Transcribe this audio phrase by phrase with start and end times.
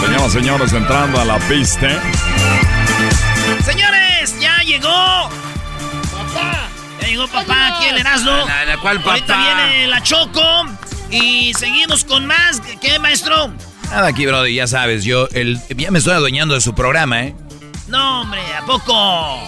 [0.00, 1.88] Señoras, señores, entrando a la pista.
[3.64, 4.88] Señores, ya llegó.
[6.12, 6.68] Papá.
[7.00, 8.30] Ya llegó papá aquí el Erasmo.
[8.46, 9.12] ¿La, la cual papá?
[9.12, 10.66] Ahorita viene la Choco.
[11.10, 12.60] Y seguimos con más.
[12.80, 13.52] ¿Qué, maestro?
[13.90, 17.36] Nada aquí, Brody, ya sabes, yo el, ya me estoy adueñando de su programa, ¿eh?
[17.86, 19.40] No, hombre, ¿a poco?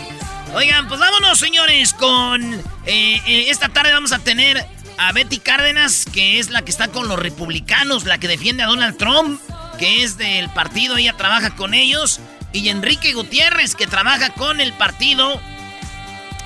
[0.55, 2.55] Oigan, pues vámonos, señores, con...
[2.85, 4.65] Eh, eh, esta tarde vamos a tener
[4.99, 8.67] a Betty Cárdenas, que es la que está con los republicanos, la que defiende a
[8.67, 9.41] Donald Trump,
[9.79, 12.21] que es del partido, ella trabaja con ellos.
[12.53, 15.41] Y Enrique Gutiérrez, que trabaja con el partido,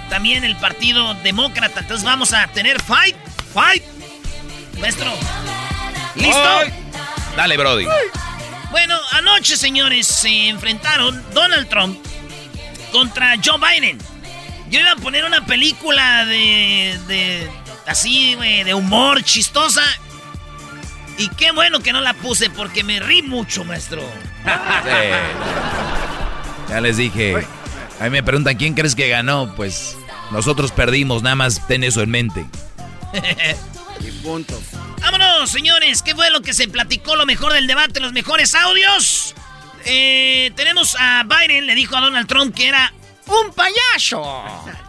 [0.09, 1.81] también el partido demócrata.
[1.81, 3.16] Entonces vamos a tener fight,
[3.55, 3.84] fight.
[4.81, 5.12] Maestro,
[6.15, 6.43] ¿listo?
[6.43, 6.72] Ay.
[7.37, 7.87] Dale, Brody.
[8.71, 11.99] Bueno, anoche, señores, se enfrentaron Donald Trump
[12.91, 13.99] contra Joe Biden.
[14.71, 16.99] Yo iba a poner una película de.
[17.09, 17.50] de
[17.87, 19.83] así, güey, de humor chistosa.
[21.19, 24.03] Y qué bueno que no la puse porque me rí mucho, maestro.
[26.69, 27.47] Ya les dije.
[28.01, 29.55] A mí me preguntan quién crees que ganó.
[29.55, 29.97] Pues
[30.31, 32.47] nosotros perdimos, nada más ten eso en mente.
[34.01, 34.59] Y punto.
[35.03, 36.01] Vámonos, señores.
[36.01, 37.17] ¿Qué fue lo que se platicó?
[37.17, 39.35] Lo mejor del debate, los mejores audios.
[39.85, 42.95] Eh, tenemos a Biden, le dijo a Donald Trump que era
[43.27, 44.23] un payaso.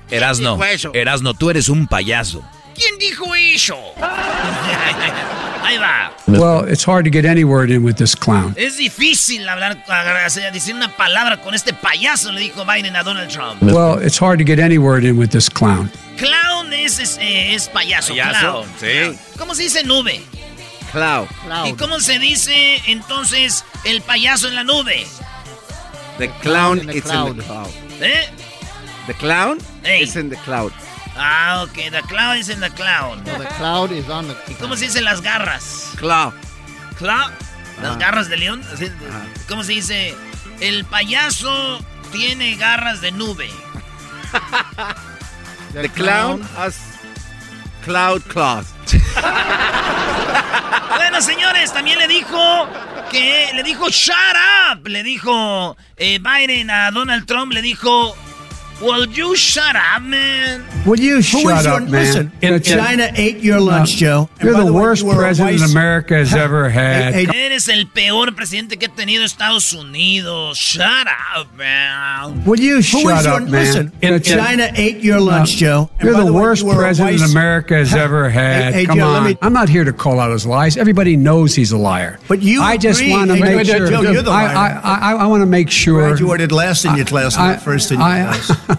[0.10, 0.58] Erasno?
[0.94, 2.42] Erasno, tú eres un payaso.
[2.82, 3.78] ¿Quién dijo eso?
[5.64, 6.12] Ahí va.
[6.28, 8.54] Well, it's hard to get any word in with this clown.
[8.58, 9.84] Es difícil hablar,
[10.52, 13.62] decir una palabra con este payaso, le dijo Biden a Donald Trump.
[13.62, 15.92] Well, it's hard to get any word in with this clown.
[16.18, 18.68] Clown es, es, eh, es payaso, Payaso, clown.
[18.80, 19.18] sí.
[19.38, 20.22] ¿Cómo se dice nube?
[20.92, 21.28] Cloud.
[21.68, 25.06] ¿Y cómo se dice entonces el payaso en la nube?
[26.18, 27.70] The clown is in the cloud.
[28.02, 28.28] ¿Eh?
[29.08, 30.02] The clown Hey.
[30.04, 30.72] is in the cloud.
[31.24, 33.24] Ah, ok, the cloud is in the cloud.
[33.26, 34.36] The cloud is on the.
[34.52, 35.92] ¿Y cómo se dicen las garras?
[35.98, 36.34] Cloud.
[36.98, 37.32] ¿Cloud?
[37.82, 38.00] ¿Las Ah.
[38.00, 38.64] garras de león?
[39.48, 40.16] ¿Cómo se dice?
[40.60, 41.80] El payaso
[42.12, 43.50] tiene garras de nube.
[45.74, 46.76] The clown has
[47.84, 48.68] cloud claws.
[50.96, 52.68] Bueno, señores, también le dijo
[53.10, 54.14] que le dijo shut
[54.72, 54.88] up.
[54.88, 58.16] Le dijo eh, Biden a Donald Trump, le dijo,
[58.82, 60.64] will you shut up, man?
[60.86, 61.92] Will you shut is up, man?
[61.92, 62.78] Listen, if That's it.
[62.78, 64.30] China ate your lunch, Joe.
[64.40, 67.14] and You're by the way, worst you president vice- America has ever had.
[67.14, 70.58] Hey, hey, Eres el peor presidente que ha tenido Estados Unidos.
[70.58, 72.44] Shut up, man.
[72.46, 73.52] Will you Who shut is your, up, man?
[73.52, 74.38] listen, if That's it.
[74.38, 75.90] China ate your lunch, Joe.
[76.00, 78.74] and You're by the way, worst you president vice- America has ever had.
[78.74, 79.24] Hey, hey, Come Joe, on.
[79.26, 80.78] me- I'm not here to call out his lies.
[80.78, 82.18] Everybody knows he's a liar.
[82.28, 83.90] But you I just want to make sure.
[83.90, 84.82] Joe, you're the I, liar.
[84.84, 86.02] I, I, I want to make sure.
[86.02, 88.58] You graduated last in your class, I, not first in your I, class.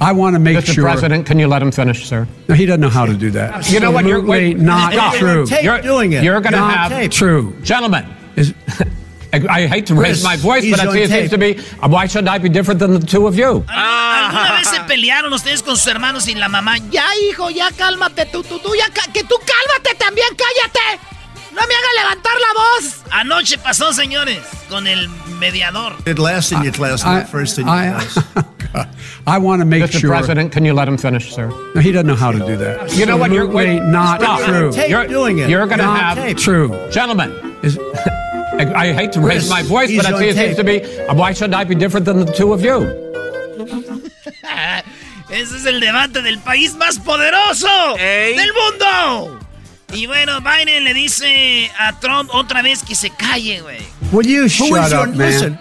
[0.00, 0.74] I want to make Mr.
[0.74, 0.84] sure.
[0.84, 2.26] President, can you let him finish, sir?
[2.48, 3.70] No, he doesn't know how to do that.
[3.70, 5.14] You know what, you're- Absolutely wait, not stop.
[5.14, 5.46] true.
[5.46, 6.22] Tape You're doing it.
[6.24, 7.10] You're going to You're on have tape.
[7.10, 7.54] True.
[7.62, 8.06] gentlemen.
[8.36, 8.54] Is,
[9.34, 11.54] I, I hate to raise Chris, my voice, he's but on it seems to be.
[11.86, 13.64] Why should I be different than the two of you?
[13.68, 16.76] Al, al ¿Alguna vez se pelearon ustedes con sus hermanos y la mamá?
[16.90, 21.00] Ya, hijo, ya cálmate tú, tú, tú, ya, que tú cálmate también, cállate.
[21.50, 23.02] ¡No me haga levantar la voz!
[23.10, 24.38] Anoche pasó, señores,
[24.68, 25.96] con el mediador.
[26.06, 28.18] It last in your class, not first in your I, class.
[29.26, 30.00] I want to make Mr.
[30.00, 30.10] sure.
[30.10, 31.48] President, can you let him finish, sir?
[31.74, 32.94] No, he doesn't know how to do that.
[32.96, 33.30] You know what?
[33.30, 34.40] You're Absolutely wait, not stop.
[34.40, 34.72] true.
[34.72, 35.48] Tape You're doing it.
[35.50, 36.36] You're going to Not have tape.
[36.38, 36.68] True.
[36.90, 37.30] gentlemen.
[37.62, 37.78] Is,
[38.58, 40.64] I, I hate to raise Chris, my voice, but I see it on seems to
[40.64, 40.80] be.
[41.14, 42.80] Why should I be different than the two of you?
[45.30, 48.36] Ese es el debate del país más poderoso Ey.
[48.36, 49.38] del mundo.
[49.94, 53.78] Y bueno, Biden le dice a Trump otra vez que se calle, güey.
[54.10, 55.16] Will you shut up, man?
[55.18, 55.58] listen.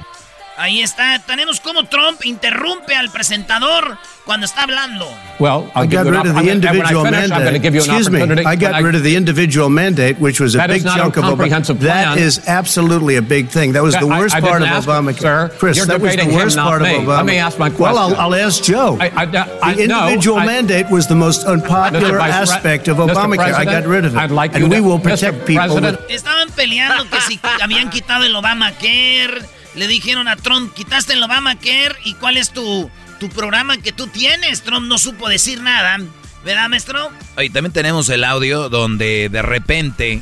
[0.58, 1.18] Ahí está.
[1.26, 5.08] Tenemos como Trump interrumpe al presentador cuando está hablando.
[5.40, 7.66] Well, I'll I got rid of the individual finish, mandate.
[7.66, 8.22] Excuse me.
[8.46, 11.30] I got rid of the individual mandate, which was a big a chunk of Obama.
[11.30, 12.16] comprehensive plan.
[12.16, 13.72] That is absolutely a big thing.
[13.74, 15.20] That was the worst I part of Obamacare.
[15.20, 16.96] sir, Chris, that was the worst part me.
[16.96, 17.18] of Obama.
[17.18, 18.20] Let me ask my Well, I'll, question.
[18.20, 18.98] I'll ask Joe.
[19.02, 22.30] I- I- I- the no, individual I- mandate was the most unpopular Mr.
[22.30, 23.16] Aspect of Mr.
[23.16, 23.54] Obamacare.
[23.56, 24.20] I got rid of it.
[24.20, 25.04] I'd like and we will Mr.
[25.04, 25.64] protect people.
[25.66, 29.42] President, with- Estaban peleando que si habían quitado el Obamacare.
[29.76, 31.96] Le dijeron a Trump, quitaste el Obamacare.
[32.04, 32.90] ¿Y cuál es tu,
[33.20, 34.64] tu programa que tú tienes?
[34.64, 35.98] Trump no supo decir nada.
[36.44, 37.10] ¿Verdad, maestro?
[37.40, 40.22] Y también tenemos el audio donde de repente,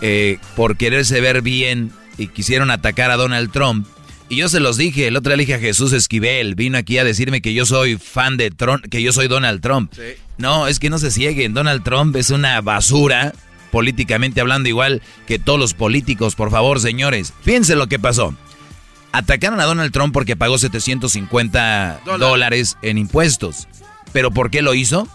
[0.00, 3.86] eh, por quererse ver bien, y quisieron atacar a Donald Trump.
[4.28, 6.98] Y yo se los dije, el otro día le dije a Jesús Esquivel, vino aquí
[6.98, 9.90] a decirme que yo soy fan de Trump, que yo soy Donald Trump.
[10.36, 13.32] No, es que no se cieguen, Donald Trump es una basura,
[13.70, 17.32] políticamente hablando igual que todos los políticos, por favor, señores.
[17.42, 18.34] Fíjense lo que pasó.
[19.12, 23.68] Atacaron a Donald Trump porque pagó 750 dólares en impuestos.
[24.12, 25.08] ¿Pero por qué lo hizo?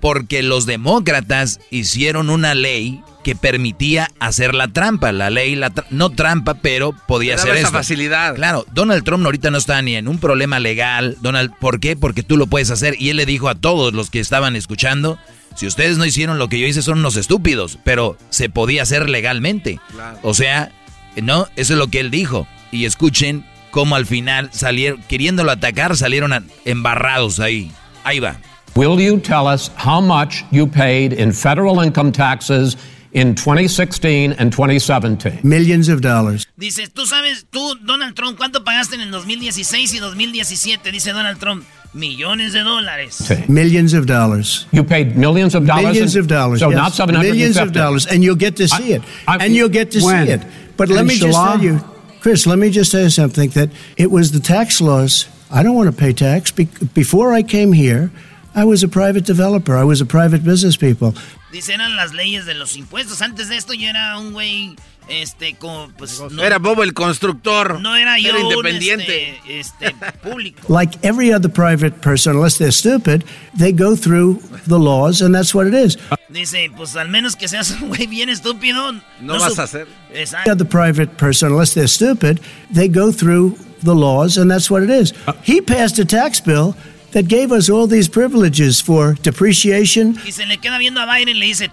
[0.00, 5.12] Porque los demócratas hicieron una ley que permitía hacer la trampa.
[5.12, 7.72] La ley, la tra- no trampa, pero podía hacer esto.
[7.72, 8.34] facilidad.
[8.34, 11.16] Claro, Donald Trump ahorita no está ni en un problema legal.
[11.22, 11.96] Donald, ¿por qué?
[11.96, 12.96] Porque tú lo puedes hacer.
[13.00, 15.18] Y él le dijo a todos los que estaban escuchando,
[15.56, 17.78] si ustedes no hicieron lo que yo hice, son unos estúpidos.
[17.82, 19.80] Pero se podía hacer legalmente.
[20.22, 20.70] O sea,
[21.16, 22.46] no, eso es lo que él dijo.
[22.74, 26.32] Y escuchen cómo al final salieron, queriéndolo atacar, salieron
[26.64, 27.70] embarrados ahí.
[28.02, 28.36] Ahí va.
[28.74, 32.76] will you tell us how much you paid in federal income taxes
[33.12, 35.38] in 2016 and 2017?
[35.44, 36.44] Millions of dollars.
[36.56, 40.90] Dice, tú sabes, tú, Donald Trump, ¿cuánto pagaste en el 2016 y 2017?
[40.90, 43.24] Dice Donald Trump, millones de dólares.
[43.48, 44.66] Millions of dollars.
[44.72, 45.92] You paid millions of dollars.
[45.92, 46.58] Millions in- of dollars.
[46.58, 46.76] So yes.
[46.76, 47.30] not 750.
[47.30, 49.02] Millions of dollars, and you'll get to see I- it.
[49.28, 50.26] I- and you'll get to When?
[50.26, 50.42] see it.
[50.76, 51.78] But let me just tell you,
[52.24, 52.46] Chris.
[52.46, 53.50] Let me just say something.
[53.50, 53.68] That
[53.98, 55.26] it was the tax laws.
[55.50, 56.50] I don't want to pay tax.
[56.50, 58.10] Be- before I came here,
[58.54, 59.76] I was a private developer.
[59.76, 61.12] I was a private business people.
[61.52, 63.20] Dice, eran las leyes de los impuestos.
[63.20, 64.74] Antes de esto yo era un güey,
[65.08, 67.80] este, como, pues, no, Era Bobo el constructor.
[67.80, 69.38] no era yo Era un, independiente.
[69.46, 70.60] este, este, público.
[70.68, 73.24] Like every other private person, unless they're stupid,
[73.56, 75.96] they go through the laws, and that's what it is.
[76.28, 78.92] Dice, pues al menos que seas un güey bien estúpido.
[79.20, 79.86] No vas sup- a hacer.
[80.12, 80.50] Exacto.
[80.50, 82.40] other private person, unless they're stupid,
[82.72, 85.12] they go through the laws, and that's what it is.
[85.42, 86.74] He passed a tax bill
[87.12, 90.18] that gave us all these privileges for depreciation.
[90.26, 91.70] Y se le queda viendo a Biden y le dice,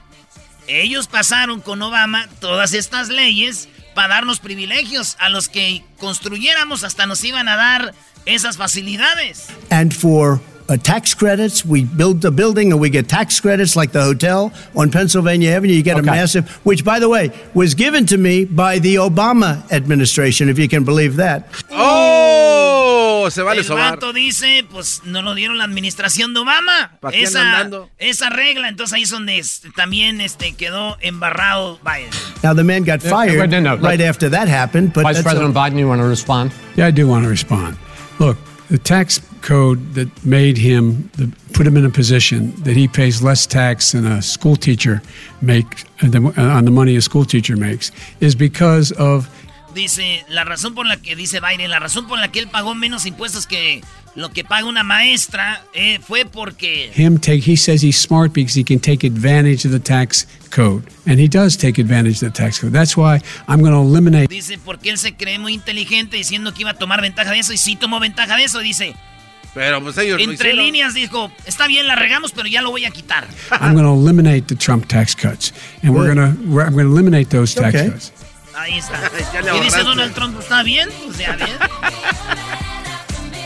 [0.67, 5.15] ellos pasaron con Obama todas estas leyes para darnos privilegios.
[5.19, 7.93] A los que construyéramos hasta nos iban a dar
[8.25, 9.47] esas facilidades.
[9.69, 13.91] And for uh, tax credits, we build a building and we get tax credits like
[13.91, 15.73] the hotel on Pennsylvania Avenue.
[15.73, 19.69] You get a massive, which, by the way, was given to me by the Obama
[19.71, 21.47] administration, if you can believe that.
[21.71, 22.60] ¡Oh!
[23.29, 23.91] Se vale El sobar.
[23.91, 26.97] vato dice, pues no lo dieron la administración de Obama.
[26.99, 32.09] ¿Pa' qué Esa, esa regla, entonces ahí es donde este, también este, quedó embarrado Biden.
[32.43, 33.87] Now, the man got Yeah, fired no, no, no.
[33.87, 36.51] right after that happened, but Vice that's President Biden, you want to respond?
[36.75, 37.77] Yeah, I do want to respond.
[38.19, 38.37] Look,
[38.69, 43.21] the tax code that made him, the, put him in a position that he pays
[43.21, 45.01] less tax than a school teacher
[45.41, 49.27] make uh, than, uh, on the money a school teacher makes is because of
[49.73, 52.75] Dice, la razón por la que, dice Biden, la razón por la que él pagó
[52.75, 53.81] menos impuestos que
[54.15, 56.91] lo que paga una maestra eh, fue porque...
[56.95, 57.39] him take.
[57.49, 61.29] He says he's smart because he can take advantage of the tax code, and he
[61.29, 62.73] does take advantage of the tax code.
[62.73, 64.27] That's why I'm going to eliminate.
[64.27, 67.53] Dice, porque él se cree muy inteligente diciendo que iba a tomar ventaja de eso
[67.53, 68.59] y sí tomó ventaja de eso.
[68.59, 68.93] Dice,
[69.53, 70.65] Pero pues ellos lo entre hicieron.
[70.65, 73.25] líneas dijo, está bien, la regamos, pero ya lo voy a quitar.
[73.61, 76.37] I'm going to eliminate the Trump tax cuts, and we're going to.
[76.61, 77.89] I'm going to eliminate those tax Okay.
[77.91, 78.11] cuts.
[78.61, 78.99] Ahí está.
[79.33, 79.83] Ya le Y dice.
[79.83, 81.49] Donald Trump, está bien, pues ya bien.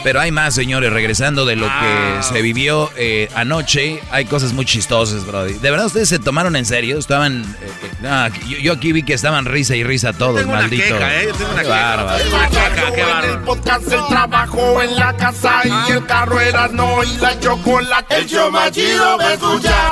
[0.03, 2.22] Pero hay más, señores, regresando de lo que Ah.
[2.22, 5.53] se vivió eh, anoche, hay cosas muy chistosas, Brody.
[5.53, 7.00] ¿De verdad ustedes se tomaron en serio?
[7.00, 7.41] Estaban...
[7.60, 10.62] eh, eh, no, yo, yo aquí vi que estaban risa y risa todos, tengo una
[10.62, 10.84] maldito.
[10.84, 11.25] queja, ¿eh?
[11.29, 12.24] Yo tengo una Qué bárbaro.
[12.27, 13.45] Una En el bárbaro.
[13.45, 18.15] podcast, el trabajo en la casa y el carro era no y la chocolate.
[18.17, 19.91] El show más chido va a escuchar.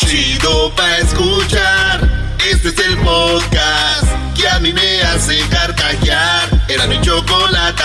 [0.00, 2.15] Chido va a escuchar.
[2.48, 6.48] Este es el podcast que a mí me hace carcajear.
[6.68, 7.82] Era mi chocolate.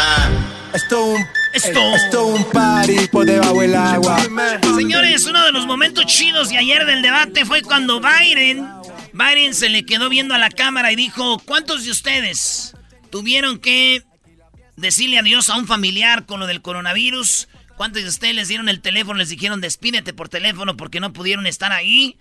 [0.72, 1.96] Esto un, Esto.
[1.96, 4.20] esto un party por debajo del agua.
[4.78, 8.70] Señores, uno de los momentos chidos de ayer del debate fue cuando Biden,
[9.14, 12.76] Biden se le quedó viendo a la cámara y dijo, ¿cuántos de ustedes
[13.10, 14.04] tuvieron que
[14.76, 17.48] decirle adiós a un familiar con lo del coronavirus?
[17.78, 21.48] ¿Cuántos de ustedes les dieron el teléfono, les dijeron despídete por teléfono porque no pudieron
[21.48, 22.20] estar ahí?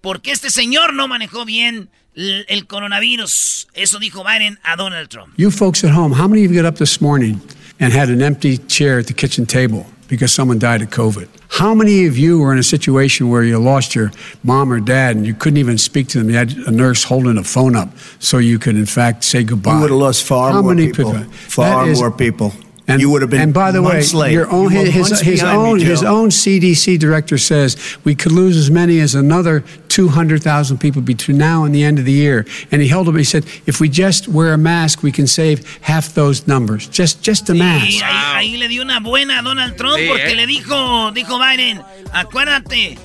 [0.00, 3.68] Porque este señor no manejó bien el, el coronavirus.
[3.74, 5.32] Eso dijo Biden a Donald Trump.
[5.36, 7.40] You folks at home, how many of you got up this morning
[7.80, 11.28] and had an empty chair at the kitchen table because someone died of COVID?
[11.50, 14.12] How many of you were in a situation where you lost your
[14.44, 16.28] mom or dad and you couldn't even speak to them?
[16.30, 17.88] You had a nurse holding a phone up
[18.20, 19.74] so you could, in fact, say goodbye.
[19.74, 21.12] You would have lost far How more many people.
[21.12, 21.32] people?
[21.32, 22.52] Far That is- more people.
[22.88, 24.32] And, you would have been and by the way, late.
[24.32, 28.32] your own, You his, his, behind me, own, his own CDC director says we could
[28.32, 32.46] lose as many as another 200,000 people between now and the end of the year.
[32.72, 35.64] And he held up, he said, if we just wear a mask, we can save
[35.82, 36.88] half those numbers.
[36.88, 38.02] Just, just a Y mask.
[38.02, 40.36] ahí, ahí le dio una buena a Donald Trump Sí, porque ¿eh?
[40.36, 41.82] le dijo, dijo Biden,
[42.14, 42.98] acuérdate,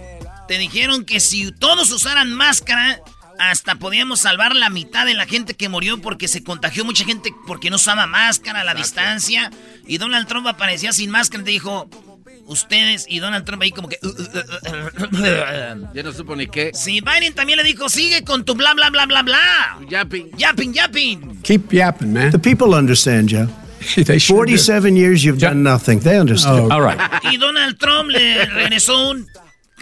[0.47, 2.99] te dijeron que si todos usaran máscara,
[3.49, 7.33] hasta podíamos salvar la mitad de la gente que murió porque se contagió mucha gente
[7.47, 9.51] porque no usaba máscara a la distancia.
[9.85, 11.89] Y Donald Trump aparecía sin máscara y dijo,
[12.47, 13.97] ustedes, y Donald Trump ahí como que...
[15.93, 16.71] Ya no supo ni qué.
[16.73, 19.77] Sí, Biden también le dijo, sigue con tu bla bla bla bla bla.
[19.89, 20.31] Yapping.
[20.37, 21.41] Yapping, yapping.
[21.43, 22.31] Keep yapping, man.
[22.31, 23.47] The people understand, Joe.
[23.95, 24.57] they sure do.
[24.57, 25.99] 47 years you've done nothing.
[25.99, 26.71] They understand.
[26.71, 26.99] Oh, All right.
[27.23, 29.27] Y Donald Trump le regresó un...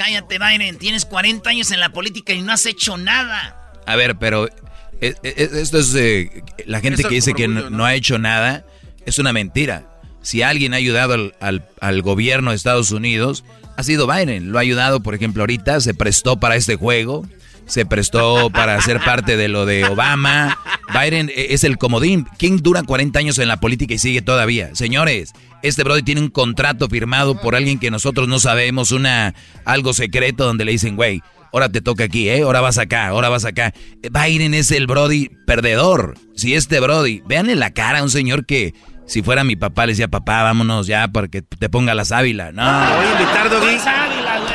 [0.04, 3.72] Cállate, Biden, tienes 40 años en la política y no has hecho nada.
[3.86, 5.94] A ver, pero eh, eh, esto es...
[5.96, 7.78] eh, la gente que dice que orgullo, no, ¿no?
[7.78, 8.66] no ha hecho nada
[9.06, 9.88] es una mentira.
[10.24, 13.44] Si alguien ha ayudado al, al- al gobierno de Estados Unidos,
[13.78, 14.52] ha sido Biden.
[14.52, 17.26] Lo ha ayudado, por ejemplo, ahorita se prestó para este juego,
[17.66, 20.58] se prestó para ser parte de lo de Obama.
[20.94, 22.28] Biden eh, es el comodín.
[22.38, 24.76] ¿Quién dura 40 años en la política y sigue todavía?
[24.76, 29.34] Señores, este brother tiene un contrato firmado por alguien que nosotros no sabemos, una
[29.66, 31.22] algo secreto donde le dicen, güey,
[31.54, 32.42] ahora te toca aquí, ¿eh?
[32.42, 33.74] Ahora vas acá, ahora vas acá.
[34.02, 36.16] Biden es el Brody perdedor.
[36.36, 38.74] Si este Brody, véanle la cara a un señor que
[39.06, 42.52] si fuera mi papá le decía, papá, vámonos ya para que te ponga la sábila.
[42.52, 42.64] No.
[42.64, 43.50] voy a invitar,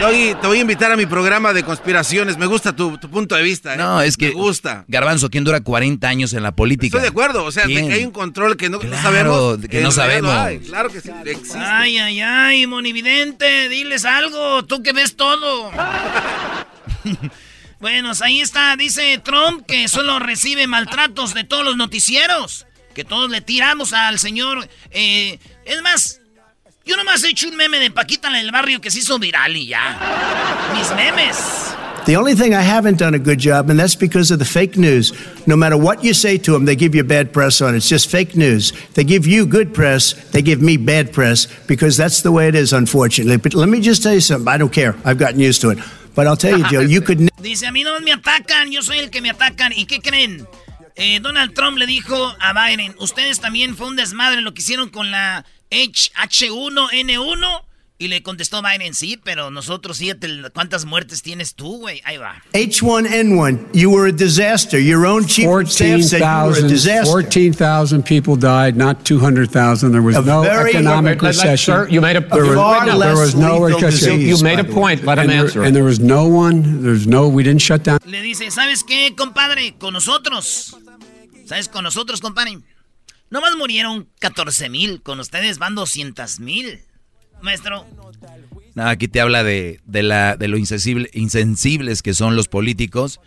[0.01, 0.35] Doggy.
[0.41, 2.37] Te voy a invitar a mi programa de conspiraciones.
[2.37, 3.75] Me gusta tu, tu punto de vista.
[3.75, 3.77] ¿eh?
[3.77, 4.29] No, es que.
[4.29, 4.85] Me gusta.
[4.89, 6.87] Garbanzo, ¿quién dura 40 años en la política?
[6.99, 7.45] Estoy de acuerdo.
[7.45, 9.59] O sea, de que hay un control que no, sabemos.
[9.69, 10.31] que no sabemos.
[10.33, 10.59] hay.
[10.59, 11.11] Claro que sí.
[11.25, 11.59] Existe.
[11.59, 15.71] Ay, ay, ay, monividente, diles algo, tú que ves todo.
[17.81, 23.31] bueno, ahí está, dice Trump que solo recibe maltratos de todos los noticieros, que todos
[23.31, 24.69] le tiramos al señor.
[24.91, 26.21] eh, es más,
[26.87, 29.57] yo nomás he hecho un meme de Paquita en el barrio que se hizo viral
[29.57, 29.99] y ya.
[30.75, 31.37] Mis memes.
[32.07, 34.77] The only thing I haven't done a good job, and that's because of the fake
[34.79, 35.13] news.
[35.45, 37.79] No matter what you say to them, they give you bad press on it.
[37.79, 38.73] It's just fake news.
[38.95, 42.55] They give you good press, they give me bad press because that's the way it
[42.55, 43.39] is, unfortunately.
[43.39, 44.47] But let me just tell you something.
[44.47, 44.95] I don't care.
[45.05, 45.79] I've gotten used to it.
[46.15, 47.29] But I'll tell you, Joe, you could.
[47.43, 49.73] Dice, a mí no me atacan, yo soy el que me atacan.
[49.73, 50.47] ¿Y qué creen?
[50.95, 54.89] Eh, Donald Trump le dijo a Biden, ustedes también fue un desmadre lo que hicieron
[54.89, 57.63] con la H1N1.
[57.99, 62.03] Y le contestó Biden, sí, pero nosotros, fíjate, ¿cuántas muertes tienes tú, güey?
[62.05, 62.43] Ahí va.
[62.53, 64.79] H1N1, you were a disaster.
[64.79, 67.11] Your own chief of staff said you were a 14,000 disaster.
[67.11, 69.93] 14,000 people died, not 200,000.
[69.93, 71.75] There was A no very- economic Let- let- recession.
[71.75, 74.19] sir, you made a- there, was, far there was no recession.
[74.19, 75.03] disease, You made a point.
[75.07, 77.99] Let him answer there, and there was no one, there's no, we didn't shut down.
[78.05, 79.75] Le dice, ¿sabes qué, compadre?
[79.79, 80.77] Con nosotros.
[81.47, 81.69] ¿Sabes?
[81.69, 82.59] Con nosotros, compadre.
[83.31, 85.03] Nomás murieron 14 mil.
[85.03, 86.81] Con ustedes van 200 mil.
[87.43, 87.87] Maestro.
[88.75, 93.21] No, aquí te habla de, de, la, de lo insensible- insensibles que son los políticos.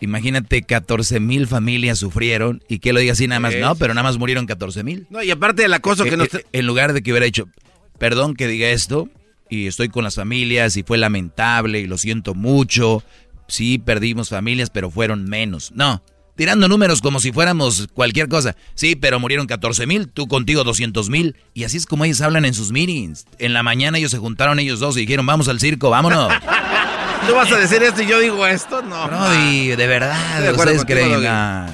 [0.00, 3.54] Imagínate, 14 mil familias sufrieron y que lo diga así nada más.
[3.56, 5.06] No, pero nada más murieron 14 mil.
[5.10, 6.32] No, y aparte del acoso que Eh, nos.
[6.34, 7.48] eh, En lugar de que hubiera dicho,
[7.98, 9.08] perdón que diga esto,
[9.50, 13.02] y estoy con las familias, y fue lamentable, y lo siento mucho.
[13.48, 15.72] Sí, perdimos familias, pero fueron menos.
[15.72, 16.00] No,
[16.38, 18.54] tirando números como si fuéramos cualquier cosa.
[18.76, 21.34] Sí, pero murieron 14 mil, tú contigo 200 mil.
[21.52, 23.26] Y así es como ellos hablan en sus meetings.
[23.40, 26.32] En la mañana ellos se juntaron ellos dos y dijeron, vamos al circo, vámonos.
[27.26, 28.80] Tú vas a decir esto y yo digo esto.
[28.80, 29.08] No.
[29.08, 31.26] Brody, de verdad, de ustedes creen.
[31.26, 31.68] Ah,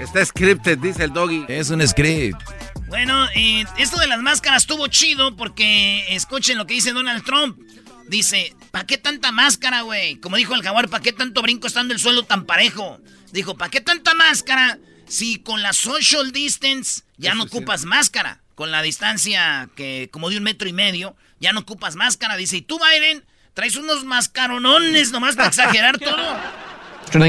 [0.00, 1.44] Está scripted, dice el doggy.
[1.48, 2.40] es un script.
[2.88, 7.58] Bueno, eh, esto de las máscaras estuvo chido porque escuchen lo que dice Donald Trump.
[8.08, 10.16] Dice, ¿para qué tanta máscara, güey?
[10.16, 12.98] Como dijo el jaguar, ¿para qué tanto brinco estando el suelo tan parejo?
[13.36, 18.40] Dijo, ¿para qué tanta máscara si con la social distance ya no ocupas máscara?
[18.54, 22.38] Con la distancia que como de un metro y medio, ya no ocupas máscara.
[22.38, 23.22] Dice, ¿y tú, Biden?
[23.52, 26.16] Traes unos mascaronones nomás para exagerar todo.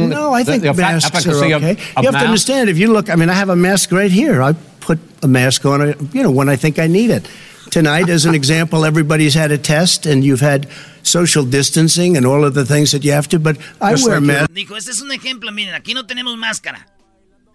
[0.08, 1.78] No, I think masks are okay.
[2.02, 4.42] you have to understand, if you look, I mean, I have a mask right here.
[4.42, 7.28] I put a mask on, you know, when I think I need it.
[7.70, 10.68] Tonight, as an example, everybody's had a test and you've had
[11.04, 14.22] social distancing and all of the things that you have to, but I wear a
[14.22, 14.52] mask.
[14.52, 16.88] Dijo, este es un ejemplo, miren, aquí no tenemos máscara.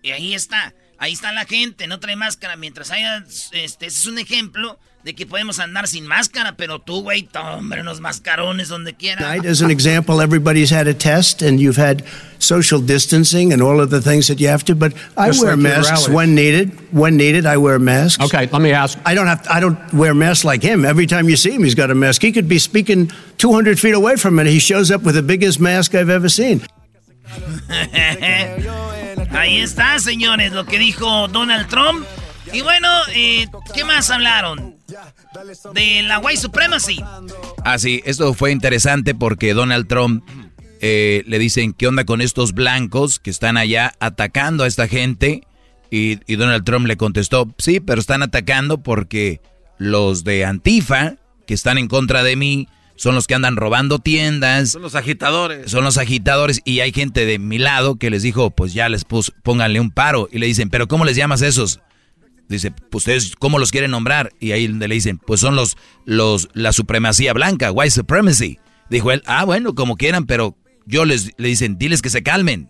[0.03, 2.57] Y ahí está, ahí está la gente, no trae máscara.
[2.57, 7.29] Mientras haya, este, es un ejemplo de que podemos andar sin máscara, pero tú, güey,
[7.35, 9.19] hombre, unos mascarones donde quiera.
[9.21, 12.05] Tonight, as an example, everybody's had a test and you've had
[12.39, 15.57] social distancing and all of the things that you have to, but I Just wear
[15.57, 16.71] like masks when needed.
[16.93, 18.25] When needed, I wear masks.
[18.25, 18.99] Okay, let me ask.
[19.05, 19.45] I don't have.
[19.49, 20.85] I don't wear masks like him.
[20.85, 22.23] Every time you see him, he's got a mask.
[22.23, 24.47] He could be speaking 200 feet away from it.
[24.47, 26.63] He shows up with the biggest mask I've ever seen.
[29.33, 32.07] Ahí está, señores, lo que dijo Donald Trump.
[32.53, 34.77] Y bueno, eh, ¿qué más hablaron?
[35.75, 37.03] De la white supremacy.
[37.65, 40.25] Ah, sí, esto fue interesante porque Donald Trump
[40.81, 45.43] eh, le dicen, ¿qué onda con estos blancos que están allá atacando a esta gente?
[45.91, 49.41] Y, y Donald Trump le contestó, sí, pero están atacando porque
[49.79, 54.71] los de Antifa, que están en contra de mí, son los que andan robando tiendas.
[54.71, 55.71] Son los agitadores.
[55.71, 59.05] Son los agitadores y hay gente de mi lado que les dijo, pues ya les
[59.05, 60.29] pus, pónganle un paro.
[60.31, 61.81] Y le dicen, ¿pero cómo les llamas esos?
[62.49, 64.33] Dice, pues ustedes, ¿cómo los quieren nombrar?
[64.39, 68.59] Y ahí le dicen, pues son los, los, la supremacía blanca, white supremacy.
[68.91, 70.57] Dijo él, ah, bueno, como quieran, pero
[70.87, 72.69] yo les, le dicen, diles que se calmen.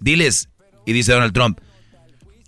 [0.00, 0.48] Diles.
[0.84, 1.60] Y dice Donald Trump,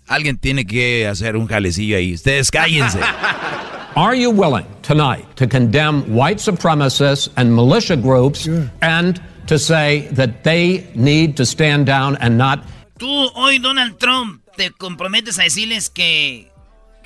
[0.07, 2.13] alguien tiene que hacer un jalecillo ahí.
[2.13, 2.99] Ustedes cállense.
[3.95, 8.47] Are you willing tonight to condemn white supremacists and militia groups
[8.81, 12.59] and to say that they need to stand down and not
[12.97, 16.49] Tú hoy, Donald Trump, te comprometes a decirles que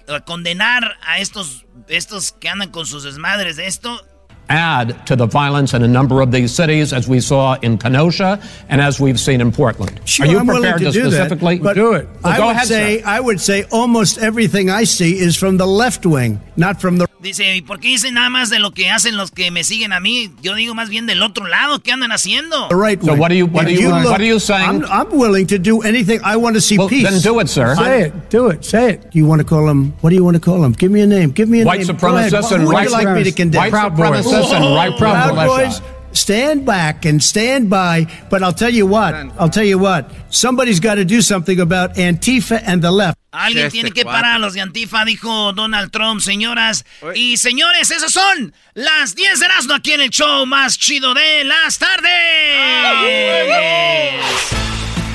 [0.10, 4.02] a condenar a estos, estos que andan con sus desmadres de esto.
[4.50, 8.42] add to the violence in a number of these cities, as we saw in Kenosha
[8.68, 10.02] and as we've seen in Portland?
[10.06, 12.08] Sure, Are you I'm prepared to, to, do specifically that, but do it?
[12.24, 13.08] Well, I go would ahead, say sir.
[13.08, 17.09] I would say almost everything I see is from the left wing, not from the
[17.22, 19.92] Dice, ¿y por qué dicen nada más de lo que hacen los que me siguen
[19.92, 20.32] a mí?
[20.42, 22.70] Yo digo más bien del otro lado, ¿qué andan haciendo?
[22.70, 24.86] the right So what are you- what are you- look- what are you saying?
[24.86, 26.22] I'm, I'm willing to do anything.
[26.24, 27.04] I want to see Well, peace.
[27.10, 27.76] then do it, sir.
[27.76, 28.14] Say it.
[28.30, 28.64] Do it.
[28.64, 29.08] Say it.
[29.12, 29.92] You want to call them?
[30.00, 30.72] What do you want to call them?
[30.72, 31.32] Give me a name.
[31.32, 31.98] Give me a White name.
[31.98, 32.32] Go ahead.
[32.32, 33.62] supremacists Who and would right you like me to condemn?
[33.64, 35.36] white supremacists and right Proud.
[35.36, 35.82] Boys,
[36.14, 38.08] stand back and stand by.
[38.30, 39.14] But I'll tell you what.
[39.40, 40.12] I'll tell you what.
[40.30, 43.18] Somebody's got to do something about Antifa and the left.
[43.32, 47.92] Alguien Este tiene que parar a los de Antifa, dijo Donald Trump, señoras y señores.
[47.92, 52.10] Esas son las 10 de Erasmo aquí en el show más chido de las tardes.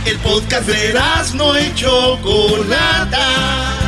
[0.06, 3.83] El podcast de Erasmo y Chocolata.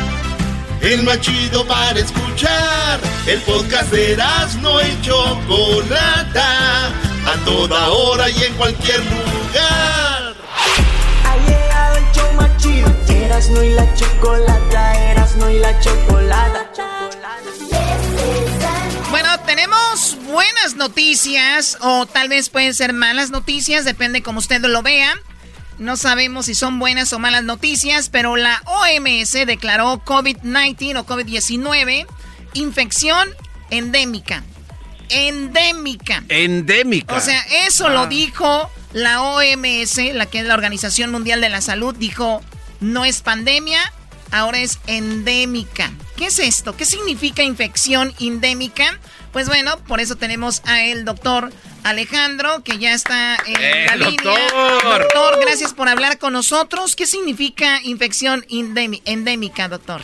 [0.87, 3.01] El más chido para escuchar.
[3.25, 6.87] El podcast de Erasmo y Chocolata.
[6.87, 10.33] A toda hora y en cualquier lugar.
[11.25, 12.89] Ha llegado el show más chido.
[13.09, 16.87] Erasmo y la chocolata, Erasmo y la chocolata.
[19.09, 24.81] Bueno, tenemos buenas noticias o tal vez pueden ser malas noticias, depende como usted lo
[24.83, 25.19] vea.
[25.79, 32.07] No sabemos si son buenas o malas noticias, pero la OMS declaró COVID-19 o COVID-19
[32.53, 33.29] infección
[33.69, 34.43] endémica.
[35.09, 36.23] Endémica.
[36.29, 37.15] Endémica.
[37.15, 41.61] O sea, eso lo dijo la OMS, la que es la Organización Mundial de la
[41.61, 42.41] Salud, dijo,
[42.79, 43.79] no es pandemia,
[44.31, 45.91] ahora es endémica.
[46.15, 46.75] ¿Qué es esto?
[46.75, 48.99] ¿Qué significa infección endémica?
[49.31, 51.51] Pues bueno, por eso tenemos a el doctor
[51.89, 54.11] Alejandro, que ya está en ¡Eh, la línea.
[54.23, 54.99] doctor!
[54.99, 56.95] Doctor, gracias por hablar con nosotros.
[56.95, 60.01] ¿Qué significa infección endémi- endémica, doctor?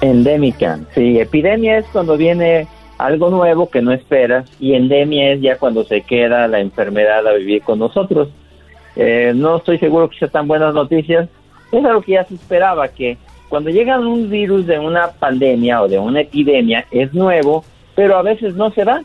[0.00, 2.66] Endémica, sí, epidemia es cuando viene
[2.98, 7.32] algo nuevo que no esperas y endemia es ya cuando se queda la enfermedad a
[7.32, 8.28] vivir con nosotros.
[8.96, 11.28] Eh, no estoy seguro que sean tan buenas noticias,
[11.72, 13.16] es algo que ya se esperaba, que
[13.48, 17.64] cuando llega un virus de una pandemia o de una epidemia es nuevo,
[17.94, 19.00] pero a veces no se va.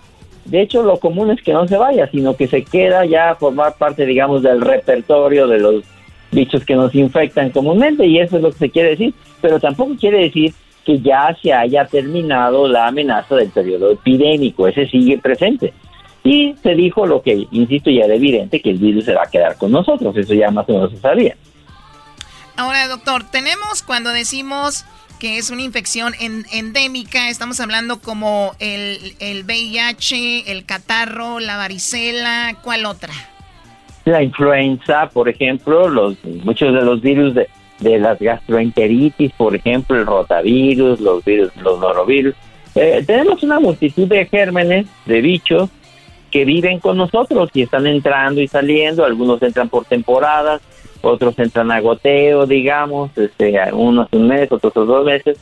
[0.48, 3.36] De hecho, lo común es que no se vaya, sino que se queda ya a
[3.36, 5.84] formar parte, digamos, del repertorio de los
[6.32, 9.96] bichos que nos infectan comúnmente y eso es lo que se quiere decir, pero tampoco
[10.00, 10.54] quiere decir
[10.86, 15.74] que ya se haya terminado la amenaza del periodo epidémico, ese sigue presente.
[16.24, 19.30] Y se dijo lo que, insisto, ya era evidente, que el virus se va a
[19.30, 21.36] quedar con nosotros, eso ya más o menos se sabía.
[22.56, 24.86] Ahora, doctor, tenemos cuando decimos
[25.20, 27.30] que es una infección endémica.
[27.30, 33.14] Estamos hablando como el, el VIH, el catarro, la varicela, ¿cuál otra?
[34.06, 37.50] La influenza, por ejemplo, los muchos de los virus de,
[37.80, 42.36] de las gastroenteritis, por ejemplo, el rotavirus, los virus, los norovirus.
[42.76, 45.70] Eh, tenemos una multitud de gérmenes, de bichos,
[46.32, 49.06] que viven con nosotros y están entrando y saliendo.
[49.06, 50.62] Algunos entran por temporadas,
[51.02, 55.40] otros entran a goteo, digamos, este, unos un mes, otros dos meses.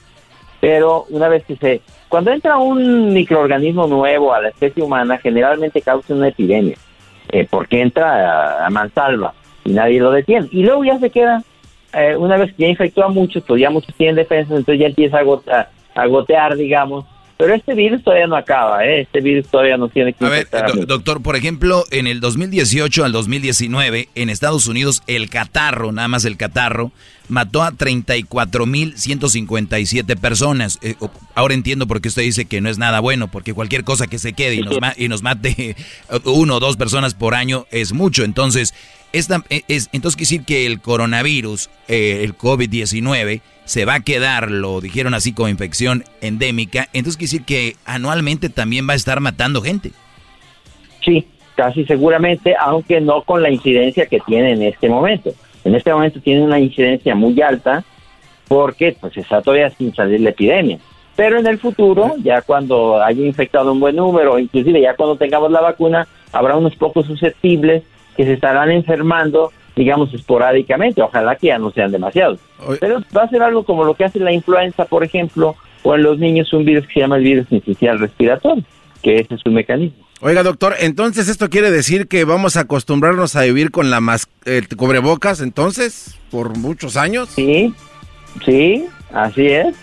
[0.60, 1.82] Pero una vez que se...
[2.10, 6.78] Cuando entra un microorganismo nuevo a la especie humana, generalmente causa una epidemia,
[7.30, 10.48] eh, porque entra a, mansalva y nadie lo detiene.
[10.52, 11.44] Y luego ya se queda,
[11.94, 14.88] eh, una vez que ya infectó a muchos, pues ya muchos tienen defensas, entonces ya
[14.88, 17.06] empieza a, a gotear, digamos,
[17.38, 19.02] pero este virus todavía no acaba, ¿eh?
[19.02, 20.26] Este virus todavía no tiene que...
[20.26, 20.48] A ver,
[20.88, 26.24] doctor, por ejemplo, en el 2018 al 2019, en Estados Unidos, el catarro, nada más
[26.24, 26.94] el catarro,
[27.28, 30.80] mató a 34.157 personas.
[30.82, 30.96] Eh,
[31.34, 34.20] ahora entiendo por qué usted dice que no es nada bueno, porque cualquier cosa que
[34.20, 35.76] se quede y nos, y nos mate
[36.24, 38.24] uno o dos personas por año es mucho.
[38.24, 38.74] Entonces,
[39.18, 44.00] esta, e, es, entonces quiere decir que el coronavirus, eh, el COVID-19, se va a
[44.02, 48.98] quedar, lo dijeron así como infección endémica, entonces quiere decir que anualmente también va a
[48.98, 49.92] estar matando gente.
[51.04, 51.26] Sí,
[51.56, 55.32] casi seguramente, aunque no con la incidencia que tiene en este momento.
[55.64, 57.84] En este momento tiene una incidencia muy alta
[58.48, 60.78] porque pues está todavía sin salir la epidemia.
[61.16, 65.50] Pero en el futuro, ya cuando haya infectado un buen número, inclusive ya cuando tengamos
[65.50, 67.84] la vacuna, habrá unos pocos susceptibles
[68.16, 71.02] que se estarán enfermando, digamos, esporádicamente.
[71.02, 72.40] Ojalá que ya no sean demasiados.
[72.80, 76.04] Pero va a ser algo como lo que hace la influenza, por ejemplo, o en
[76.04, 77.48] los niños un virus que se llama el virus
[78.00, 78.64] respiratorio,
[79.02, 80.06] que ese es su mecanismo.
[80.22, 84.28] Oiga, doctor, entonces esto quiere decir que vamos a acostumbrarnos a vivir con la mas
[84.46, 87.30] el cubrebocas, entonces, por muchos años.
[87.30, 87.74] Sí,
[88.44, 89.76] sí, así es.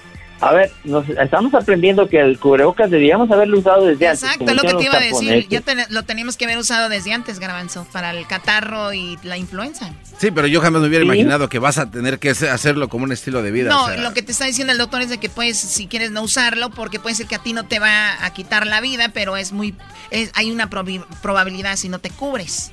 [0.42, 4.24] A ver, nos estamos aprendiendo que el cubrebocas debíamos haberlo usado desde antes.
[4.24, 5.46] Exacto, lo que te iba a decir.
[5.48, 9.92] Ya lo teníamos que haber usado desde antes, Garbanzo, para el catarro y la influenza.
[10.18, 13.12] Sí, pero yo jamás me hubiera imaginado que vas a tener que hacerlo como un
[13.12, 13.70] estilo de vida.
[13.70, 16.22] No, lo que te está diciendo el doctor es de que puedes, si quieres, no
[16.22, 19.36] usarlo, porque puede ser que a ti no te va a quitar la vida, pero
[19.36, 19.76] es muy,
[20.34, 22.72] hay una probabilidad si no te cubres.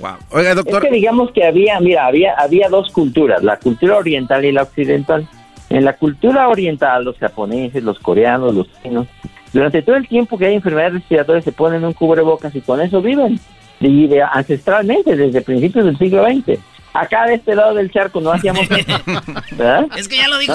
[0.00, 0.16] Wow.
[0.30, 0.82] Oiga, doctor.
[0.82, 4.64] Es que digamos que había, mira, había, había dos culturas, la cultura oriental y la
[4.64, 5.28] occidental.
[5.68, 9.06] En la cultura oriental, los japoneses, los coreanos, los chinos,
[9.52, 13.00] durante todo el tiempo que hay enfermedades respiratorias se ponen un cubrebocas y con eso
[13.00, 13.40] viven.
[13.80, 16.58] Y ancestralmente, desde principios del siglo XX.
[16.92, 18.66] Acá de este lado del charco no hacíamos
[19.52, 19.86] ¿verdad?
[19.98, 20.54] Es que ya lo dijo,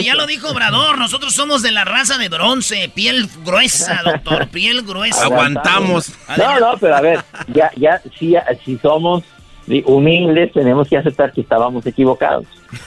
[0.00, 4.82] ya lo dijo Obrador, nosotros somos de la raza de bronce, piel gruesa, doctor, piel
[4.82, 5.24] gruesa.
[5.24, 6.12] Aguantamos.
[6.38, 9.24] No, no, pero a ver, ya, ya, si, si somos
[9.84, 12.46] humildes, tenemos que aceptar que estábamos equivocados.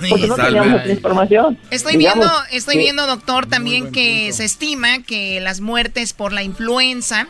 [0.09, 1.57] Porque no teníamos información.
[1.71, 7.27] Estoy viendo, estoy viendo, doctor, también que se estima que las muertes por la influenza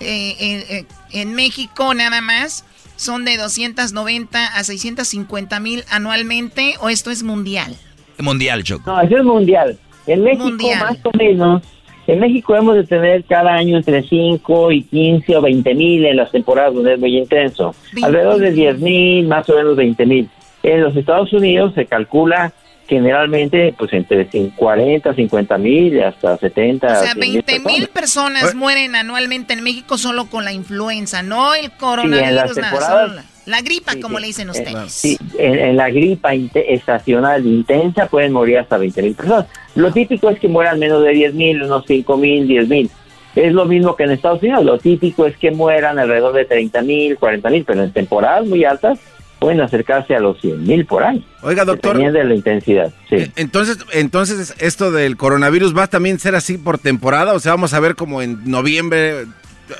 [0.00, 2.64] eh, eh, en México nada más
[2.96, 7.76] son de 290 a 650 mil anualmente, o esto es mundial.
[8.18, 8.90] Mundial, Choco.
[8.90, 9.78] No, eso es mundial.
[10.06, 11.62] En México, más o menos,
[12.06, 16.16] en México hemos de tener cada año entre 5 y 15 o 20 mil en
[16.16, 17.74] las temporadas donde es muy intenso.
[18.02, 20.28] Alrededor de 10 mil, más o menos 20 mil.
[20.62, 22.52] En los Estados Unidos se calcula
[22.88, 26.86] generalmente pues entre 40, 50 mil hasta 70.
[26.86, 31.70] O sea, 20 mil personas mueren anualmente en México solo con la influenza, no el
[31.72, 34.92] coronavirus, nada, la, gripa, como le dicen ustedes.
[34.92, 39.46] Sí, en, la gripa estacional intensa pueden morir hasta 20 mil personas.
[39.74, 42.90] Lo típico es que mueran menos de 10 mil, unos 5 mil, 10 mil.
[43.34, 44.64] Es lo mismo que en Estados Unidos.
[44.64, 48.64] Lo típico es que mueran alrededor de 30 mil, 40 mil, pero en temporadas muy
[48.64, 49.00] altas
[49.42, 51.22] pueden acercarse a los 100 mil por año.
[51.42, 51.98] Oiga, doctor.
[51.98, 53.16] de la intensidad, sí.
[53.16, 57.52] Eh, entonces, entonces, esto del coronavirus va a también ser así por temporada, o sea,
[57.52, 59.24] vamos a ver como en noviembre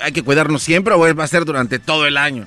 [0.02, 2.46] hay que cuidarnos siempre o va a ser durante todo el año.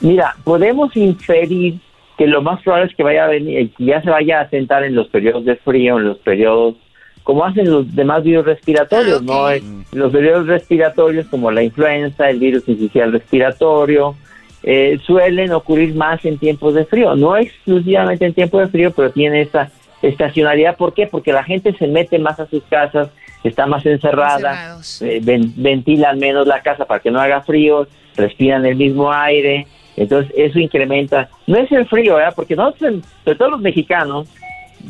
[0.00, 1.80] Mira, podemos inferir
[2.16, 4.50] que lo más probable es que vaya a venir, eh, que ya se vaya a
[4.50, 6.76] sentar en los periodos de frío, en los periodos
[7.22, 9.50] como hacen los demás virus respiratorios, ¿no?
[9.50, 9.62] Eh,
[9.92, 14.16] los virus respiratorios como la influenza, el virus inicial respiratorio,
[14.62, 17.14] eh, suelen ocurrir más en tiempos de frío.
[17.16, 19.70] No exclusivamente en tiempos de frío, pero tiene esa
[20.02, 20.76] estacionalidad.
[20.76, 21.06] ¿Por qué?
[21.06, 23.08] Porque la gente se mete más a sus casas,
[23.44, 28.76] está más encerrada, eh, ventilan menos la casa para que no haga frío, respiran el
[28.76, 29.66] mismo aire.
[29.96, 32.32] Entonces eso incrementa, no es el frío, ¿verdad?
[32.34, 34.28] porque nosotros, sobre todo los mexicanos,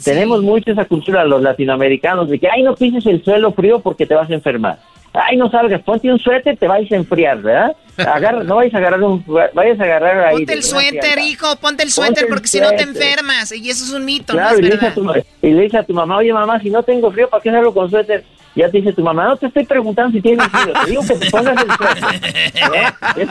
[0.05, 4.07] tenemos mucho esa cultura, los latinoamericanos, de que, ay, no pises el suelo frío porque
[4.07, 4.79] te vas a enfermar
[5.13, 7.77] ay, no salgas, ponte un suéter, te vais a enfriar, ¿verdad?
[7.99, 10.37] Agarra, no vayas a agarrar un, vayas a agarrar ahí.
[10.39, 13.53] Ponte el suéter, hijo, ponte el suéter porque si no te enfermas.
[13.53, 15.83] Y eso es un mito, no es y, le a tu, y le dice a
[15.83, 18.25] tu mamá, oye mamá, si no tengo frío, ¿para qué salgo con suéter?
[18.55, 21.15] Ya te dice tu mamá, no te estoy preguntando si tienes frío, te digo que
[21.15, 22.21] te pongas el suéter.
[22.75, 22.93] ¿Eh?
[23.17, 23.29] Es,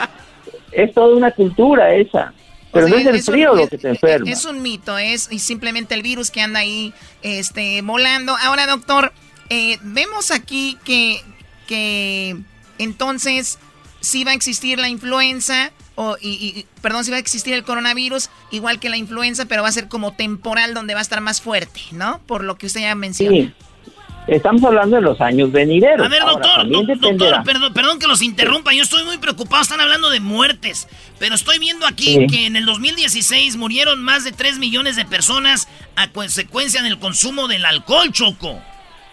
[0.72, 2.34] es toda una cultura esa.
[2.72, 4.30] Pero O sea, no es el un- frío lo que te enferma.
[4.30, 8.36] Es un mito, es y simplemente el virus que anda ahí este, volando.
[8.44, 9.12] Ahora, doctor,
[9.50, 11.22] eh, vemos aquí que,
[11.69, 12.36] que
[12.79, 13.60] entonces
[14.01, 17.63] sí va a existir la influenza, o, y, y- perdón, sí va a existir el
[17.63, 21.21] coronavirus, igual que la influenza, pero va a ser como temporal donde va a estar
[21.21, 22.19] más fuerte, ¿no?
[22.25, 23.32] Por lo que usted ya mencionó.
[23.36, 23.53] Sí.
[24.27, 26.05] Estamos hablando de los años venideros.
[26.05, 29.82] A ver, doctor, do- doctor, perdón, perdón que los interrumpa, yo estoy muy preocupado, están
[29.82, 30.88] hablando de muertes,
[31.19, 32.27] pero estoy viendo aquí Sí.
[32.27, 37.47] que en el 2016 murieron más de 3 millones de personas a consecuencia del consumo
[37.47, 38.62] del alcohol, Choco.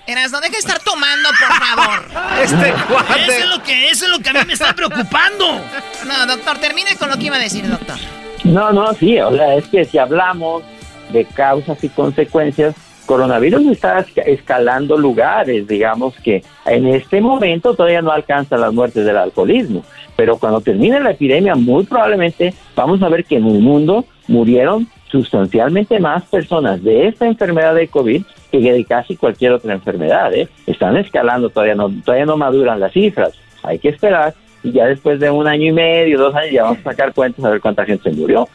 [0.07, 2.05] Eras, no deja de estar tomando, por favor.
[2.43, 3.23] Este cuate.
[3.23, 5.61] Eso es lo que, eso es lo que a mí me está preocupando.
[6.07, 7.97] No, doctor, termine con lo que iba a decir, doctor.
[8.45, 10.63] No, no, sí, o sea, es que si hablamos
[11.11, 12.75] de causas y consecuencias,
[13.07, 19.05] coronavirus está esca- escalando lugares, digamos que en este momento todavía no alcanza las muertes
[19.05, 19.85] del alcoholismo,
[20.17, 24.89] pero cuando termine la epidemia muy probablemente vamos a ver que en el mundo murieron
[25.11, 30.49] sustancialmente más personas de esta enfermedad de COVID que de casi cualquier otra enfermedad, ¿eh?
[30.67, 35.21] Están escalando, todavía no, todavía no maduran las cifras, hay que esperar y ya después
[35.21, 37.85] de un año y medio, dos años, ya vamos a sacar cuentas a ver cuánta
[37.85, 38.49] gente se murió.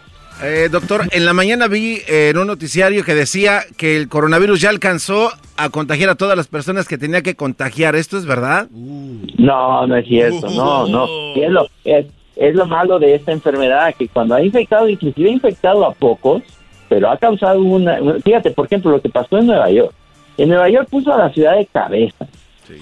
[0.43, 4.59] Eh, doctor, en la mañana vi eh, en un noticiario que decía que el coronavirus
[4.59, 7.95] ya alcanzó a contagiar a todas las personas que tenía que contagiar.
[7.95, 8.67] ¿Esto es verdad?
[8.71, 11.07] No, no es cierto, no, no.
[11.35, 12.07] Y es, lo, es,
[12.41, 16.41] es lo malo de esta enfermedad, que cuando ha infectado, inclusive ha infectado a pocos,
[16.89, 17.99] pero ha causado una...
[18.23, 19.93] Fíjate, por ejemplo, lo que pasó en Nueva York.
[20.39, 22.25] En Nueva York puso a la ciudad de cabeza,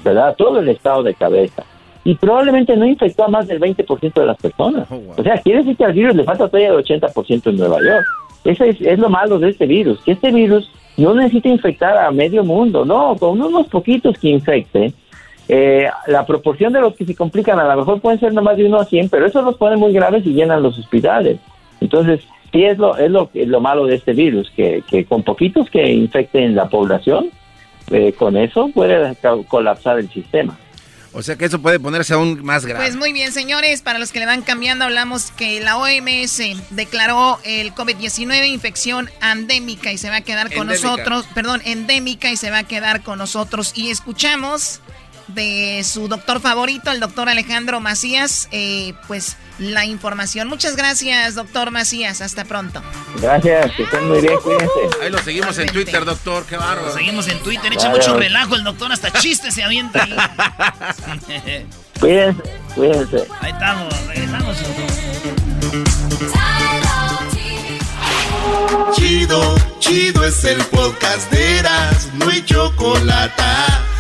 [0.02, 0.34] ¿verdad?
[0.38, 1.66] Todo el estado de cabeza.
[2.06, 4.88] Y probablemente no infectó a más del 20% de las personas.
[5.18, 8.06] O sea, quiere decir que al virus le falta todavía el 80% en Nueva York.
[8.46, 12.12] Eso es, es lo malo de este virus, que este virus no necesita infectar a
[12.12, 14.94] medio mundo, no, con unos poquitos que infecten,
[15.52, 18.66] eh, la proporción de los que se complican a lo mejor pueden ser nomás de
[18.66, 21.40] uno a 100, pero eso los pone muy graves y llenan los hospitales.
[21.82, 25.68] Entonces, sí es lo, es lo, lo malo de este virus, que, que con poquitos
[25.72, 27.32] que infecten la población,
[27.90, 29.16] eh, con eso puede
[29.48, 30.56] colapsar el sistema.
[31.12, 32.86] O sea que eso puede ponerse aún más grave.
[32.86, 37.40] Pues muy bien, señores, para los que le van cambiando, hablamos que la OMS declaró
[37.44, 40.88] el COVID-19 infección endémica y se va a quedar con Endémica.
[40.90, 43.74] nosotros, perdón, endémica y se va a quedar con nosotros.
[43.76, 44.82] Y escuchamos
[45.34, 50.48] de su doctor favorito, el doctor Alejandro Macías, eh, pues la información.
[50.48, 52.22] Muchas gracias, doctor Macías.
[52.22, 52.82] Hasta pronto.
[53.22, 54.70] Gracias, que estén muy bien, cuídense.
[55.02, 56.46] Ahí lo seguimos en Twitter, doctor.
[56.46, 56.88] Qué bárbaro.
[56.88, 57.98] Lo seguimos en Twitter, echa Claro.
[57.98, 60.16] mucho relajo el doctor, hasta chistes se avienta ahí.
[62.00, 62.42] Cuídense,
[62.76, 63.28] cuídense.
[63.42, 64.58] Ahí estamos, regresamos.
[68.96, 73.44] Chido, chido es el podcast de Eras, no hay chocolate.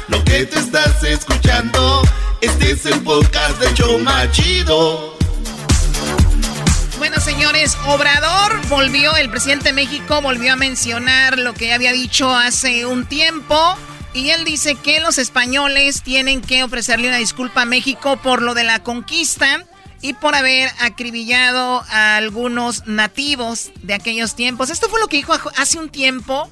[0.10, 2.02] Lo que te estás escuchando,
[2.42, 5.16] este es el podcast de Choma Chido.
[6.98, 12.34] Bueno, señores, Obrador volvió, el presidente de México volvió a mencionar lo que había dicho
[12.34, 13.78] hace un tiempo.
[14.14, 18.56] Y él dice que los españoles tienen que ofrecerle una disculpa a México por lo
[18.56, 19.64] de la conquista
[20.02, 24.72] y por haber acribillado a algunos nativos de aquellos tiempos.
[24.72, 26.50] Esto fue lo que dijo hace un tiempo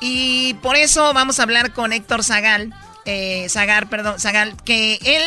[0.00, 2.74] y por eso vamos a hablar con Héctor Zagal,
[3.06, 5.22] eh, Zagar, perdón, Zagal, que él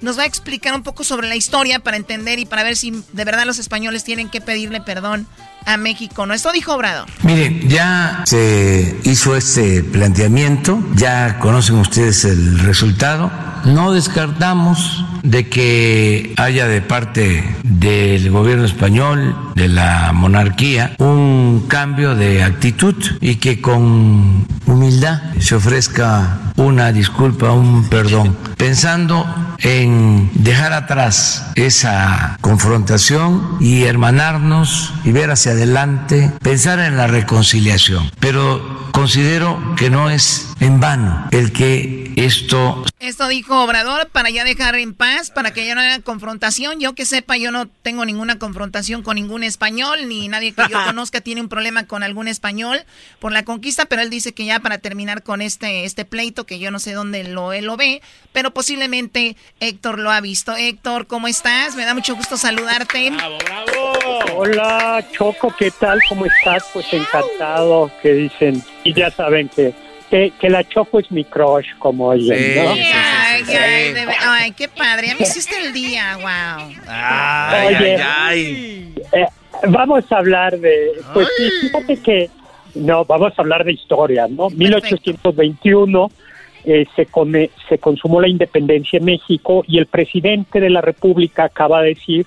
[0.00, 2.90] nos va a explicar un poco sobre la historia para entender y para ver si
[2.90, 5.26] de verdad los españoles tienen que pedirle perdón
[5.66, 6.26] a México.
[6.26, 6.34] ¿No?
[6.34, 7.06] Esto dijo Obrador.
[7.22, 13.30] Mire, ya se hizo este planteamiento, ya conocen ustedes el resultado.
[13.64, 22.14] No descartamos de que haya de parte del gobierno español, de la monarquía, un cambio
[22.14, 29.26] de actitud y que con humildad se ofrezca una disculpa, un perdón, pensando
[29.58, 38.10] en dejar atrás esa confrontación y hermanarnos y ver hacia adelante, pensar en la reconciliación.
[38.20, 44.44] Pero considero que no es en vano el que esto Esto dijo Obrador para ya
[44.44, 46.78] dejar en paz, para que ya no haya confrontación.
[46.78, 50.78] Yo que sepa, yo no tengo ninguna confrontación con ningún español, ni nadie que yo
[50.86, 52.78] conozca tiene un problema con algún español
[53.18, 56.60] por la conquista, pero él dice que ya para terminar con este, este pleito, que
[56.60, 58.00] yo no sé dónde lo, él lo ve,
[58.32, 60.54] pero posiblemente Héctor lo ha visto.
[60.54, 61.74] Héctor, ¿cómo estás?
[61.74, 63.10] Me da mucho gusto saludarte.
[64.36, 66.00] Hola Choco, ¿qué tal?
[66.08, 66.64] ¿Cómo estás?
[66.72, 69.74] Pues encantado que dicen, y ya saben que,
[70.12, 72.70] que, que la Choco es mi crush, como oyen, ¿no?
[72.72, 75.06] Ay, Ay, ay, de ay, qué padre.
[75.06, 76.70] Ya me hiciste el día, wow.
[76.86, 77.96] Ay, Oye.
[77.96, 78.94] ay, ay.
[79.12, 79.26] Eh,
[79.68, 80.90] vamos a hablar de.
[81.14, 82.30] Pues sí, fíjate que.
[82.74, 84.50] No, vamos a hablar de historia, ¿no?
[84.50, 86.10] 1821
[86.64, 91.44] eh, se, come- se consumó la independencia en México y el presidente de la República
[91.44, 92.26] acaba de decir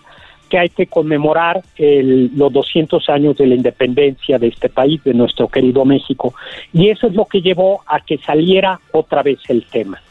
[0.57, 5.47] hay que conmemorar el- los 200 años de la independencia de este país, de nuestro
[5.47, 6.33] querido México.
[6.73, 10.01] Y eso es lo que llevó a que saliera otra vez el tema.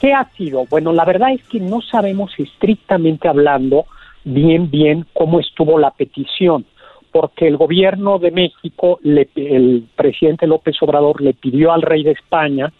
[0.00, 0.66] ¿Qué ha sido?
[0.68, 3.86] Bueno, la verdad es que no sabemos estrictamente hablando
[4.24, 6.66] bien, bien cómo estuvo la petición,
[7.12, 12.10] porque el gobierno de México, le- el presidente López Obrador le pidió al rey de
[12.10, 12.72] España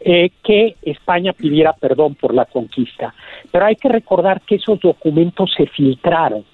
[0.00, 3.14] eh, que España pidiera perdón por la conquista.
[3.52, 6.44] Pero hay que recordar que esos documentos se filtraron,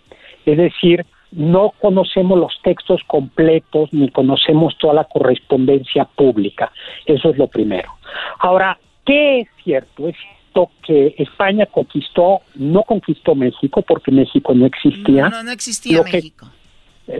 [0.45, 6.73] es decir, no conocemos los textos completos ni conocemos toda la correspondencia pública.
[7.05, 7.91] Eso es lo primero.
[8.39, 10.09] Ahora, ¿qué es cierto?
[10.09, 15.29] Es cierto que España conquistó, no conquistó México porque México no existía.
[15.29, 16.47] No, no existía Lo que- México.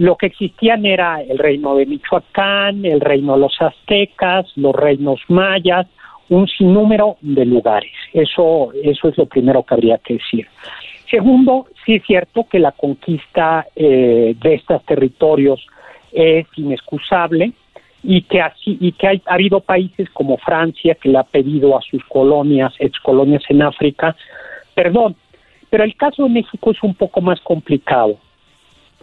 [0.01, 5.21] Lo que existían era el reino de Michoacán, el reino de los aztecas, los reinos
[5.29, 5.87] mayas,
[6.29, 7.93] un sinnúmero de lugares.
[8.13, 10.47] Eso, eso es lo primero que habría que decir.
[11.11, 15.65] Segundo, sí es cierto que la conquista eh, de estos territorios
[16.13, 17.53] es inexcusable
[18.03, 21.77] y que así y que hay, ha habido países como Francia que le ha pedido
[21.77, 24.17] a sus colonias, excolonias en África,
[24.75, 25.17] perdón.
[25.71, 28.19] Pero el caso de México es un poco más complicado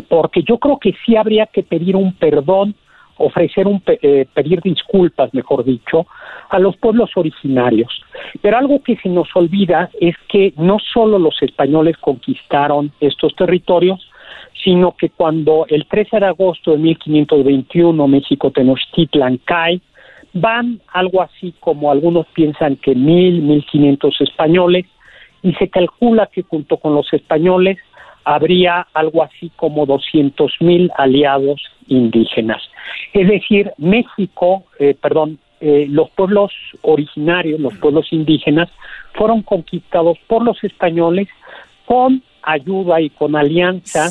[0.08, 2.76] porque yo creo que sí habría que pedir un perdón,
[3.18, 6.08] ofrecer un eh, pedir disculpas, mejor dicho,
[6.50, 8.02] a los pueblos originarios.
[8.42, 14.10] Pero algo que se nos olvida es que no solo los españoles conquistaron estos territorios,
[14.64, 19.82] sino que cuando el 13 de agosto de 1521 México Tenochtitlan cae,
[20.34, 24.86] van algo así como algunos piensan que mil, mil quinientos españoles,
[25.44, 27.78] y se calcula que junto con los españoles
[28.26, 32.62] habría algo así como 200 mil aliados indígenas.
[33.14, 38.70] Es decir, México, eh, perdón, eh, los pueblos originarios, los pueblos indígenas,
[39.14, 41.28] fueron conquistados por los españoles
[41.86, 44.10] con ayuda y con alianza,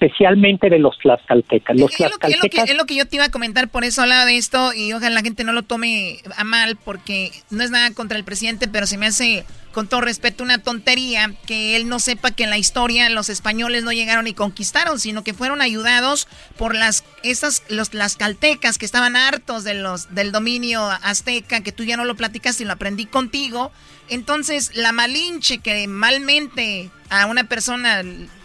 [0.00, 1.76] especialmente de los tlaxcaltecas.
[1.76, 3.30] Los Es lo, que, es lo que- tlaxcaltecas es lo que yo te iba a
[3.30, 6.76] comentar, por eso hablaba de esto y ojalá la gente no lo tome a mal
[6.76, 10.58] porque no es nada contra el presidente, pero se me hace, con todo respeto, una
[10.58, 14.98] tontería que él no sepa que en la historia los españoles no llegaron y conquistaron,
[14.98, 20.32] sino que fueron ayudados por las esas los tlaxcaltecas que estaban hartos de los del
[20.32, 23.70] dominio azteca, que tú ya no lo platicaste y lo aprendí contigo.
[24.08, 28.02] Entonces, la malinche que malmente a una persona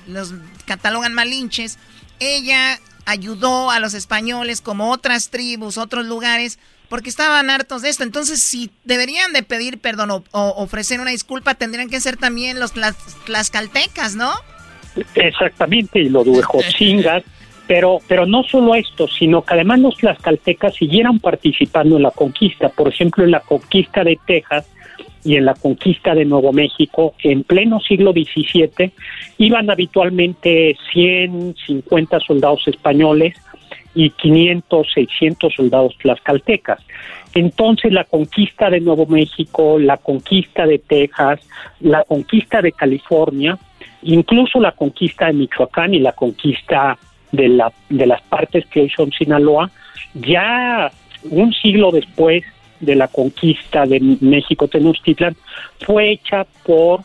[0.07, 0.33] los
[0.65, 1.77] catalogan malinches,
[2.19, 8.03] ella ayudó a los españoles como otras tribus, otros lugares, porque estaban hartos de esto.
[8.03, 12.59] Entonces, si deberían de pedir perdón o, o ofrecer una disculpa, tendrían que ser también
[12.59, 12.73] los
[13.25, 14.31] tlaxcaltecas, ¿no?
[15.15, 17.23] Exactamente, y lo de Huejotzingas,
[17.67, 22.69] pero, pero no solo esto, sino que además los tlaxcaltecas siguieran participando en la conquista,
[22.69, 24.65] por ejemplo, en la conquista de Texas
[25.25, 28.91] y en la conquista de Nuevo México, en pleno siglo XVII,
[29.39, 33.35] iban habitualmente 100, 50 soldados españoles
[33.95, 36.79] y 500, 600 soldados tlaxcaltecas.
[37.33, 41.39] Entonces la conquista de Nuevo México, la conquista de Texas,
[41.79, 43.57] la conquista de California,
[44.03, 46.97] incluso la conquista de Michoacán y la conquista
[47.31, 49.71] de, la, de las partes que hoy son Sinaloa,
[50.13, 50.91] ya
[51.31, 52.43] un siglo después
[52.85, 55.35] de la conquista de México Tenochtitlan,
[55.79, 57.01] fue hecha por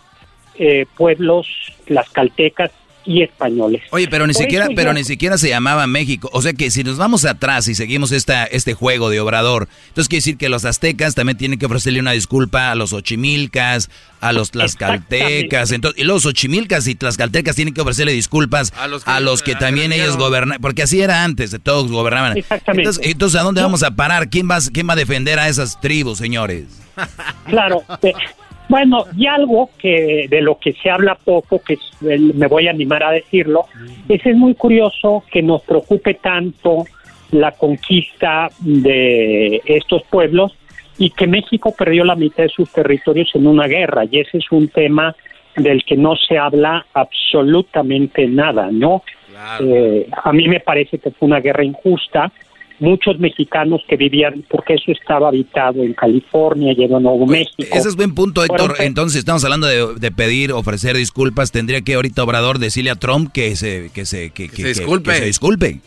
[0.56, 1.48] eh, pueblos
[1.86, 2.70] tlaxcaltecas
[3.04, 3.82] y españoles.
[3.90, 6.28] Oye, pero ni Por siquiera, pero yo- ni siquiera se llamaba México.
[6.32, 10.08] O sea que si nos vamos atrás y seguimos esta, este juego de Obrador, entonces
[10.08, 14.32] quiere decir que los aztecas también tienen que ofrecerle una disculpa a los ochimilcas, a
[14.32, 19.54] los tlaxcaltecas, entonces, y los ochimilcas y tlaxcaltecas tienen que ofrecerle disculpas a los que,
[19.54, 22.36] también ellos gobernaban, porque así era antes, de todos gobernaban.
[22.36, 22.88] Exactamente.
[22.88, 24.28] Entonces, entonces, ¿a dónde vamos a parar?
[24.28, 26.64] ¿Quién va, quién va a defender a esas tribus, señores?
[27.46, 27.82] Claro.
[28.70, 33.02] Bueno, y algo que de lo que se habla poco, que me voy a animar
[33.02, 33.66] a decirlo,
[34.09, 36.85] es, es muy curioso que nos preocupe tanto
[37.33, 40.56] la conquista de estos pueblos
[40.98, 44.52] y que México perdió la mitad de sus territorios en una guerra, y ese es
[44.52, 45.16] un tema
[45.56, 49.02] del que no se habla absolutamente nada, ¿no?
[49.61, 52.30] Eh, a mí me parece que fue una guerra injusta.
[52.80, 57.62] Muchos mexicanos que vivían, porque eso estaba habitado en California y en Nuevo México.
[57.72, 58.70] Ese es buen punto, Héctor.
[58.70, 61.52] Fueron Entonces, estamos hablando de, de pedir, ofrecer disculpas.
[61.52, 65.11] Tendría que ahorita Obrador decirle a Trump que se, que se, que, que- se disculpe.
[65.12, 65.80] que se disculpe.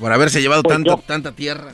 [0.00, 1.72] Por haberse llevado Pues tanto, yo- tanta tierra.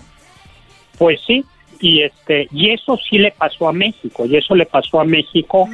[0.98, 1.44] Pues sí,
[1.80, 5.68] y este y eso sí le pasó a México y eso le pasó a México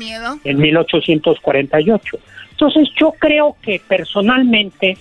[0.45, 2.18] en 1848
[2.53, 4.97] entonces yo creo que personalmente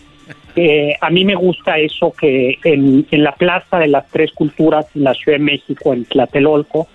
[0.56, 4.88] eh, a mí me gusta eso que en, en la Plaza de las Tres Culturas
[4.96, 6.88] en la Ciudad de México en Tlatelolco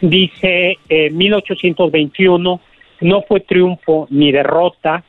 [0.00, 2.60] dice eh, 1821
[3.00, 5.04] no fue triunfo ni derrota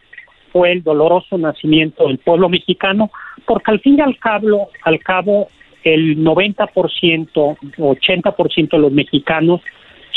[0.52, 3.12] fue el doloroso nacimiento del pueblo mexicano
[3.46, 5.48] porque al fin y al cabo al cabo
[5.84, 6.68] el 90%,
[7.78, 9.62] 80% de los mexicanos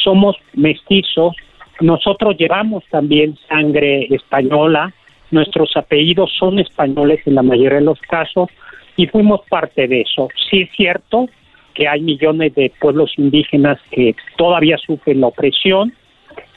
[0.03, 1.35] somos mestizos,
[1.81, 4.93] nosotros llevamos también sangre española,
[5.35, 8.49] nuestros apellidos son españoles en la mayoría de los casos
[8.97, 10.29] y fuimos parte de eso.
[10.49, 11.29] Sí es cierto
[11.75, 15.93] que hay millones de pueblos indígenas que todavía sufren la opresión,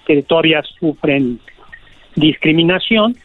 [0.06, 1.40] que todavía sufren
[2.16, 3.18] discriminación,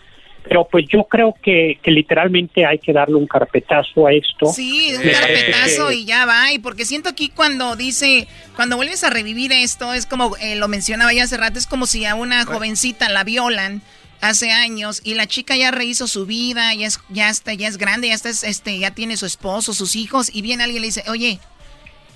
[0.43, 4.47] pero pues yo creo que, que, literalmente hay que darle un carpetazo a esto.
[4.47, 6.53] Sí, un carpetazo y ya va.
[6.53, 8.27] Y porque siento aquí cuando dice,
[8.57, 11.87] cuando vuelves a revivir esto, es como eh, lo mencionaba ya hace rato, es como
[11.87, 13.83] si a una jovencita la violan
[14.23, 17.77] hace años y la chica ya rehizo su vida, ya es, ya está, ya es
[17.77, 20.87] grande, ya está, este, ya tiene su esposo, sus hijos, y viene alguien y le
[20.87, 21.41] dice, oye,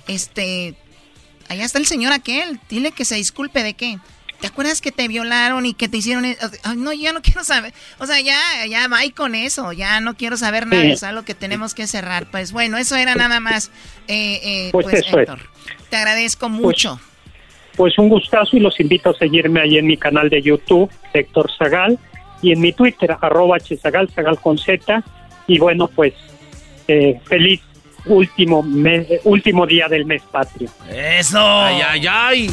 [0.07, 0.75] este,
[1.49, 3.99] allá está el señor aquel, dile que se disculpe de qué.
[4.39, 6.49] ¿Te acuerdas que te violaron y que te hicieron eso?
[6.75, 7.73] no, ya no quiero saber.
[7.97, 8.39] O sea, ya,
[8.69, 9.73] ya va con eso.
[9.73, 10.83] Ya no quiero saber nada.
[10.83, 12.29] Es algo que tenemos que cerrar.
[12.29, 13.71] Pues bueno, eso era nada más.
[14.07, 15.39] Eh, eh, pues, pues Héctor,
[15.89, 16.97] te agradezco pues, mucho.
[16.97, 17.16] Pues,
[17.97, 21.97] un gustazo y los invito a seguirme ahí en mi canal de YouTube, Héctor Zagal,
[22.41, 25.03] y en mi Twitter, arroba Zagal, Zagal con Z.
[25.47, 26.13] Y bueno, pues
[26.87, 27.61] eh, feliz
[28.05, 30.69] último, mes, último día del mes patrio.
[30.89, 31.39] ¡Eso!
[31.39, 32.51] ¡Ay, ay, ay!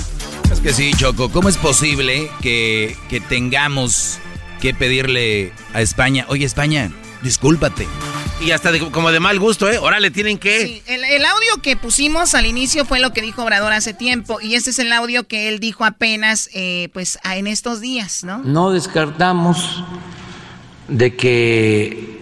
[0.50, 4.20] Es que sí, Choco, ¿cómo es posible que, que tengamos
[4.60, 6.90] que pedirle a España, oye España,
[7.22, 7.86] discúlpate?
[8.41, 9.76] Y hasta como de mal gusto, ¿eh?
[9.76, 10.66] Ahora le tienen que...
[10.66, 14.41] Sí, el, el, audio que pusimos al inicio fue lo que dijo Obrador hace tiempo
[14.41, 18.39] y este es el audio que él dijo apenas, eh, pues, en estos días, ¿no?
[18.39, 19.85] No descartamos
[20.89, 22.18] de que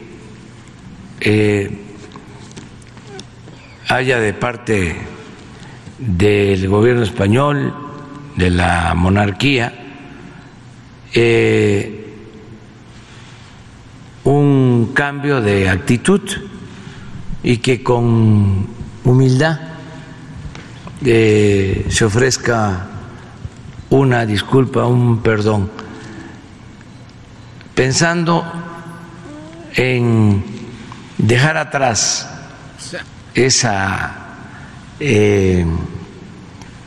[1.21, 1.79] eh,
[3.89, 4.97] haya de parte
[5.99, 7.75] del gobierno español,
[8.37, 9.73] de la monarquía,
[11.15, 12.02] eh,
[14.25, 16.21] un cambio de actitud
[17.43, 18.67] y que con
[19.05, 19.61] humildad
[21.05, 22.87] eh, se ofrezca
[23.91, 25.71] una disculpa, un perdón,
[27.75, 28.45] pensando
[29.75, 30.45] en
[31.19, 32.29] dejar atrás
[33.35, 34.17] esa
[35.01, 35.67] eh,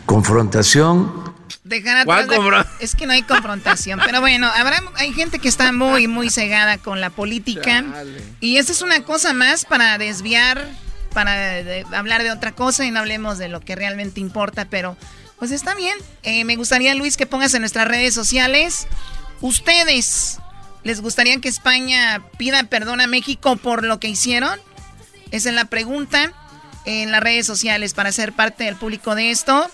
[0.06, 1.25] confrontación.
[1.66, 6.08] Dejar atrás es que no hay confrontación, pero bueno, habrá hay gente que está muy
[6.08, 7.84] muy cegada con la política
[8.40, 10.70] y esta es una cosa más para desviar,
[11.12, 11.58] para
[11.98, 14.96] hablar de otra cosa y no hablemos de lo que realmente importa, pero
[15.40, 15.98] pues está bien.
[16.22, 18.88] Eh, me gustaría Luis que pongas en nuestras redes sociales.
[19.42, 20.38] Ustedes
[20.84, 24.60] les gustaría que España pida perdón a México por lo que hicieron?
[25.32, 26.32] Esa es la pregunta
[26.86, 29.68] en las redes sociales para ser parte del público de esto.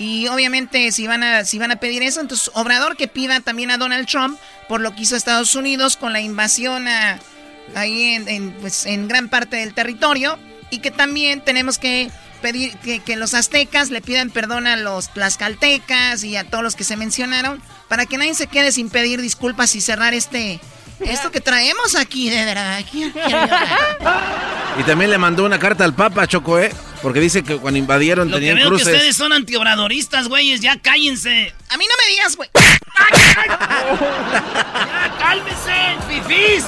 [0.00, 3.70] Y obviamente si van a si van a pedir eso, entonces Obrador que pida también
[3.70, 6.86] a Donald Trump por lo que hizo Estados Unidos con la invasión
[7.74, 10.38] ahí en, pues, en gran parte del territorio
[10.70, 15.12] y que también tenemos que pedir que, que, los aztecas le pidan perdón a los
[15.12, 19.20] tlaxcaltecas y a todos los que se mencionaron para que nadie se quede sin pedir
[19.20, 20.60] disculpas y cerrar este
[21.04, 22.80] esto que traemos aquí, de verdad.
[24.78, 26.72] y también le mandó una carta al Papa, Choco, ¿eh?
[27.02, 28.88] Porque dice que cuando invadieron Lo tenían que veo cruces.
[28.88, 30.60] que ustedes son antiobradoristas, güeyes.
[30.60, 31.54] Ya cállense.
[31.70, 32.50] A mí no me digas, güey.
[34.14, 36.64] ya cálmese, fifís.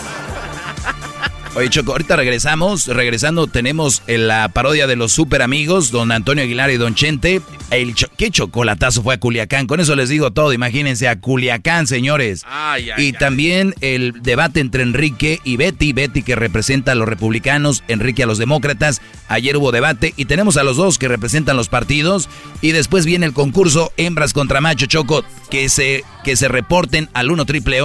[1.54, 2.86] Oye, Choco, ahorita regresamos.
[2.86, 7.42] Regresando, tenemos la parodia de los super amigos, don Antonio Aguilar y don Chente.
[7.70, 9.66] El ¿Qué chocolatazo fue a Culiacán?
[9.66, 10.54] Con eso les digo todo.
[10.54, 12.44] Imagínense a Culiacán, señores.
[12.48, 13.12] Ay, ay, y ay.
[13.12, 15.92] también el debate entre Enrique y Betty.
[15.92, 19.02] Betty que representa a los republicanos, Enrique a los demócratas.
[19.28, 22.30] Ayer hubo debate y tenemos a los dos que representan los partidos.
[22.62, 25.22] Y después viene el concurso Hembras contra Macho Choco.
[25.50, 27.82] Que se, que se reporten al 1 triple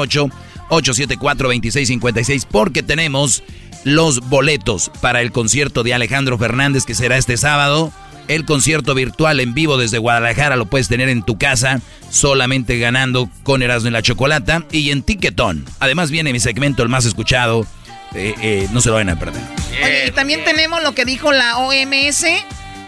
[0.69, 3.43] 874-2656 porque tenemos
[3.83, 7.91] los boletos para el concierto de Alejandro Fernández que será este sábado.
[8.27, 13.29] El concierto virtual en vivo desde Guadalajara lo puedes tener en tu casa solamente ganando
[13.43, 15.65] con Erasmo en la Chocolata y en Tiquetón.
[15.79, 17.65] Además viene mi segmento el más escuchado.
[18.13, 19.41] Eh, eh, no se lo van a perder.
[19.83, 22.25] Oye, y también tenemos lo que dijo la OMS.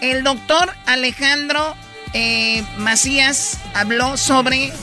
[0.02, 1.76] El doctor Alejandro
[2.14, 4.74] eh, Macías habló sobre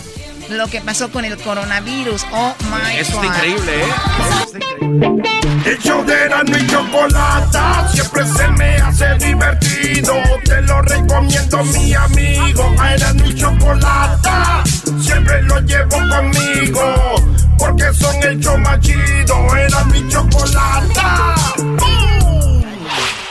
[0.51, 2.26] lo que pasó con el coronavirus.
[2.32, 3.24] Oh my Eso God.
[3.24, 3.88] está increíble, ¿eh?
[4.18, 5.22] Eso está increíble.
[5.64, 10.14] El show de Erasmo y Chocolata siempre se me hace divertido.
[10.44, 12.74] Te lo recomiendo mi amigo.
[12.94, 14.62] Era mi chocolata,
[15.01, 16.94] siempre lo llevo conmigo.
[17.59, 21.34] Porque son el show más chido, era mi chocolata.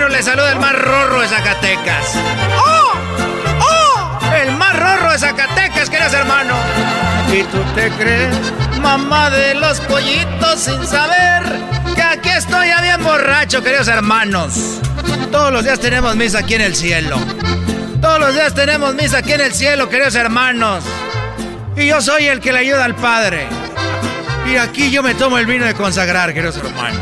[0.00, 0.12] Hermanos!
[0.12, 2.16] Les saluda el más rorro de Zacatecas.
[2.56, 2.92] ¡Oh!
[3.60, 4.34] ¡Oh!
[4.34, 6.56] El más rorro de Zacatecas, queridos hermanos.
[7.32, 8.34] ¿Y tú te crees,
[8.80, 11.42] mamá de los pollitos, sin saber
[11.94, 14.80] que aquí estoy ya bien borracho, queridos hermanos?
[15.30, 17.16] Todos los días tenemos misa aquí en el cielo.
[18.00, 20.84] Todos los días tenemos misa aquí en el cielo, queridos hermanos.
[21.76, 23.46] Y yo soy el que le ayuda al Padre.
[24.50, 27.00] Y aquí yo me tomo el vino de consagrar, queridos hermanos.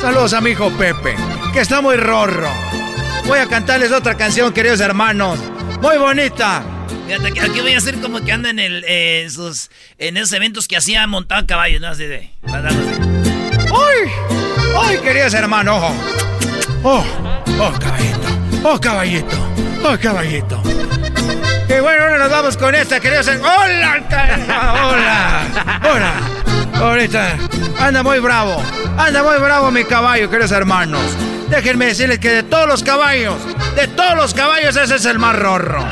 [0.00, 1.16] Saludos a mi hijo Pepe,
[1.52, 2.48] que está muy rorro.
[3.26, 5.38] Voy a cantarles otra canción, queridos hermanos.
[5.80, 6.62] Muy bonita.
[7.06, 10.16] Fíjate que aquí voy a hacer como que anda en, el, eh, en, sus, en
[10.16, 11.88] esos eventos que hacía montado a caballo, ¿no?
[11.88, 12.30] Así de.
[12.46, 14.10] ¡Ay!
[14.78, 15.92] ¡Ay, queridos hermanos!
[16.82, 17.04] ¡Oh!
[17.58, 18.28] ¡Oh, caballito!
[18.64, 19.36] ¡Oh, caballito!
[19.84, 20.62] ¡Oh, caballito!
[21.68, 23.28] Y bueno, ahora nos vamos con esta, queridos.
[23.28, 24.02] ¡Hola!
[24.84, 25.42] ¡Hola!
[25.82, 26.12] ¡Hola!
[26.74, 27.36] Ahorita
[27.80, 28.62] anda muy bravo.
[28.96, 31.02] Anda muy bravo mi caballo, queridos hermanos.
[31.48, 33.36] Déjenme decirles que de todos los caballos,
[33.74, 35.84] de todos los caballos, ese es el más rorro.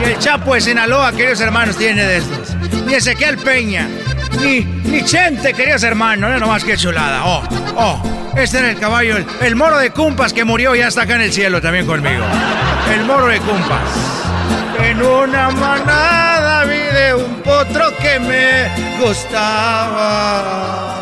[0.00, 2.54] Y el Chapo de Sinaloa, queridos hermanos, tiene de estos.
[2.86, 3.88] Ni Ezequiel Peña,
[4.36, 6.30] ni, ni Chente, queridos hermanos.
[6.30, 7.24] No nomás que chulada.
[7.24, 7.42] Oh,
[7.76, 8.02] oh.
[8.36, 11.22] Este era el caballo, el, el moro de Cumpas que murió ya está acá en
[11.22, 12.24] el cielo también conmigo.
[12.92, 13.80] El moro de Cumpas.
[14.78, 18.68] En una manada vi de un potro que me
[19.02, 20.92] gustaba.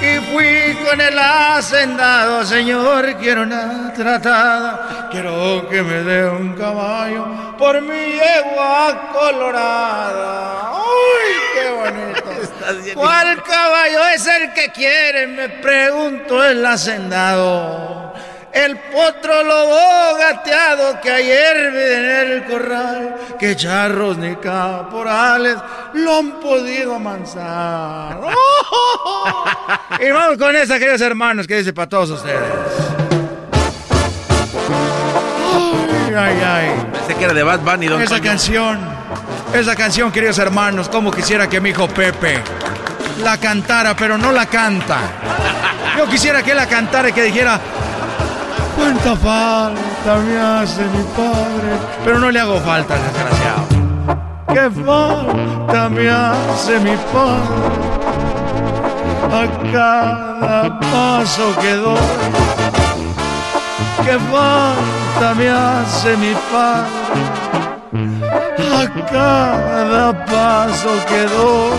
[0.00, 5.08] Y fui con el hacendado, señor, quiero una tratada.
[5.10, 7.26] Quiero que me dé un caballo
[7.58, 10.72] por mi yegua colorada.
[10.74, 12.43] ¡Uy, qué bonito!
[12.94, 15.26] ¿Cuál caballo es el que quiere?
[15.26, 18.12] Me preguntó el hacendado.
[18.52, 25.56] El potro lobo gateado que ayer vi en el corral, que charros ni caporales
[25.94, 28.20] lo han podido amansar.
[30.00, 32.40] Y vamos con esa, queridos hermanos, que dice para todos ustedes.
[36.08, 36.86] Ay, ay, ay.
[36.92, 38.78] Pensé que era de Bad Bunny, don Esa canción,
[39.54, 42.42] esa canción, queridos hermanos, como quisiera que mi hijo Pepe
[43.22, 44.98] la cantara, pero no la canta.
[45.96, 47.60] Yo quisiera que la cantara y que dijera,
[48.76, 53.64] cuánta falta me hace mi padre, pero no le hago falta, desgraciado.
[54.52, 57.94] Qué falta me hace mi padre
[59.32, 61.98] a cada paso que doy.
[64.04, 67.43] Qué falta me hace mi padre
[69.10, 71.78] cada paso que doy.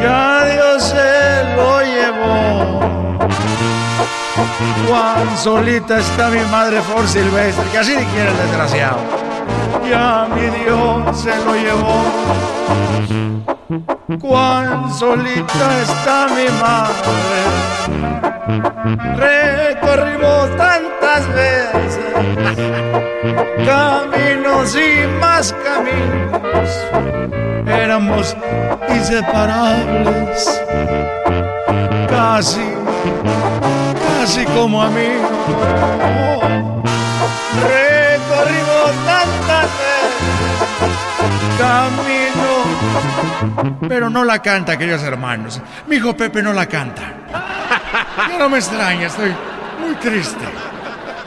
[0.00, 2.80] Ya Dios se lo llevó.
[4.86, 8.98] Juan solita está mi madre por silvestre, que así ni quiere el desgraciado.
[9.88, 12.04] Ya mi Dios se lo llevó.
[14.20, 17.40] Cuán solita está mi madre.
[19.16, 22.58] Recorrimos tantas veces
[23.64, 26.68] caminos y más caminos.
[27.64, 28.36] Éramos
[28.88, 30.60] inseparables,
[32.08, 32.74] casi,
[34.18, 35.30] casi como amigos.
[37.62, 40.10] Recorrimos tantas veces
[41.56, 42.49] camino.
[43.88, 45.60] Pero no la canta, queridos hermanos.
[45.86, 47.14] Mi hijo Pepe no la canta.
[48.28, 49.34] Ya no me extraña, estoy
[49.80, 50.44] muy triste.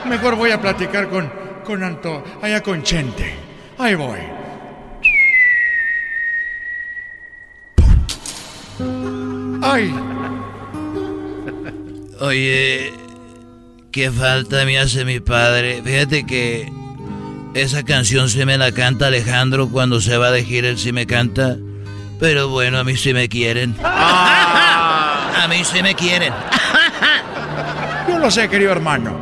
[0.06, 1.30] Mejor voy a platicar con,
[1.64, 3.34] con Anto, allá con Chente.
[3.78, 4.18] Ahí voy.
[9.62, 9.94] Ay.
[12.20, 12.92] Oye,
[13.90, 15.82] qué falta me hace mi padre.
[15.82, 16.70] Fíjate que
[17.54, 21.06] esa canción se me la canta Alejandro cuando se va de gira, él sí me
[21.06, 21.56] canta.
[22.18, 23.76] Pero bueno, a mí sí me quieren.
[23.82, 26.32] A mí sí me quieren.
[28.08, 29.16] Yo lo sé, querido hermano.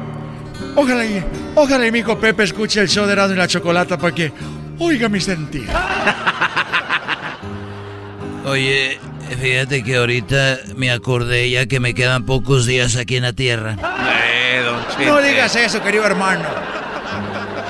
[0.75, 1.23] Ojalá y,
[1.55, 4.33] ojalá y mi hijo Pepe escuche el show de Erasmo y la Chocolata para que
[4.79, 5.69] oiga mi sentir.
[8.45, 8.99] Oye,
[9.41, 13.77] fíjate que ahorita me acordé ya que me quedan pocos días aquí en la tierra.
[13.77, 15.07] Eh, don.
[15.07, 16.72] No digas eso, querido hermano.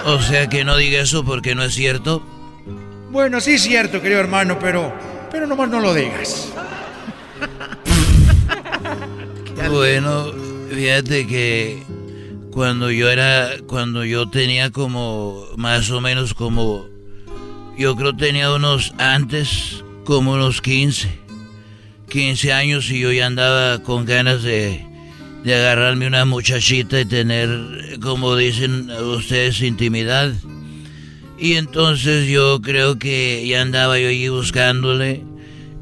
[0.04, 2.22] O sea que no diga eso porque no es cierto.
[3.10, 4.92] Bueno, sí es cierto, querido hermano, pero,
[5.30, 6.52] pero nomás no lo digas.
[9.68, 10.32] Bueno,
[10.70, 11.82] fíjate que
[12.50, 16.86] cuando yo era, cuando yo tenía como, más o menos como,
[17.78, 21.08] yo creo tenía unos antes, como unos 15,
[22.08, 24.84] 15 años y yo ya andaba con ganas de,
[25.44, 30.32] de agarrarme una muchachita y tener, como dicen ustedes, intimidad.
[31.38, 35.24] Y entonces yo creo que ya andaba yo allí buscándole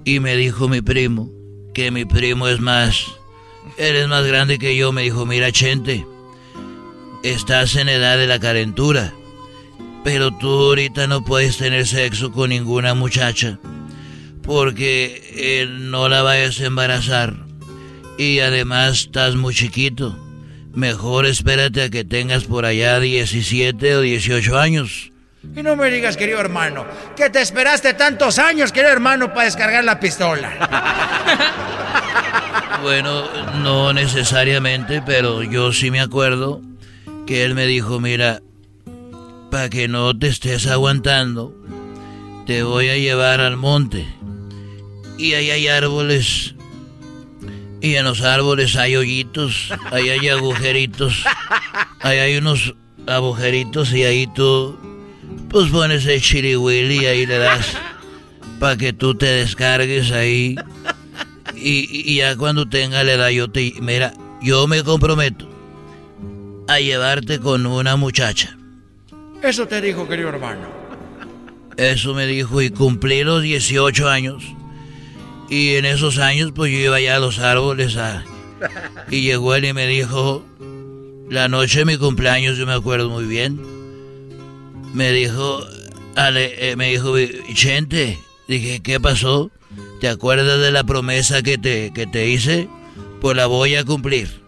[0.04, 1.30] y me dijo mi primo,
[1.74, 3.06] que mi primo es más,
[3.76, 6.06] eres más grande que yo, me dijo, mira Chente,
[7.22, 9.12] estás en edad de la calentura,
[10.02, 13.58] pero tú ahorita no puedes tener sexo con ninguna muchacha,
[14.42, 17.49] porque eh, no la vayas a embarazar.
[18.20, 20.14] Y además estás muy chiquito.
[20.74, 25.10] Mejor espérate a que tengas por allá 17 o 18 años.
[25.56, 26.84] Y no me digas, querido hermano,
[27.16, 30.52] que te esperaste tantos años, querido hermano, para descargar la pistola.
[32.82, 33.24] Bueno,
[33.62, 36.62] no necesariamente, pero yo sí me acuerdo
[37.26, 38.40] que él me dijo, mira,
[39.50, 41.54] para que no te estés aguantando,
[42.46, 44.06] te voy a llevar al monte.
[45.18, 46.54] Y ahí hay árboles.
[47.80, 51.24] Y en los árboles hay hoyitos, ahí hay agujeritos,
[52.00, 52.74] ahí hay unos
[53.06, 54.78] agujeritos y ahí tú
[55.48, 57.76] pues pones el chirihuili y ahí le das
[58.58, 60.56] para que tú te descargues ahí.
[61.56, 63.74] Y, y ya cuando tenga la edad yo te...
[63.80, 65.48] Mira, yo me comprometo
[66.68, 68.56] a llevarte con una muchacha.
[69.42, 70.68] Eso te dijo, querido hermano.
[71.76, 74.44] Eso me dijo y cumplí los 18 años.
[75.50, 78.24] Y en esos años pues yo iba allá a los árboles a...
[79.10, 80.44] Y llegó él y me dijo,
[81.28, 83.60] la noche de mi cumpleaños, yo me acuerdo muy bien,
[84.94, 85.64] me dijo,
[86.14, 87.14] Ale, eh, me dijo,
[87.54, 89.50] Chente, dije, ¿qué pasó?
[90.00, 92.68] ¿Te acuerdas de la promesa que te, que te hice?
[93.20, 94.42] Pues la voy a cumplir.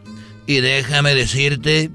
[0.47, 1.91] Y déjame decirte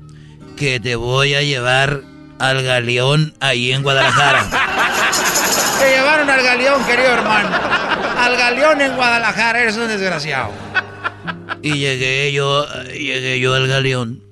[0.55, 2.01] que te voy a llevar
[2.39, 4.45] al galeón ahí en Guadalajara.
[5.79, 7.86] Te llevaron al galeón, querido hermano.
[8.17, 10.51] Al galeón en Guadalajara, eres un desgraciado.
[11.61, 14.23] Y llegué yo, llegué yo al galeón.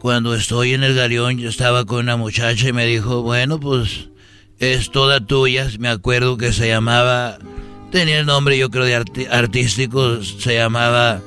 [0.00, 4.08] Cuando estoy en el galeón, yo estaba con una muchacha y me dijo, bueno, pues
[4.58, 5.68] es toda tuya.
[5.78, 7.38] Me acuerdo que se llamaba,
[7.90, 11.20] tenía el nombre yo creo de artístico, se llamaba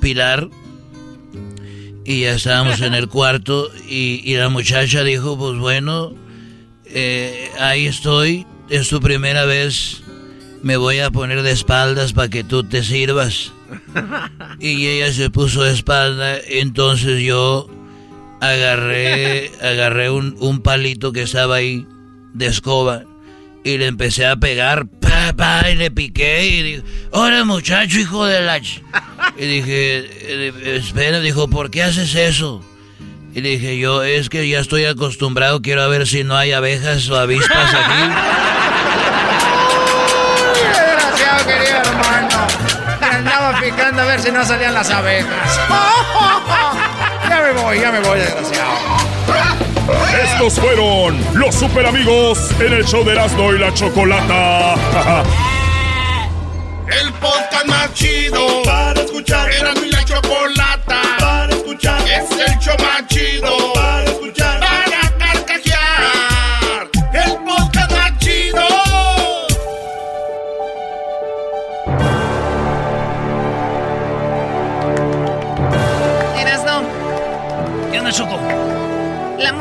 [0.00, 0.48] Pilar.
[2.04, 6.14] Y ya estábamos en el cuarto y, y la muchacha dijo, pues bueno,
[6.86, 10.01] eh, ahí estoy, es tu primera vez,
[10.62, 13.52] me voy a poner de espaldas para que tú te sirvas.
[14.58, 17.68] Y ella se puso de espalda, entonces yo
[18.40, 21.86] agarré, agarré un, un palito que estaba ahí
[22.34, 23.04] de escoba
[23.64, 26.82] y le empecé a pegar, pa, pa, y le piqué y dije,
[27.12, 28.58] ahora muchacho, hijo de la...
[28.58, 28.82] ch-".
[29.36, 32.64] Y dije, eh, espera, dijo, ¿por qué haces eso?
[33.34, 37.16] Y dije, yo es que ya estoy acostumbrado, quiero ver si no hay abejas o
[37.16, 38.71] avispas aquí.
[41.46, 42.46] ¡Qué desgraciado, querido hermano!
[43.00, 45.60] Me andaba picando a ver si no salían las abejas.
[47.28, 48.72] Ya me voy, ya me voy, desgraciado.
[50.22, 54.74] Estos fueron los super amigos en el show de Erasmo y la Chocolata.
[56.88, 59.50] El podcast más chido para escuchar.
[59.50, 62.00] Era mi la chocolata para escuchar.
[62.02, 64.41] Es el show más chido para escuchar.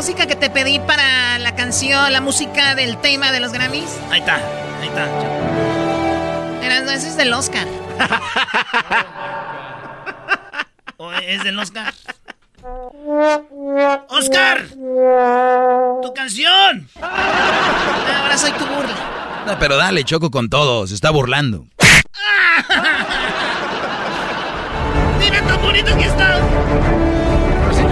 [0.01, 3.99] Música que te pedí para la canción, la música del tema de los Grammys.
[4.09, 4.37] Ahí está,
[4.81, 5.05] ahí está.
[6.65, 7.67] Erasno, ese es del Oscar.
[10.97, 11.93] ¿O es del Oscar?
[14.09, 14.69] ¡Oscar!
[16.01, 16.89] ¡Tu canción!
[16.99, 18.95] Ahora soy tu burla.
[19.45, 21.65] No, pero dale, Choco con todo, se está burlando.
[25.19, 26.39] ¡Mira tan bonito que está!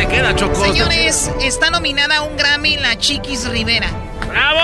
[0.10, 0.56] Queda, Choco.
[0.56, 3.90] Señores, está nominada a un Grammy la Chiquis Rivera.
[4.28, 4.60] ¡Bravo!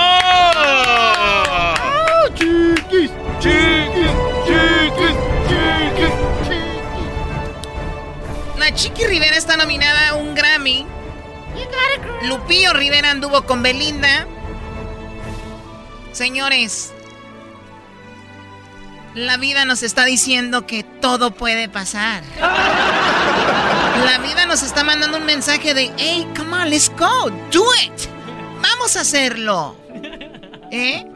[2.34, 4.10] Chiquis, chiquis,
[4.46, 5.16] chiquis,
[5.48, 6.10] chiquis,
[8.58, 10.86] La Chiquis Rivera está nominada a un Grammy.
[12.22, 14.26] Lupillo Rivera anduvo con Belinda.
[16.12, 16.92] Señores,
[19.16, 22.22] La vida nos está diciendo que todo puede pasar.
[22.38, 28.10] La vida nos está mandando un mensaje de, hey, come on, let's go, do it.
[28.60, 29.74] Vamos a hacerlo.
[30.70, 31.06] ¿Eh?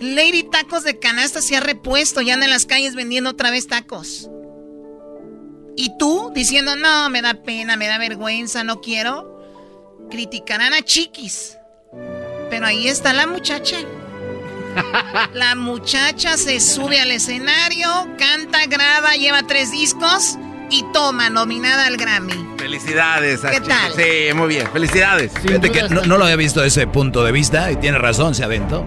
[0.00, 3.66] Lady Tacos de Canasta se ha repuesto, ya anda en las calles vendiendo otra vez
[3.66, 4.30] tacos.
[5.76, 9.42] Y tú diciendo, no, me da pena, me da vergüenza, no quiero.
[10.12, 11.58] Criticarán a Chiquis.
[12.50, 13.78] Pero ahí está la muchacha.
[15.34, 20.38] La muchacha se sube al escenario, canta, graba, lleva tres discos
[20.70, 22.48] y toma, nominada al Grammy.
[22.56, 23.40] Felicidades.
[23.40, 23.92] ¿Qué tal?
[23.94, 24.68] Sí, muy bien.
[24.72, 25.32] Felicidades.
[25.42, 28.34] Fíjate que no, no lo había visto desde ese punto de vista y tiene razón,
[28.34, 28.84] se aventó.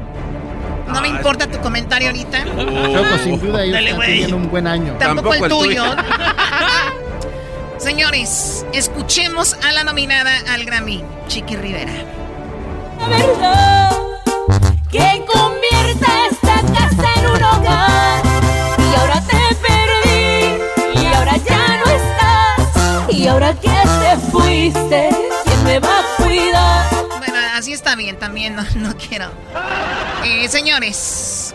[0.87, 2.45] No me importa tu comentario ahorita.
[2.45, 4.07] Choco, sin duda, ellos Dale, están güey.
[4.07, 4.95] teniendo un buen año.
[4.99, 5.83] Tampoco, el tuyo.
[7.77, 11.91] Señores, escuchemos a la nominada al Grammy, Chiqui Rivera.
[12.99, 13.94] La verdad
[14.91, 18.23] que convierte esta casa en un hogar.
[18.79, 23.13] Y ahora te perdí, y ahora ya no estás.
[23.13, 25.09] Y ahora que te fuiste,
[25.45, 26.85] ¿quién me va a cuidar?
[27.19, 29.29] Bueno, así está bien también, no, no quiero.
[30.23, 31.53] Eh, señores,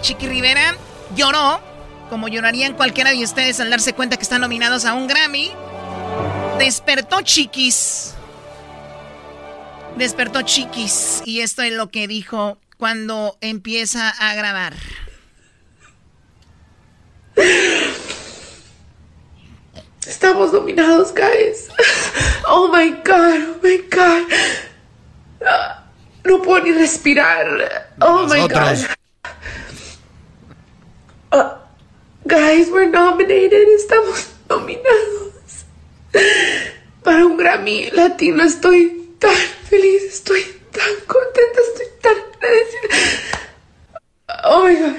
[0.00, 0.76] Chiqui Rivera
[1.14, 1.60] lloró,
[2.08, 5.52] como llorarían cualquiera de ustedes al darse cuenta que están nominados a un Grammy.
[6.58, 8.14] Despertó Chiquis.
[9.96, 11.22] Despertó Chiquis.
[11.24, 14.74] Y esto es lo que dijo cuando empieza a grabar.
[20.06, 21.68] Estamos dominados, guys.
[22.48, 24.26] Oh my god, oh my god.
[26.24, 27.88] No puedo ni respirar.
[28.00, 28.78] Oh my god.
[31.30, 31.60] Ah,
[32.24, 33.68] guys, we're nominated.
[33.76, 35.64] Estamos nominados.
[37.04, 39.36] Para un Grammy latino estoy tan
[39.70, 40.42] feliz, estoy
[40.72, 42.88] tan contenta, estoy tan agradecida.
[44.44, 44.96] Oh my god.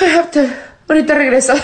[0.00, 0.46] I have to.
[0.88, 1.54] Ahorita regreso.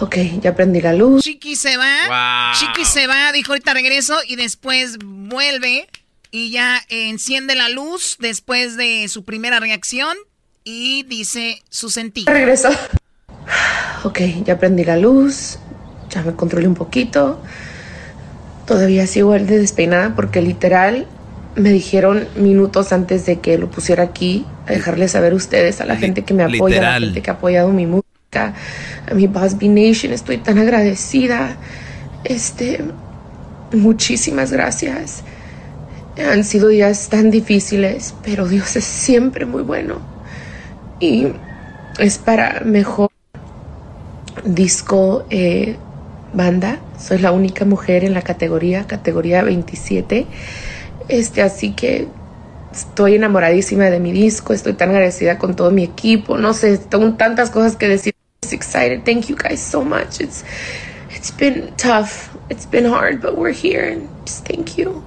[0.00, 1.22] Ok, ya prendí la luz.
[1.22, 2.08] Chiqui se va.
[2.08, 2.58] Wow.
[2.58, 5.88] Chiqui se va, dijo ahorita regreso y después vuelve
[6.30, 10.16] y ya enciende la luz después de su primera reacción
[10.64, 12.26] y dice su sentir.
[12.26, 12.70] Regreso.
[14.04, 15.58] Ok, ya prendí la luz.
[16.10, 17.42] Ya me controlé un poquito.
[18.66, 21.06] Todavía sigo igual de despeinada porque literal
[21.54, 25.86] me dijeron minutos antes de que lo pusiera aquí a dejarles saber a ustedes, a
[25.86, 28.54] la gente que me apoya, a la gente que ha apoyado mi música,
[29.10, 30.12] a mi Boss B Nation.
[30.12, 31.56] Estoy tan agradecida.
[32.24, 32.84] Este,
[33.72, 35.22] muchísimas gracias.
[36.18, 40.00] Han sido días tan difíciles, pero Dios es siempre muy bueno.
[41.00, 41.28] Y
[41.98, 43.10] es para mejor
[44.44, 45.76] disco eh,
[46.36, 46.78] banda.
[46.98, 50.26] Soy la única mujer en la categoría, categoría 27.
[51.08, 52.08] Este, así que
[52.72, 56.36] estoy enamoradísima de mi disco, estoy tan agradecida con todo mi equipo.
[56.36, 58.14] No sé, tengo tantas cosas que decir.
[58.42, 59.04] I'm excited.
[59.04, 60.20] Thank you guys so much.
[60.20, 60.44] It's
[61.10, 62.30] it's been tough.
[62.48, 65.02] It's been hard, but we're here and just thank you.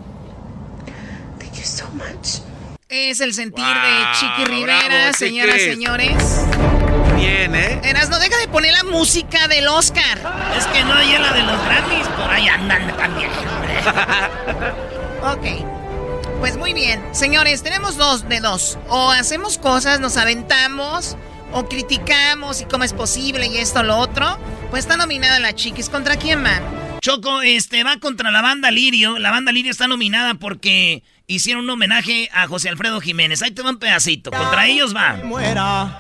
[1.38, 2.42] Thank you so much.
[2.90, 6.79] Es el sentir de Chiqui Rivera, bravo, señoras y señores.
[7.20, 7.82] Bien, ¿eh?
[7.84, 10.18] Eras, no deja de poner la música del Oscar.
[10.58, 13.30] Es que no hay la de los Grammys, por ahí andan también,
[15.24, 16.40] Ok.
[16.40, 17.04] Pues muy bien.
[17.12, 18.78] Señores, tenemos dos de dos.
[18.88, 21.18] O hacemos cosas, nos aventamos,
[21.52, 24.38] o criticamos y cómo es posible y esto lo otro.
[24.70, 25.90] Pues está nominada la Chiquis.
[25.90, 26.62] ¿Contra quién va?
[27.02, 29.20] Choco, este va contra la banda Lirio.
[29.20, 33.42] La banda Lirio está nominada porque hicieron un homenaje a José Alfredo Jiménez.
[33.42, 34.32] Ahí te va un pedacito.
[34.32, 35.18] Contra ellos va.
[35.24, 35.98] Muera,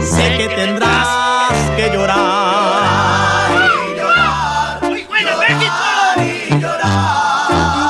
[0.00, 3.70] sé que tendrás que llorar.
[4.82, 5.30] ¡Muy bueno,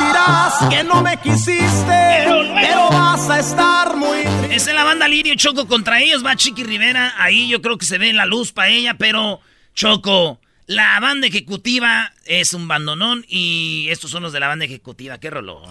[0.00, 2.24] Dirás que no me quisiste,
[2.54, 4.20] pero vas a estar muy
[4.50, 5.66] Esa es la banda Lirio Choco.
[5.66, 7.14] Contra ellos va Chiqui Rivera.
[7.18, 9.40] Ahí yo creo que se ve la luz para ella, pero
[9.74, 15.18] Choco, la banda ejecutiva es un bandonón y estos son los de la banda ejecutiva.
[15.18, 15.70] ¡Qué rolón!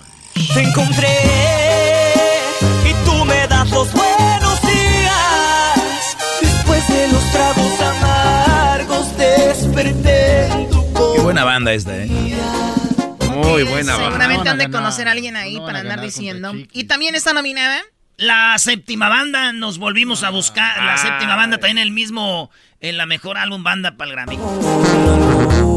[0.53, 1.09] Te encontré
[2.89, 4.34] y tú me das los buenos
[9.75, 12.07] desperté en tu Qué buena banda esta, ¿eh?
[12.07, 14.09] Muy buena banda.
[14.09, 16.53] Seguramente han de conocer a alguien ahí para andar diciendo.
[16.71, 17.81] Y también está nominada.
[18.17, 20.83] La séptima banda, nos volvimos a buscar.
[20.83, 22.49] La séptima banda también el mismo,
[22.79, 25.74] en la mejor álbum banda para el Grammy.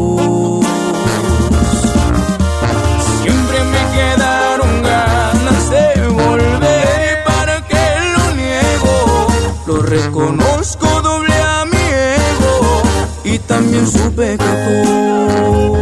[13.49, 15.77] También supe que tú.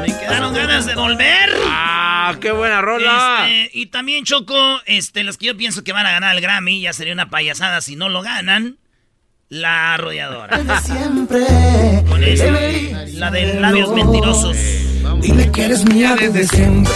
[0.00, 1.50] Me quedaron ganas de volver.
[1.66, 3.46] Ah, qué buena rola!
[3.48, 6.80] Este, y también, Choco, este, los que yo pienso que van a ganar el Grammy,
[6.80, 8.78] ya sería una payasada si no lo ganan.
[9.50, 10.80] La arrolladora.
[10.80, 11.44] Siempre.
[12.08, 12.50] Con esta,
[13.18, 14.56] la de labios mentirosos.
[15.20, 16.92] Dile que eres mía desde siempre.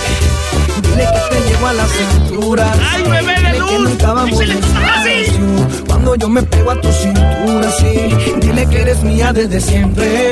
[0.91, 2.72] Dile que te llevo a la cintura.
[2.91, 3.91] ¡Ay, bebé de Dile que luz!
[3.91, 5.09] nunca vamos ¡Dísele tus papás, sí!
[5.11, 5.84] despacio.
[5.86, 8.34] Cuando yo me pego a tu cintura, sí.
[8.41, 10.30] Dile que eres mía desde siempre.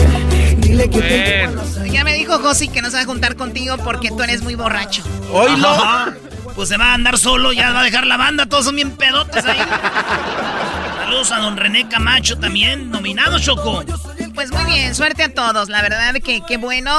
[0.58, 3.06] Dile que te llevo a la Ya me dijo Josi que no se va a
[3.06, 5.02] juntar contigo porque tú eres muy borracho.
[5.32, 5.68] ¡Oílo!
[6.54, 8.90] Pues se va a andar solo, ya va a dejar la banda, todos son bien
[8.92, 9.58] pedotes ahí.
[11.04, 13.84] Saludos a don René Camacho también, nominado Choco.
[14.34, 15.68] Pues muy bien, suerte a todos.
[15.68, 16.92] La verdad que qué bueno.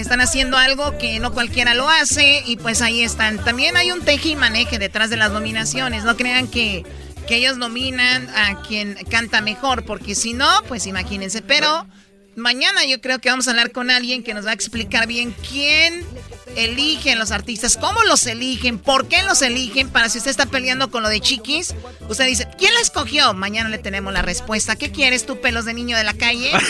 [0.00, 3.42] Están haciendo algo que no cualquiera lo hace y pues ahí están.
[3.44, 6.04] También hay un teje y maneje detrás de las nominaciones.
[6.04, 6.84] No crean que,
[7.28, 11.42] que ellos nominan a quien canta mejor, porque si no, pues imagínense.
[11.42, 11.86] Pero
[12.34, 15.34] mañana yo creo que vamos a hablar con alguien que nos va a explicar bien
[15.48, 16.04] quién
[16.56, 20.90] eligen los artistas, cómo los eligen, por qué los eligen, para si usted está peleando
[20.90, 21.74] con lo de Chiquis,
[22.08, 23.32] usted dice, ¿quién la escogió?
[23.34, 24.76] Mañana le tenemos la respuesta.
[24.76, 26.52] ¿Qué quieres tú, pelos de niño de la calle?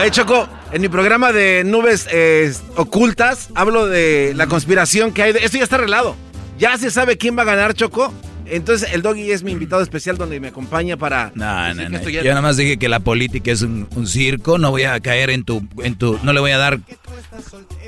[0.00, 5.32] Hey, Choco, en mi programa de nubes eh, ocultas hablo de la conspiración que hay.
[5.32, 5.44] De...
[5.44, 6.14] Esto ya está arreglado.
[6.56, 8.14] Ya se sabe quién va a ganar, Choco.
[8.50, 11.30] Entonces, el Doggy es mi invitado especial donde me acompaña para...
[11.34, 12.08] No, no, no.
[12.08, 14.58] ya- Yo nada más dije que la política es un, un circo.
[14.58, 16.18] No voy a caer en tu, en tu.
[16.22, 16.78] No le voy a dar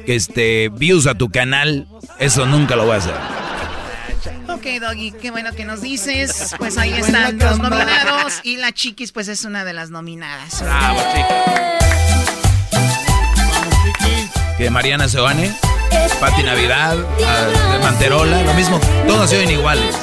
[0.07, 1.87] este views a tu canal.
[2.19, 3.15] Eso nunca lo voy a hacer.
[4.49, 6.55] Ok, Doggy, qué bueno que nos dices.
[6.59, 10.61] Pues ahí están los nominados y la Chiquis pues es una de las nominadas.
[10.63, 11.01] Bravo,
[14.59, 15.51] Que Mariana Seoane,
[16.21, 18.79] Pati Navidad, de Manterola, lo mismo.
[19.07, 19.97] Todos se oyen iguales.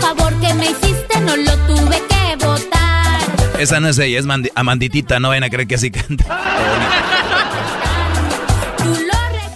[0.00, 3.20] Favor que me hiciste, no lo tuve que votar.
[3.58, 5.20] Esa no es ella, es Mandi- Amanditita.
[5.20, 6.24] No vayan a creer que así canta.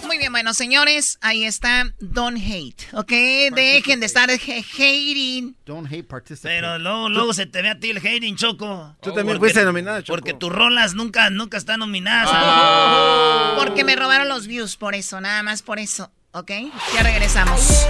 [0.05, 3.09] Muy bien, bueno, señores, ahí está Don't Hate, ¿ok?
[3.55, 5.55] Dejen de estar hating.
[5.65, 6.55] Don't hate, participate.
[6.55, 8.95] Pero luego, luego se te ve a ti el hating, Choco.
[9.01, 10.15] Tú también Porque- fuiste nominada, Choco.
[10.17, 12.29] Porque tus rolas nunca, nunca están nominadas.
[13.57, 16.51] Porque me robaron los views, por eso, nada más por eso, ¿ok?
[16.93, 17.85] Ya regresamos.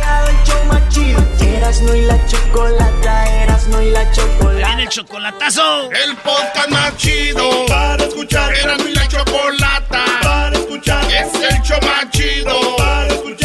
[1.56, 4.68] Erasno y la chocolata, Erasno y la chocolata.
[4.68, 5.90] Viene el chocolatazo.
[5.92, 8.54] El podcast más chido para escuchar.
[8.54, 11.04] Era mi la chocolata para escuchar.
[11.12, 13.45] Es el show más chido para escuchar.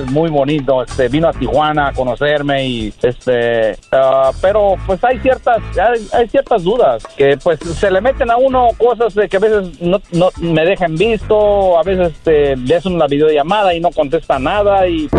[0.07, 0.83] muy bonito.
[0.83, 5.59] Este, vino a Tijuana a conocerme y este, ah, pero pues hay ciertas,
[6.13, 9.81] hay, ciertas dudas que pues se le meten a uno cosas de que a veces
[9.81, 14.39] no, no me dejan visto, a veces este, le hacen una videollamada y no contesta
[14.39, 15.09] nada y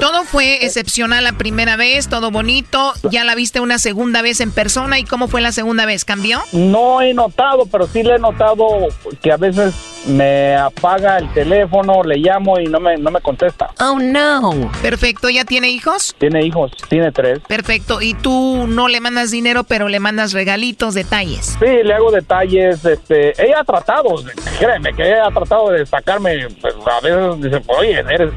[0.00, 4.50] Todo fue excepcional la primera vez, todo bonito, ya la viste una segunda vez en
[4.50, 6.04] persona y ¿cómo fue la segunda vez?
[6.04, 6.42] ¿Cambió?
[6.52, 8.88] No he notado, pero sí le he notado
[9.22, 9.74] que a veces
[10.06, 13.70] me apaga el teléfono, le llamo y no me, no me contesta.
[13.80, 14.70] Oh no.
[14.82, 16.14] Perfecto, ¿ya tiene hijos?
[16.18, 17.40] Tiene hijos, tiene tres.
[17.46, 21.56] Perfecto, y tú no le mandas dinero, pero le mandas regalitos, detalles.
[21.58, 24.16] Sí, le hago detalles, este, ella ha tratado,
[24.58, 28.30] créeme que ella ha tratado de sacarme, pues a veces dice, oye, eres,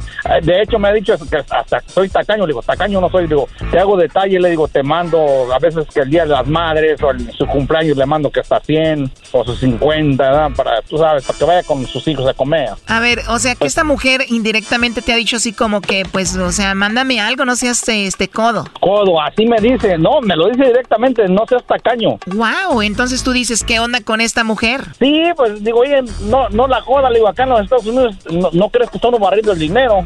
[0.44, 3.30] de hecho me ha dicho que hasta soy tacaño, le digo, tacaño no soy, le
[3.30, 6.48] digo, te hago detalles, le digo, te mando, a veces que el día de las
[6.48, 10.52] madres o el, su cumpleaños le mando que hasta 100 o sus 50, ¿verdad?
[10.56, 12.70] para, tú sabes, para que vaya con sus hijos a comer.
[12.88, 16.36] A ver, o sea, que esta mujer indirectamente te ha dicho así como que, pues,
[16.38, 18.66] o sea, mándame algo, no seas este codo.
[18.80, 22.20] Codo, así me dice, no, me lo dice directamente, no seas tacaño.
[22.28, 24.82] Wow, entonces tú dices, ¿qué onda con esta mujer?
[25.00, 28.16] Sí, pues digo, oye, no, no la joda, le digo, acá en los Estados Unidos
[28.32, 30.06] no, no crees que estamos barriendo el dinero.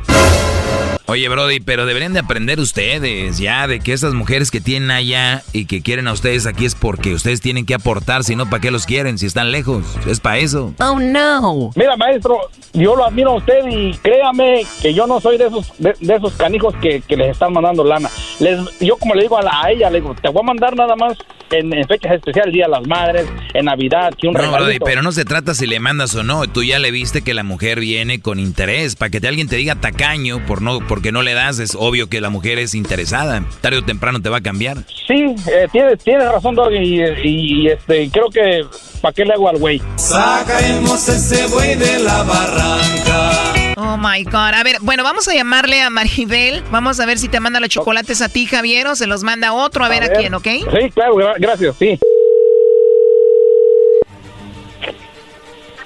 [1.11, 5.43] Oye, Brody, pero deberían de aprender ustedes ya de que esas mujeres que tienen allá
[5.51, 8.61] y que quieren a ustedes aquí es porque ustedes tienen que aportar, si no, ¿para
[8.61, 9.17] qué los quieren?
[9.17, 10.73] Si están lejos, es para eso.
[10.79, 11.71] Oh, no.
[11.75, 12.39] Mira, maestro,
[12.71, 16.15] yo lo admiro a usted y créame que yo no soy de esos de, de
[16.15, 18.09] esos canijos que, que les están mandando lana.
[18.39, 20.77] Les, yo como le digo a, la, a ella, le digo, te voy a mandar
[20.77, 21.17] nada más
[21.51, 24.51] en, en fechas especiales, Día de las Madres, en Navidad, que un No.
[24.51, 26.47] Brody, pero no se trata si le mandas o no.
[26.47, 28.95] Tú ya le viste que la mujer viene con interés.
[28.95, 32.09] Para que te, alguien te diga tacaño por no, porque no le das, es obvio
[32.09, 33.43] que la mujer es interesada.
[33.61, 34.77] Tarde o temprano te va a cambiar.
[35.07, 38.63] Sí, eh, tienes, tienes razón, Doggy, y, y, este, creo que,
[39.01, 39.81] ¿para qué le hago al güey?
[39.95, 43.31] Sacaremos ese buey de la barranca.
[43.77, 44.53] Oh my God.
[44.53, 46.61] A ver, bueno, vamos a llamarle a Maribel.
[46.69, 49.47] Vamos a ver si te manda los chocolates a ti, Javier, o se los manda
[49.47, 50.43] a otro, a, ver, a quién, ¿ok?
[50.43, 51.97] Sí, claro, gra- gracias, sí.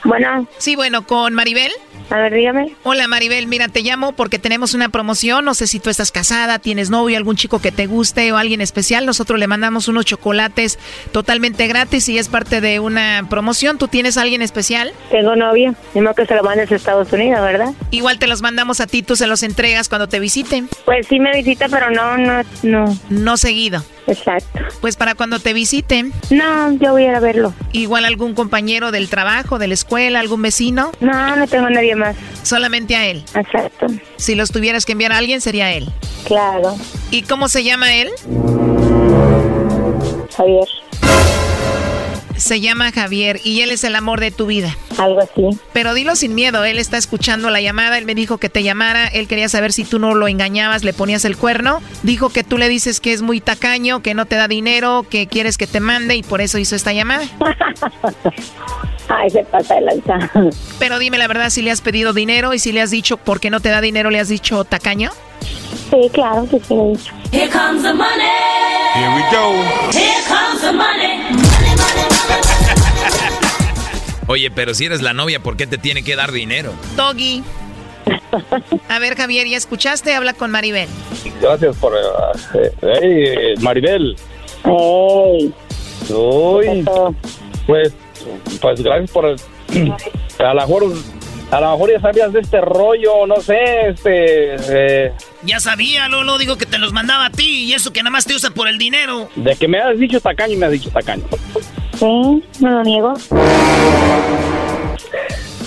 [0.04, 0.46] Bueno.
[0.58, 1.72] Sí, bueno, con Maribel.
[2.10, 2.76] A ver, dígame.
[2.84, 5.44] Hola Maribel, mira, te llamo porque tenemos una promoción.
[5.44, 8.62] No sé si tú estás casada, tienes novio, algún chico que te guste o alguien
[8.62, 9.06] especial.
[9.06, 10.78] Nosotros le mandamos unos chocolates
[11.12, 13.78] totalmente gratis y es parte de una promoción.
[13.78, 14.94] ¿Tú tienes a alguien especial?
[15.10, 15.76] Tengo novio.
[15.94, 17.74] Mismo que se lo mandes a Estados Unidos, ¿verdad?
[17.92, 20.70] Igual te los mandamos a ti, tú se los entregas cuando te visiten.
[20.86, 23.00] Pues sí me visita, pero no, no, no.
[23.10, 23.84] No seguido.
[24.08, 24.60] Exacto.
[24.82, 26.14] Pues para cuando te visiten.
[26.30, 27.54] No, yo voy a ir a verlo.
[27.72, 30.92] Igual algún compañero del trabajo, de la escuela, algún vecino.
[31.00, 32.48] No, no tengo a nadie más.
[32.48, 33.24] Solamente a él.
[33.34, 33.88] Exacto.
[34.18, 35.90] Si los tuvieras que enviar a alguien, sería él.
[36.26, 36.76] Claro.
[37.12, 38.10] ¿Y cómo se llama él?
[40.36, 40.68] Javier.
[42.38, 44.76] Se llama Javier y él es el amor de tu vida.
[44.98, 45.58] Algo así.
[45.74, 49.08] Pero dilo sin miedo, él está escuchando la llamada, él me dijo que te llamara,
[49.08, 52.58] él quería saber si tú no lo engañabas, le ponías el cuerno, dijo que tú
[52.58, 55.80] le dices que es muy tacaño, que no te da dinero, que quieres que te
[55.80, 57.26] mande y por eso hizo esta llamada.
[59.08, 60.32] Ay, se pasa de lanza.
[60.80, 63.40] Pero dime la verdad, si le has pedido dinero y si le has dicho por
[63.40, 65.12] qué no te da dinero, le has dicho tacaño.
[65.90, 66.76] Sí, claro que sí.
[67.32, 68.26] Here comes the money.
[68.96, 69.54] Here we go.
[69.92, 71.45] Here comes the money.
[74.28, 76.74] Oye, pero si eres la novia, ¿por qué te tiene que dar dinero?
[76.96, 77.44] Doggy.
[78.90, 80.14] A ver, Javier, ¿ya escuchaste?
[80.14, 80.90] Habla con Maribel.
[81.42, 81.94] Gracias por...
[81.96, 82.00] eh,
[82.54, 82.72] eh,
[83.02, 84.16] hey, Maribel.
[84.64, 85.54] Hey.
[86.10, 86.86] Uy,
[87.66, 87.94] pues,
[88.62, 89.26] pues gracias por...
[90.40, 90.94] A lo mejor...
[91.52, 94.56] A lo mejor ya sabías de este rollo, no sé, este...
[95.08, 98.10] eh, Ya sabía, Lolo, digo que te los mandaba a ti y eso que nada
[98.12, 99.30] más te usa por el dinero.
[99.36, 101.24] de que me has dicho tacaño, me has dicho tacaño.
[101.98, 103.14] Sí, no lo niego.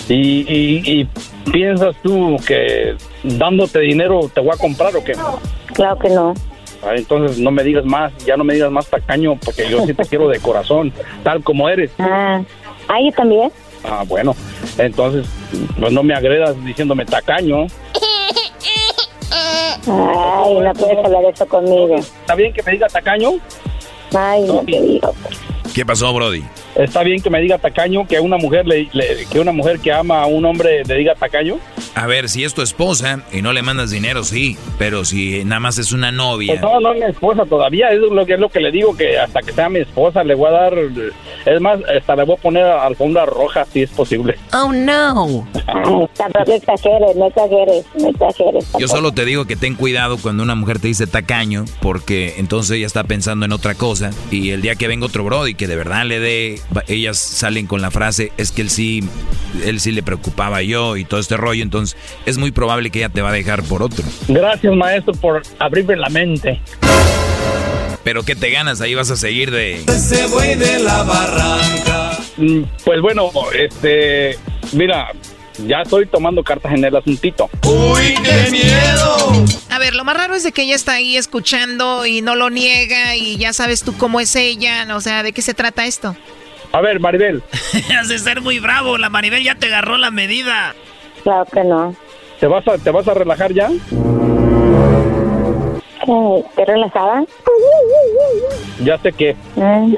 [0.09, 1.09] Y, y, y
[1.51, 5.13] piensas tú que dándote dinero te voy a comprar o qué?
[5.75, 6.35] Claro que no.
[6.83, 9.95] Ah, entonces no me digas más, ya no me digas más tacaño, porque yo sí
[9.95, 10.93] te quiero de corazón,
[11.25, 11.91] tal como eres.
[11.99, 12.41] Ah,
[12.89, 13.51] ah, yo también.
[13.85, 14.35] Ah, bueno,
[14.77, 15.27] entonces
[15.79, 17.67] pues no me agredas diciéndome tacaño.
[19.87, 21.97] Ay, no puedes hablar eso conmigo.
[21.97, 23.33] ¿Está bien que me diga tacaño?
[24.15, 25.15] Ay, no te digo.
[25.75, 26.43] ¿Qué pasó, Brody?
[26.75, 29.79] ¿Está bien que me diga tacaño que a una mujer le, le- que una mujer
[29.81, 31.59] que ama a un hombre le diga tacaño?
[31.99, 34.57] A ver, si es tu esposa y no le mandas dinero, sí.
[34.79, 36.53] Pero si nada más es una novia.
[36.53, 38.97] Pues no, no es mi esposa todavía, es lo que es lo que le digo
[38.97, 40.75] que hasta que sea mi esposa le voy a dar
[41.47, 44.39] es más, hasta le voy a poner alfombra roja si es posible.
[44.53, 45.49] Oh, no.
[46.17, 48.73] Tampoco exageres, no exageres, no exageres.
[48.79, 52.77] Yo solo te digo que ten cuidado cuando una mujer te dice tacaño, porque entonces
[52.77, 54.11] ella está pensando en otra cosa.
[54.31, 57.83] Y el día que venga otro Brody que de verdad le dé, ellas salen con
[57.83, 59.03] la frase, es que él sí,
[59.65, 61.65] él sí le preocupaba yo y todo este rollo.
[61.65, 61.88] Entonces
[62.27, 64.05] es muy probable que ella te va a dejar por otro.
[64.29, 66.61] Gracias, maestro, por abrirme la mente.
[68.05, 68.81] Pero ¿qué te ganas?
[68.81, 69.83] Ahí vas a seguir de...
[69.87, 72.19] Ese buey de la barranca.
[72.37, 74.39] Mm, Pues bueno, este,
[74.73, 75.09] mira,
[75.67, 77.51] ya estoy tomando cartas en el asuntito.
[77.65, 79.45] ¡Uy, qué miedo!
[79.71, 82.49] A ver, lo más raro es de que ella está ahí escuchando y no lo
[82.49, 86.17] niega y ya sabes tú cómo es ella, o sea, ¿de qué se trata esto?
[86.73, 87.43] A ver, Maribel,
[87.99, 90.75] Has de ser muy bravo, la Maribel ya te agarró la medida.
[91.29, 91.95] Claro que no.
[92.41, 93.69] ¿te vas a, te vas a relajar ya?
[96.07, 97.25] Eh, ¿Estás relajada?
[98.83, 99.93] Ya sé que, Mm.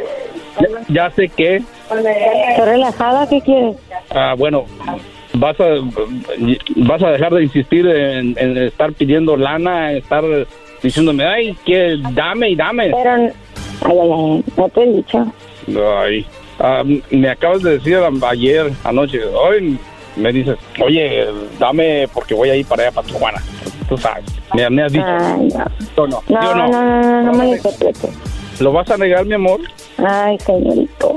[0.58, 3.28] ya, ya sé que, ¿Estás relajada?
[3.28, 3.76] ¿Qué quieres?
[4.10, 4.64] ah, bueno,
[5.34, 5.66] vas a,
[6.78, 10.24] vas a dejar de insistir en, en estar pidiendo lana, estar
[10.82, 12.90] diciéndome, ay, que dame y dame.
[12.90, 13.32] Pero, ay,
[13.82, 15.32] ay, ay, no te he dicho.
[15.96, 16.26] Ay,
[16.58, 19.78] ah, me acabas de decir ayer, anoche, hoy
[20.16, 21.26] me dices, oye,
[21.58, 23.42] dame porque voy a ir para allá, para Tijuana.
[23.88, 25.04] Tú sabes, me, me has dicho.
[25.06, 26.02] Ay, no.
[26.02, 26.22] ¿O no?
[26.28, 28.10] No, ¿Sí o no, no, no, no, no me interpretes.
[28.60, 29.60] ¿Lo vas a negar, mi amor?
[29.98, 31.16] Ay, señorito.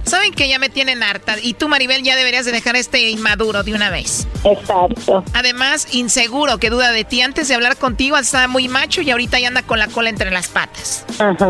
[0.11, 1.35] Saben que ya me tienen harta.
[1.41, 4.27] Y tú, Maribel, ya deberías de dejar este inmaduro de una vez.
[4.43, 5.23] Exacto.
[5.33, 7.21] Además, inseguro, que duda de ti.
[7.21, 10.29] Antes de hablar contigo estaba muy macho y ahorita ya anda con la cola entre
[10.29, 11.05] las patas.
[11.17, 11.47] Ajá.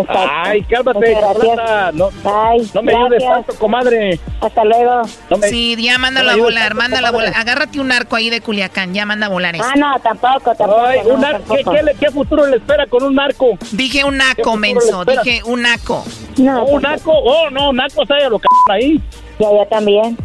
[0.00, 0.30] Exacto.
[0.44, 1.92] Ay, cálmate, chocolata.
[1.92, 4.18] No, Ay, no me ayudes tanto, comadre.
[4.40, 5.02] Hasta luego.
[5.30, 7.32] No me- Sí, ya mándalo no a volar, tanto, mándalo a volar.
[7.36, 9.64] Agárrate un arco ahí de Culiacán, ya manda a volar eso.
[9.64, 10.80] Ah, no, tampoco, tampoco.
[10.80, 11.70] Ay, un ¿qué, tampoco.
[11.72, 13.56] qué le- qué futuro le espera con un narco?
[13.72, 16.04] Dije un ¿Qué naco, menso, dije un naco.
[16.38, 17.12] No, ¿Un naco?
[17.12, 19.00] Oh, no, naco, se lo c ahí.
[19.38, 20.16] Ya, ya también.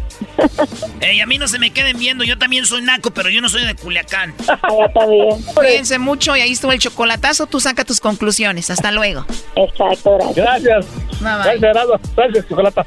[1.00, 3.48] Ey, a mí no se me queden viendo, yo también soy naco, pero yo no
[3.48, 4.34] soy de Culiacán.
[4.46, 5.42] Ya también.
[5.54, 7.46] Cuídense mucho y ahí estuvo el chocolatazo.
[7.46, 8.70] Tú saca tus conclusiones.
[8.70, 9.26] Hasta luego.
[9.56, 10.36] Exacto, gracias.
[10.36, 10.86] Gracias.
[11.20, 11.58] Bye, bye.
[11.58, 12.00] Gracias.
[12.16, 12.86] Gracias, chocolata.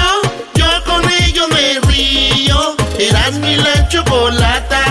[3.01, 4.90] Eras mi la chocolata.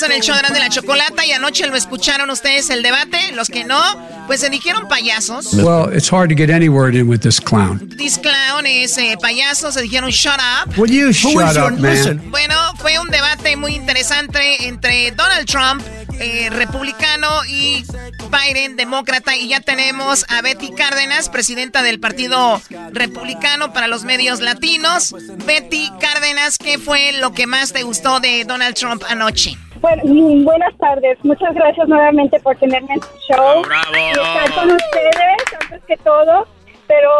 [0.00, 3.32] En el show de la Chocolata y anoche lo escucharon ustedes el debate.
[3.32, 3.78] Los que no,
[4.26, 5.52] pues se dijeron payasos.
[5.52, 7.90] Well, it's hard to get any word in with this clown.
[7.98, 10.78] This clown es eh, payasos, se dijeron shut up.
[10.78, 12.22] Will you shut up, man?
[12.30, 15.82] Bueno, fue un debate muy interesante entre Donald Trump,
[16.18, 17.84] eh, republicano, y
[18.30, 19.36] Biden, demócrata.
[19.36, 22.62] Y ya tenemos a Betty Cárdenas, presidenta del Partido
[22.92, 25.14] Republicano para los medios latinos.
[25.44, 29.58] Betty Cárdenas, ¿qué fue lo que más te gustó de Donald Trump anoche?
[29.82, 31.18] Bueno, mm, buenas tardes.
[31.24, 33.62] Muchas gracias nuevamente por tenerme en su show.
[34.08, 36.46] Y estar con ustedes antes que todo.
[36.86, 37.10] Pero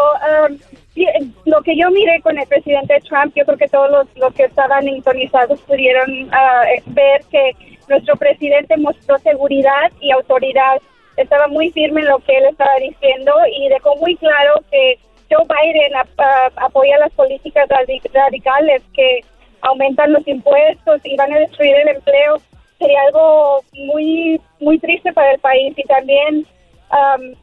[0.47, 0.57] um,
[0.95, 4.33] eh, lo que yo miré con el presidente Trump, yo creo que todos los, los
[4.33, 7.51] que estaban sintonizados pudieron eh, ver que
[7.89, 10.79] nuestro presidente mostró seguridad y autoridad.
[11.17, 14.97] Estaba muy firme en lo que él estaba diciendo y dejó muy claro que
[15.29, 19.19] Joe Biden ap- ah, apoya las políticas radi- radicales que
[19.61, 22.37] aumentan los impuestos y van a destruir el empleo
[22.79, 26.45] sería algo muy muy triste para el país y también
[26.89, 27.35] am,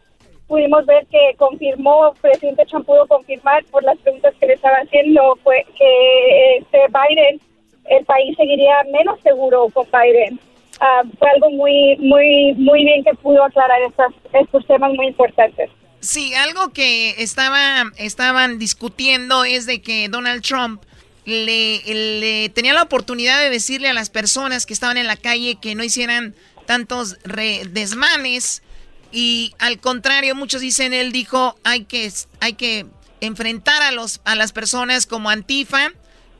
[0.47, 5.37] pudimos ver que confirmó presidente Trump pudo confirmar por las preguntas que le estaba haciendo
[5.43, 7.41] fue que este Biden
[7.87, 10.39] el país seguiría menos seguro con Biden.
[10.81, 15.70] Ah, fue algo muy muy muy bien que pudo aclarar estas, estos temas muy importantes.
[16.01, 20.83] Sí, algo que estaba, estaban discutiendo es de que Donald Trump
[21.25, 21.83] le,
[22.21, 25.75] le tenía la oportunidad de decirle a las personas que estaban en la calle que
[25.75, 26.35] no hicieran
[26.66, 28.62] tantos re- desmanes
[29.12, 32.11] y al contrario muchos dicen él dijo hay que
[32.41, 32.87] hay que
[33.21, 35.89] enfrentar a los a las personas como Antifa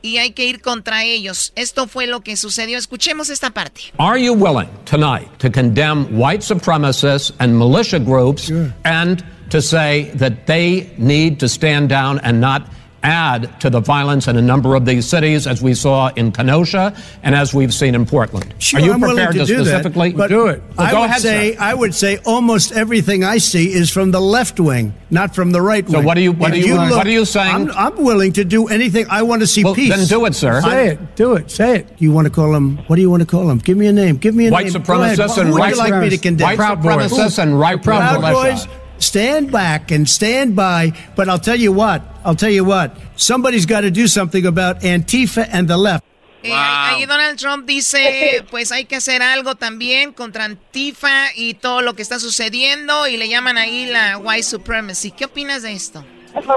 [0.03, 1.53] y hay que ir contra ellos.
[1.57, 2.79] Esto fue lo que sucedió.
[2.79, 3.83] Escuchemos esta parte.
[3.99, 8.51] Are you willing tonight to condemn white supremacists and militia groups
[8.85, 12.63] and to say that they need to stand down and not
[13.03, 16.95] add to the violence in a number of these cities, as we saw in Kenosha
[17.23, 18.55] and as we've seen in Portland?
[18.59, 20.63] Sure, Are you I'm prepared to, to, do specifically that, but do it?
[20.77, 21.61] Well, I go would ahead, say sir.
[21.61, 25.63] I would say almost everything I see is from the left wing, not from the
[25.63, 26.07] right So wing.
[26.07, 27.55] what are you- what are you- what are you saying?
[27.55, 29.07] I'm, I'm willing to do anything.
[29.11, 29.95] I want to see Well, peace.
[29.97, 30.61] then do it, sir.
[30.61, 31.17] Say it.
[31.17, 31.51] Do it.
[31.51, 31.89] Say it.
[31.99, 32.79] You want to call him?
[32.87, 33.59] What do you want to call him?
[33.59, 34.17] Give me a name.
[34.17, 34.83] Give me a White name.
[34.83, 35.19] Go ahead.
[35.19, 36.45] supremacists Who and would right you like me to condemn?
[36.49, 37.11] white Proud Boys.
[37.13, 38.67] supremacists and right Proud militia.
[38.67, 38.80] Boys.
[39.01, 40.93] Stand back and stand by.
[41.17, 42.03] But I'll tell you what.
[42.25, 42.93] I'll tell you what.
[43.17, 46.05] Somebody's got to do something about Antifa and the left.
[46.43, 51.55] Eh, ahí ahí Donald Trump dice, pues hay que hacer algo también contra Antifa y
[51.55, 55.11] todo lo que está sucediendo y le llaman ahí la white supremacy.
[55.11, 56.03] ¿Qué opinas de esto?
[56.35, 56.57] Ajá.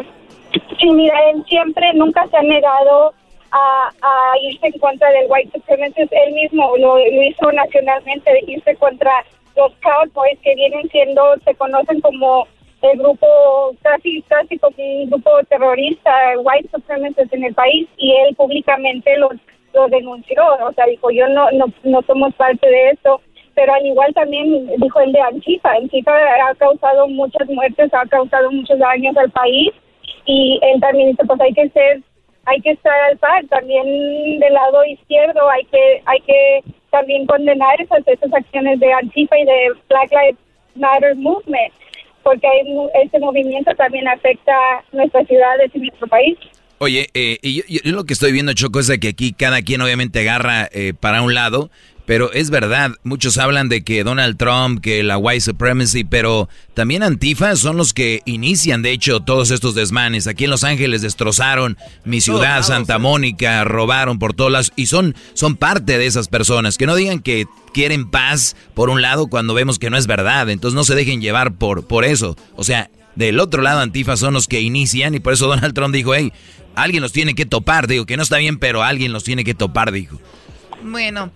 [0.80, 3.14] Sí, mira, él siempre, nunca se ha negado
[3.52, 6.02] a, a irse en contra del white supremacy.
[6.02, 9.12] Él mismo lo, lo hizo nacionalmente, de irse contra
[9.56, 12.48] los Proud Boys, que vienen siendo, se conocen como
[12.82, 13.28] el grupo,
[13.82, 19.34] casi, casi como un grupo terrorista, white supremacists en el país, y él públicamente los,
[19.74, 20.44] los denunció.
[20.68, 23.22] O sea, dijo, yo no, no, no somos parte de esto
[23.56, 25.72] pero al igual también dijo el de Antifa.
[25.74, 29.72] Antifa ha causado muchas muertes, ha causado muchos daños al país
[30.26, 32.02] y él también dice, pues hay que ser
[32.46, 33.46] hay que estar al par.
[33.48, 33.86] También
[34.40, 39.46] del lado izquierdo hay que hay que también condenar esas, esas acciones de Antifa y
[39.46, 40.40] de Black Lives
[40.76, 41.74] Matter Movement,
[42.22, 42.48] porque
[43.04, 44.54] este movimiento también afecta
[44.92, 46.38] nuestras ciudades y nuestro país.
[46.80, 49.82] Oye, eh, y yo, lo que estoy viendo, Choco, es de que aquí cada quien
[49.82, 51.70] obviamente agarra eh, para un lado
[52.06, 57.02] pero es verdad, muchos hablan de que Donald Trump, que la white supremacy, pero también
[57.02, 60.28] Antifa son los que inician, de hecho, todos estos desmanes.
[60.28, 64.74] Aquí en Los Ángeles destrozaron mi ciudad, Santa Mónica, robaron por todas las...
[64.76, 66.78] Y son, son parte de esas personas.
[66.78, 70.50] Que no digan que quieren paz por un lado cuando vemos que no es verdad.
[70.50, 72.36] Entonces no se dejen llevar por, por eso.
[72.56, 75.94] O sea, del otro lado Antifa son los que inician y por eso Donald Trump
[75.94, 76.34] dijo, hey,
[76.76, 77.88] alguien los tiene que topar.
[77.88, 80.20] Digo, que no está bien, pero alguien los tiene que topar, dijo.
[80.84, 81.32] Bueno,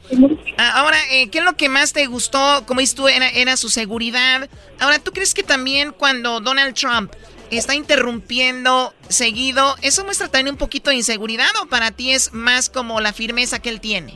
[0.58, 2.64] ahora, eh, ¿qué es lo que más te gustó?
[2.66, 4.50] Como dices tú, era, su seguridad.
[4.80, 7.12] Ahora, ¿tú crees que también cuando Donald Trump
[7.50, 12.70] está interrumpiendo seguido, eso muestra también un poquito de inseguridad o para ti es más
[12.70, 14.14] como la firmeza que él tiene?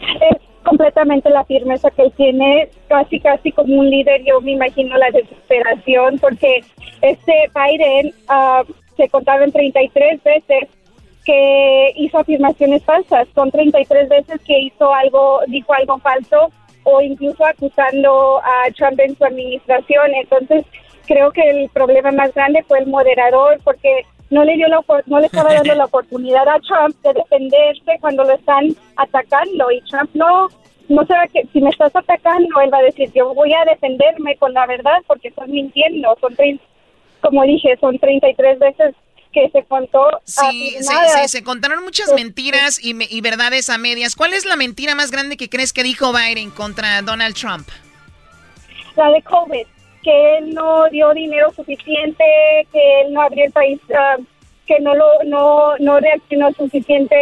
[0.00, 4.96] Es completamente la firmeza que él tiene, casi casi como un líder, yo me imagino
[4.96, 6.62] la desesperación, porque
[7.02, 10.68] este Biden uh, se contaba en 33 veces
[11.30, 13.28] que hizo afirmaciones falsas.
[13.34, 16.50] Son 33 veces que hizo algo, dijo algo falso
[16.82, 20.12] o incluso acusando a Trump en su administración.
[20.14, 20.64] Entonces,
[21.06, 25.20] creo que el problema más grande fue el moderador porque no le dio la no
[25.20, 28.64] le estaba dando la oportunidad a Trump de defenderse cuando lo están
[28.96, 30.48] atacando y Trump no
[30.88, 34.36] no sabe que si me estás atacando él va a decir yo voy a defenderme
[34.36, 36.34] con la verdad porque estás mintiendo son
[37.20, 38.94] como dije son 33 veces
[39.32, 40.08] que se contó.
[40.24, 40.76] Sí,
[41.26, 44.16] se, contaron muchas mentiras y, y, verdades a medias.
[44.16, 47.68] ¿Cuál es la mentira más grande que crees que dijo Biden contra Donald Trump?
[48.96, 49.66] La de COVID,
[50.02, 52.24] que él no dio dinero suficiente,
[52.72, 54.16] que él no abrió el país, ah,
[54.66, 57.16] que no lo no, no reaccionó suficiente,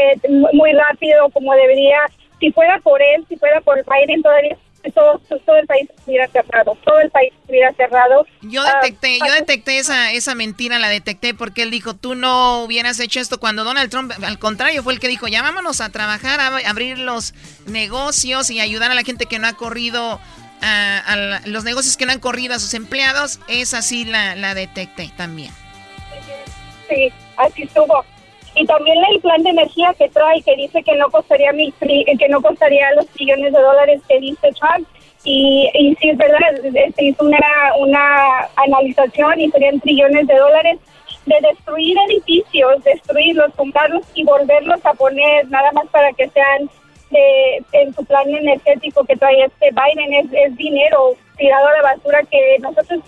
[0.53, 1.99] muy rápido como debería.
[2.41, 4.57] Si fuera por él, si fuera por Biden, todavía
[4.95, 8.27] todo, todo el país estuviera cerrado, todo el país estuviera cerrado.
[8.43, 12.63] Yo ah, detecté, yo detecté esa, esa mentira, la detecté porque él dijo, tú no
[12.65, 15.91] hubieras hecho esto cuando Donald Trump, al contrario, fue el que dijo, ya vámonos a
[15.91, 17.35] trabajar, a abrir los
[17.67, 20.21] negocios y ayudar a la gente que no ha corrido,
[20.63, 25.11] a, los negocios que no han corrido a sus empleados, esa sí la, la detecté
[25.17, 25.53] también.
[26.89, 28.05] Sí, así estuvo
[28.59, 32.29] y también el plan de energía que trae que dice que no costaría mil que
[32.29, 34.87] no costaría los trillones de dólares que dice Trump.
[35.25, 36.39] Y, y sí es verdad
[36.95, 37.39] se hizo una
[37.79, 40.79] una analización y serían trillones de dólares
[41.27, 46.71] de destruir edificios destruirlos comprarlos y volverlos a poner nada más para que sean
[47.11, 50.13] de, en su plan energético que trae este Biden.
[50.15, 53.01] Es, es dinero tirado a la basura que nosotros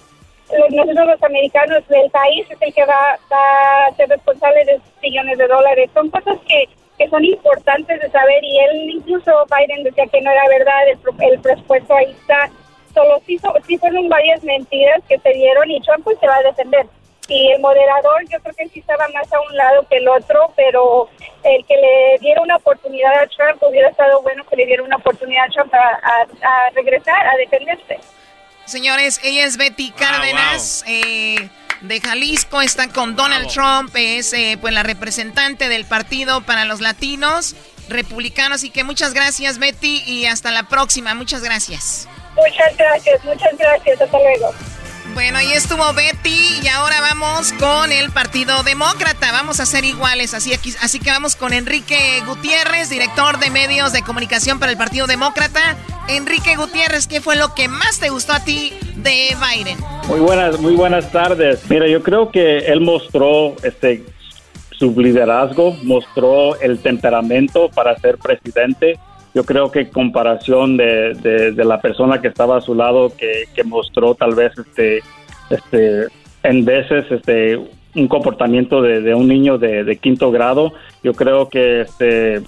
[0.52, 5.47] nosotros los americanos del país es el que va, a ser responsable de millones de
[5.47, 5.90] dólares.
[5.94, 6.68] Son cosas que,
[6.98, 10.98] que son importantes de saber y él, incluso Biden decía que no era verdad, el,
[11.32, 12.51] el presupuesto ahí está.
[12.94, 16.43] Solo sí, sí fueron varias mentiras que se dieron y Trump pues se va a
[16.43, 16.86] defender.
[17.28, 20.52] Y el moderador yo creo que sí estaba más a un lado que el otro,
[20.56, 21.09] pero
[21.44, 24.97] el que le diera una oportunidad a Trump hubiera estado bueno que le diera una
[24.97, 28.01] oportunidad a Trump a regresar, a defenderse.
[28.70, 30.84] Señores, ella es Betty Cárdenas.
[30.86, 31.48] Eh,
[31.80, 36.80] de Jalisco está con Donald Trump, es eh, pues la representante del partido para los
[36.80, 37.56] latinos
[37.88, 38.56] republicanos.
[38.56, 41.14] Así que muchas gracias Betty y hasta la próxima.
[41.14, 42.06] Muchas gracias.
[42.36, 44.01] Muchas gracias, muchas gracias.
[44.01, 44.55] Hasta luego.
[45.15, 49.32] Bueno, ahí estuvo Betty y ahora vamos con el Partido Demócrata.
[49.32, 53.93] Vamos a ser iguales, así, aquí, así que vamos con Enrique Gutiérrez, director de medios
[53.93, 55.77] de comunicación para el Partido Demócrata.
[56.09, 59.78] Enrique Gutiérrez, ¿qué fue lo que más te gustó a ti de Biden?
[60.07, 61.61] Muy buenas, muy buenas tardes.
[61.69, 64.05] Mira, yo creo que él mostró este
[64.78, 68.99] su liderazgo, mostró el temperamento para ser presidente
[69.35, 71.15] yo creo que en comparación de,
[71.55, 75.01] de, la persona que estaba a su lado que, que, mostró tal vez este
[75.51, 76.07] este
[76.43, 77.59] en veces este
[77.94, 82.43] un comportamiento de, un niño de, quinto grado yo creo que este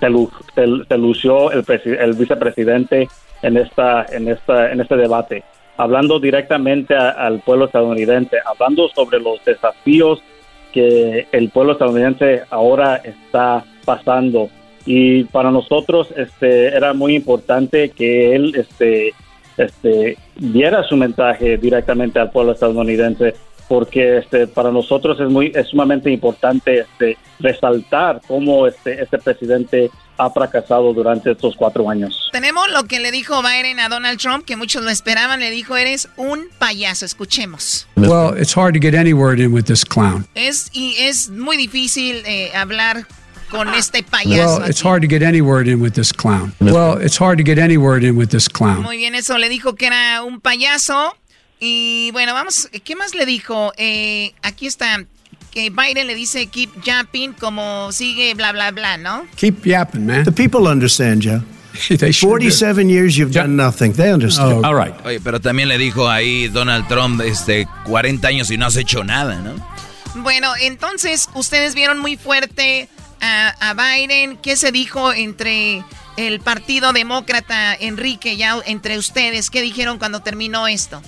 [0.00, 3.08] se, lució el, el, vicepresidente
[3.42, 5.44] en esta en esta en este debate.
[5.76, 10.20] Hablando directamente al pueblo estadounidense hablando sobre los desafíos
[10.72, 14.50] que el pueblo estadounidense ahora está pasando
[14.90, 19.12] y para nosotros este era muy importante que él este
[19.58, 23.34] este diera su mensaje directamente al pueblo estadounidense
[23.68, 29.90] porque este, para nosotros es muy es sumamente importante este, resaltar cómo este, este presidente
[30.16, 32.30] ha fracasado durante estos cuatro años.
[32.32, 35.76] Tenemos lo que le dijo Biden a Donald Trump, que muchos lo esperaban, le dijo,
[35.76, 37.86] eres un payaso, escuchemos.
[37.96, 40.26] Well, it's hard to get any word in with this clown.
[40.34, 43.06] Es, y es muy difícil eh, hablar
[43.50, 44.58] con este payaso.
[44.58, 46.52] Well, it's hard to get any word in with this clown.
[46.60, 48.82] Well, it's hard to get any word in with this clown.
[48.82, 51.14] Muy bien, eso le dijo que era un payaso.
[51.60, 53.72] Y bueno, vamos, ¿qué más le dijo?
[53.76, 55.04] Eh, aquí está,
[55.50, 59.26] que Biden le dice keep yapping como sigue bla bla bla, ¿no?
[59.36, 60.24] Keep yapping, man.
[60.24, 61.24] The people understand.
[61.88, 62.12] They do.
[62.12, 63.92] 47 years you've done nothing.
[63.92, 64.64] They understand.
[64.64, 64.94] Oh, all right.
[65.04, 69.04] Oye, pero también le dijo ahí Donald Trump, este, 40 años y no has hecho
[69.04, 69.54] nada, ¿no?
[70.16, 72.88] Bueno, entonces, ustedes vieron muy fuerte
[73.20, 74.36] a, a Biden.
[74.36, 75.82] ¿Qué se dijo entre
[76.16, 79.50] el Partido Demócrata, Enrique, ya entre ustedes?
[79.50, 81.00] ¿Qué dijeron cuando terminó esto?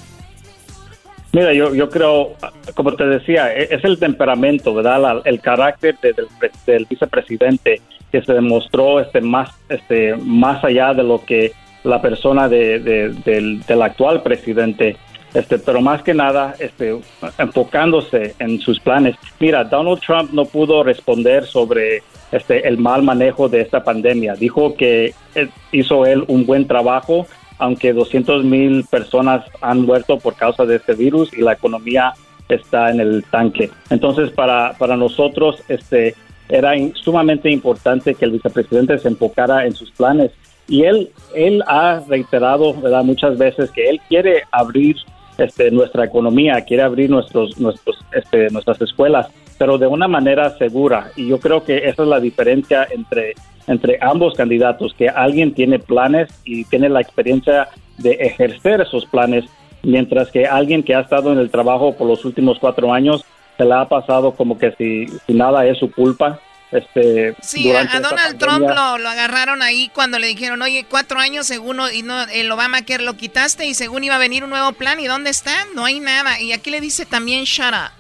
[1.32, 2.36] Mira, yo, yo creo,
[2.74, 5.00] como te decía, e- es el temperamento, ¿verdad?
[5.00, 6.26] La- el carácter de- del,
[6.66, 7.80] del vicepresidente
[8.10, 11.52] que se demostró este más, este, más allá de lo que
[11.84, 14.96] la persona de, de- del, del actual presidente.
[15.32, 16.98] Este, pero más que nada, este,
[17.38, 19.16] enfocándose en sus planes.
[19.38, 22.02] Mira, Donald Trump no pudo responder sobre
[22.32, 24.34] este, el mal manejo de esta pandemia.
[24.34, 27.26] Dijo que eh, hizo él un buen trabajo,
[27.58, 32.12] aunque 200 mil personas han muerto por causa de este virus y la economía
[32.48, 33.70] está en el tanque.
[33.90, 36.14] Entonces, para, para nosotros, este,
[36.48, 40.32] era sumamente importante que el vicepresidente se enfocara en sus planes.
[40.68, 43.02] Y él, él ha reiterado ¿verdad?
[43.04, 44.96] muchas veces que él quiere abrir
[45.40, 51.10] este, nuestra economía, quiere abrir nuestros, nuestros, este, nuestras escuelas, pero de una manera segura.
[51.16, 53.34] Y yo creo que esa es la diferencia entre,
[53.66, 57.68] entre ambos candidatos, que alguien tiene planes y tiene la experiencia
[57.98, 59.44] de ejercer esos planes,
[59.82, 63.24] mientras que alguien que ha estado en el trabajo por los últimos cuatro años
[63.56, 66.40] se la ha pasado como que si, si nada es su culpa.
[66.72, 68.38] Este, Sí, a, durante a esta Donald.
[68.38, 72.22] Trump lo, lo agarraron ahí cuando le dijeron, oye, cuatro años según no- y no,
[72.22, 75.00] el Obamacare lo quitaste y según iba a venir un nuevo plan.
[75.00, 75.66] ¿Y dónde está?
[75.74, 76.40] No hay nada.
[76.40, 77.90] Y aquí le dice también, shut up.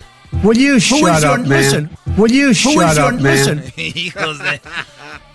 [0.44, 1.90] Will you Who shut is your- up, man?
[2.16, 3.64] Will you Who shut is your- up, man?
[3.76, 4.60] Hijos de...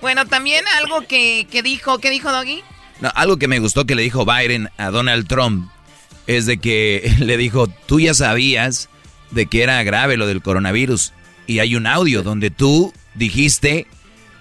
[0.02, 2.64] Bueno, también algo que, que dijo, ¿qué dijo Doggy?
[3.02, 5.70] No, algo que me gustó que le dijo Biden a Donald Trump
[6.28, 8.88] es de que le dijo, tú ya sabías
[9.32, 11.12] de que era grave lo del coronavirus
[11.48, 13.88] y hay un audio donde tú dijiste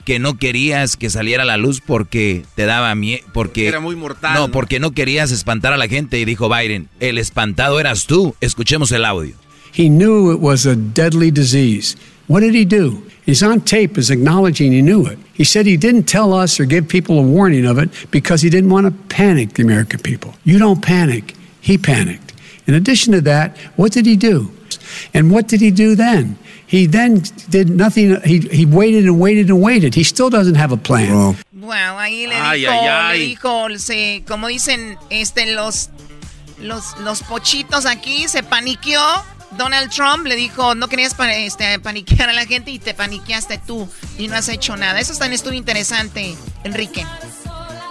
[0.05, 3.96] que no querías que saliera a la luz porque te daba miedo, porque Era muy
[3.96, 4.34] mortal.
[4.34, 8.34] no, porque no querías espantar a la gente y dijo Biden, el espantado eras tú.
[8.40, 9.34] Escuchemos el audio.
[9.76, 11.96] He knew it was a deadly disease.
[12.28, 13.02] What did he do?
[13.26, 15.18] He's on tape as acknowledging he knew it.
[15.34, 18.51] He said he didn't tell us or give people a warning of it because he
[18.51, 20.34] didn't want to panic the American people.
[20.44, 21.34] You don't panic.
[21.62, 22.32] He panicked.
[22.66, 24.51] In addition to that, what did he do?
[25.12, 26.36] And what did he do then?
[26.66, 28.16] He then did nothing.
[28.24, 29.94] He, he waited and waited and waited.
[29.94, 31.36] He still doesn't have a plan.
[31.52, 33.18] Wow, ahí le Ay, dijo, ay, le ay.
[33.28, 35.90] dijo, se, como dicen, este, los,
[36.60, 39.00] los, los pochitos aquí, se paniqueó.
[39.56, 43.60] Donald Trump le dijo, no querías pa- este, paniquear a la gente y te paniqueaste
[43.64, 43.88] tú
[44.18, 44.98] y no has hecho nada.
[44.98, 46.34] Eso también estuvo interesante,
[46.64, 47.06] Enrique.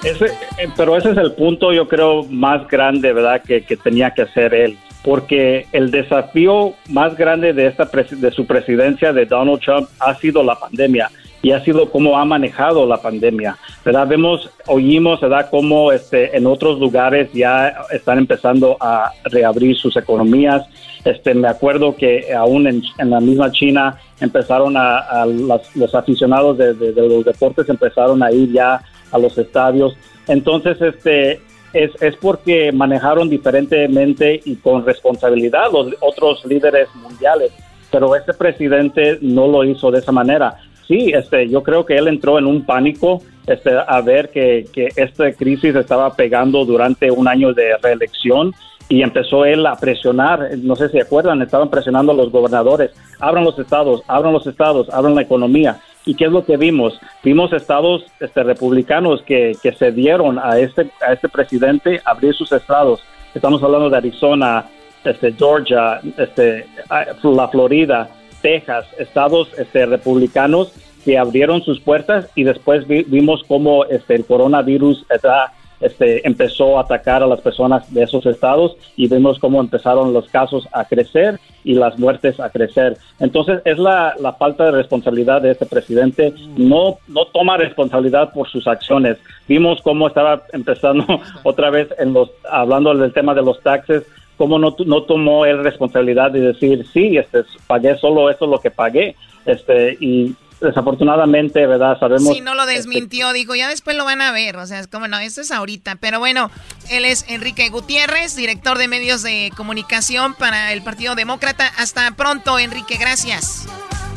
[0.03, 0.25] Ese,
[0.57, 4.23] eh, pero ese es el punto, yo creo, más grande, ¿verdad?, que, que tenía que
[4.23, 4.77] hacer él.
[5.03, 10.43] Porque el desafío más grande de, esta de su presidencia de Donald Trump ha sido
[10.43, 11.09] la pandemia
[11.41, 14.07] y ha sido cómo ha manejado la pandemia, ¿verdad?
[14.07, 20.65] Vemos, oímos, ¿verdad?, cómo este, en otros lugares ya están empezando a reabrir sus economías.
[21.03, 26.73] Este, me acuerdo que aún en, la misma China empezaron a, las- los aficionados de,
[26.75, 28.81] de- de los deportes empezaron a ir ya
[29.11, 29.97] a los estadios.
[30.29, 31.41] Entonces, este
[31.73, 37.51] es, es porque manejaron diferentemente y con responsabilidad los otros líderes mundiales,
[37.91, 40.55] pero este presidente no lo hizo de esa manera.
[40.87, 44.89] Sí, este, yo creo que él entró en un pánico este, a ver que, que
[44.95, 48.53] esta crisis estaba pegando durante un año de reelección
[48.89, 53.43] y empezó él a presionar, no sé si acuerdan, estaban presionando a los gobernadores, abran
[53.43, 55.79] los estados, abran los estados, abran la economía.
[56.05, 56.99] ¿Y qué es lo que vimos?
[57.23, 62.51] Vimos estados este, republicanos que, que se dieron a este, a este presidente abrir sus
[62.51, 63.01] estados.
[63.33, 64.65] Estamos hablando de Arizona,
[65.03, 68.09] este, Georgia, este, ah, la Florida,
[68.41, 70.73] Texas, estados este, republicanos
[71.05, 75.51] que abrieron sus puertas y después vi- vimos cómo este, el coronavirus está,
[75.83, 80.27] este, empezó a atacar a las personas de esos estados y vimos cómo empezaron los
[80.29, 82.97] casos a crecer y las muertes a crecer.
[83.19, 86.33] Entonces es la, la falta de responsabilidad de este presidente.
[86.57, 89.17] No, no toma responsabilidad por sus acciones.
[89.47, 91.05] Vimos cómo estaba empezando
[91.43, 94.03] otra vez en los, hablando del tema de los taxes,
[94.37, 98.71] cómo no, no tomó él responsabilidad de decir, sí, este, pagué solo eso lo que
[98.71, 99.15] pagué,
[99.45, 100.33] este, y
[100.67, 101.99] desafortunadamente, ¿verdad?
[101.99, 102.33] Sabemos...
[102.33, 105.07] Sí, no lo desmintió, dijo, ya después lo van a ver, o sea, es como,
[105.07, 106.49] no, eso es ahorita, pero bueno,
[106.89, 111.71] él es Enrique Gutiérrez, director de medios de comunicación para el Partido Demócrata.
[111.77, 113.65] Hasta pronto, Enrique, gracias.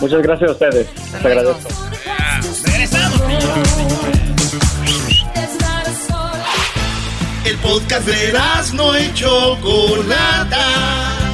[0.01, 0.89] Muchas gracias a ustedes,
[1.23, 1.68] te agradezco.
[7.44, 8.32] El podcast de
[8.74, 11.26] no y Chocolata.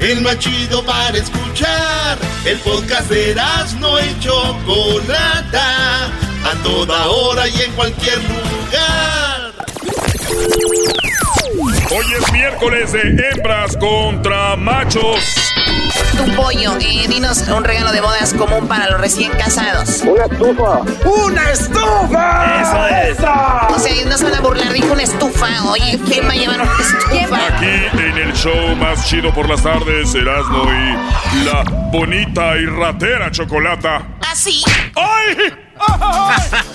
[0.00, 2.18] El más chido para escuchar.
[2.44, 3.34] El podcast de
[3.80, 6.06] no y Chocolata.
[6.44, 9.52] A toda hora y en cualquier lugar.
[11.90, 15.47] Hoy es miércoles de hembras contra machos.
[16.18, 20.02] Tu pollo, eh, dinos un regalo de bodas común para los recién casados.
[20.02, 20.80] Una estufa.
[21.08, 22.60] ¡Una estufa!
[22.60, 23.18] Eso es.
[23.18, 25.46] O sea, no se van a burlar, dijo una estufa.
[25.70, 27.36] Oye, ¿quién va a llevar una estufa?
[27.56, 31.62] Aquí en el show más chido por las tardes, Erasmo y la
[31.92, 34.02] bonita y ratera chocolata.
[34.20, 34.64] ¿Ah, sí?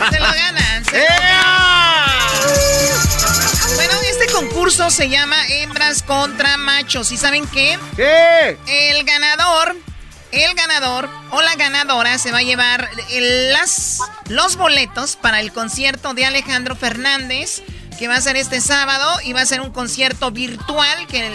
[0.09, 0.85] Se lo ganan.
[0.85, 2.03] Se lo ganan.
[3.75, 7.11] Bueno, este concurso se llama Hembras contra Machos.
[7.11, 7.77] ¿Y saben qué?
[7.95, 8.57] ¿Qué?
[8.67, 9.75] El ganador,
[10.31, 12.89] el ganador o la ganadora se va a llevar
[13.51, 13.99] las,
[14.30, 17.63] los boletos para el concierto de Alejandro Fernández,
[17.97, 21.31] que va a ser este sábado y va a ser un concierto virtual que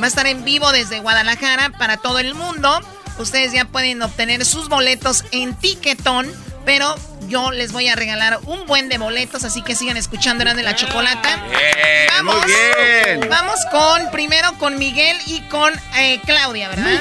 [0.00, 2.80] va a estar en vivo desde Guadalajara para todo el mundo.
[3.18, 6.32] Ustedes ya pueden obtener sus boletos en Tiquetón,
[6.64, 6.94] pero
[7.28, 10.62] yo les voy a regalar un buen de boletos, así que sigan escuchando Eran de
[10.62, 11.40] la Chocolata.
[12.16, 13.28] vamos, muy bien.
[13.28, 17.00] Vamos con, primero con Miguel y con eh, Claudia, ¿verdad?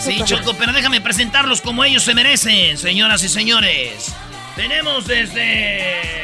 [0.00, 4.14] Sí, Choco, pero déjame presentarlos como ellos se merecen, señoras y señores.
[4.56, 6.18] Tenemos desde...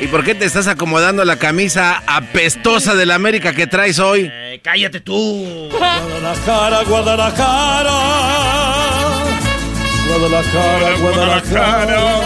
[0.00, 4.30] ¿Y por qué te estás acomodando la camisa apestosa de la América que traes hoy?
[4.32, 5.68] Eh, cállate tú.
[5.70, 8.59] Guadalajara, Guadalajara.
[10.10, 12.20] Guadalajara, Guadalajara.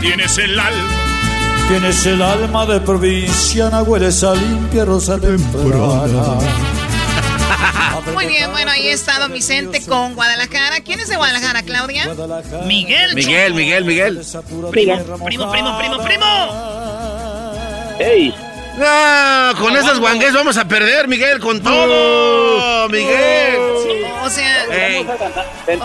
[0.00, 0.90] Tienes el alma.
[1.68, 6.38] Tienes el alma de provinciana, hueles a limpia rosa temporada.
[8.14, 10.80] Muy bien, bueno, ahí está Don Vicente con Guadalajara.
[10.80, 12.08] ¿Quién es de Guadalajara, Claudia?
[12.66, 13.14] Miguel.
[13.14, 14.20] Miguel, Miguel, Miguel.
[14.72, 16.26] Primo, primo, primo, primo.
[18.00, 18.34] ¡Ey!
[18.80, 22.88] Ah, con esas guangues vamos a perder, Miguel, con todo.
[22.88, 23.56] Miguel.
[24.22, 24.66] O sea,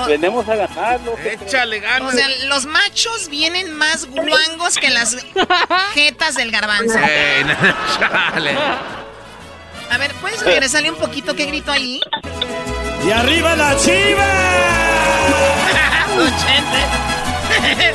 [0.08, 1.00] venimos a ganar.
[1.26, 2.14] Échale ganas.
[2.14, 5.18] O sea, los machos vienen más guangos que las
[5.94, 6.98] jetas del garbanzo.
[9.90, 12.02] A ver, ¿puedes regresarle un poquito qué grito ahí?
[13.06, 14.26] ¡Y arriba la chiva!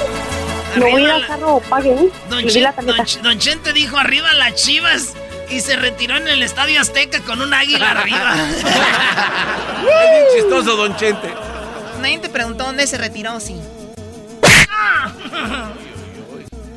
[0.74, 0.80] Don Chente.
[0.80, 2.10] No voy a carro, pague.
[2.30, 2.96] Don, Chen- don.
[2.98, 5.12] Ch- Don Chente dijo arriba las chivas
[5.50, 8.36] y se retiró en el Estadio Azteca con un águila arriba.
[9.82, 11.32] Es bien chistoso, Don Chente.
[12.00, 13.60] Nadie te preguntó dónde se retiró, sí.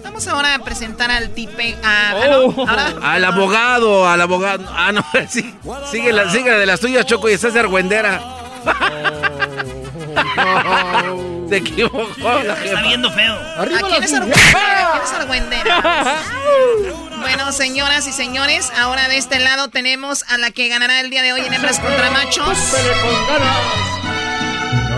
[0.03, 1.75] Vamos ahora a presentar al tipe.
[1.83, 4.65] A, ah, no, ahora- Al abogado, al abogado.
[4.69, 5.53] Ah, no, sí.
[5.91, 8.21] Sigue la, sigue la de las tuyas, Choco, y estás de argüendera.
[11.49, 12.07] Se equivocó
[12.43, 13.33] la Está viendo feo.
[13.33, 14.85] ¿A quién es argüendera?
[14.85, 16.15] ¿A quién es argüendera?
[17.19, 21.21] Bueno, señoras y señores, ahora de este lado tenemos a la que ganará el día
[21.23, 22.57] de hoy en Hembras contra Machos.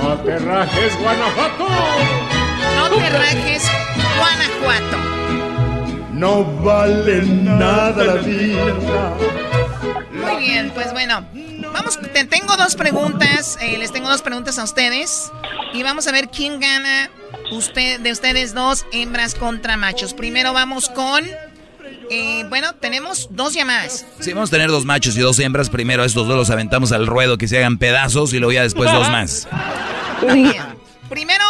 [0.04, 1.68] No te rajes, Guanajuato.
[2.76, 3.64] No te rajes,
[4.18, 4.98] Guanajuato.
[6.14, 9.14] No vale nada la vida.
[10.12, 11.26] Muy bien, pues bueno,
[11.78, 15.32] vamos, te tengo dos preguntas, eh, les tengo dos preguntas a ustedes
[15.74, 17.10] y vamos a ver quién gana
[17.52, 20.14] usted de ustedes dos hembras contra machos.
[20.14, 21.24] Primero vamos con,
[22.10, 24.06] eh, bueno, tenemos dos llamadas.
[24.20, 25.70] Sí, vamos a tener dos machos y dos hembras.
[25.70, 28.64] Primero a estos dos los aventamos al ruedo que se hagan pedazos y luego ya
[28.64, 29.48] después dos más.
[31.10, 31.46] Primero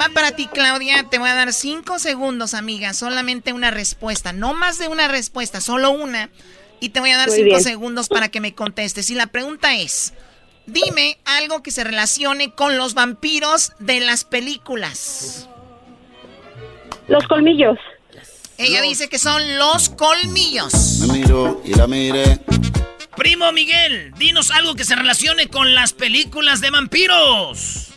[0.00, 1.04] va para ti, Claudia.
[1.10, 2.94] Te voy a dar cinco segundos, amiga.
[2.94, 4.32] Solamente una respuesta.
[4.32, 6.30] No más de una respuesta, solo una.
[6.80, 7.62] Y te voy a dar Muy cinco bien.
[7.62, 9.10] segundos para que me contestes.
[9.10, 10.12] Y la pregunta es:
[10.66, 15.48] dime algo que se relacione con los vampiros de las películas.
[17.08, 17.78] Los colmillos.
[18.58, 21.00] Ella dice que son los colmillos.
[21.06, 22.40] Me miro y la miré.
[23.16, 27.88] Primo Miguel, dinos algo que se relacione con las películas de vampiros.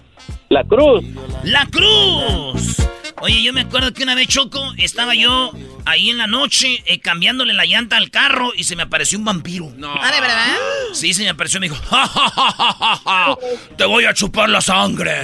[0.49, 1.03] La cruz.
[1.43, 2.77] La Cruz.
[3.22, 5.52] Oye, yo me acuerdo que una vez Choco estaba yo
[5.86, 9.26] ahí en la noche eh, cambiándole la llanta al carro y se me apareció un
[9.26, 9.74] vampiro.
[9.76, 9.94] No.
[9.94, 10.56] Ah, ¿de verdad?
[10.94, 13.38] Sí, se me apareció y me dijo, "Ja, ja, ja, ja, ja, ja,
[13.78, 15.22] te voy a chupar la sangre.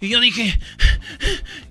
[0.00, 0.58] Y yo dije,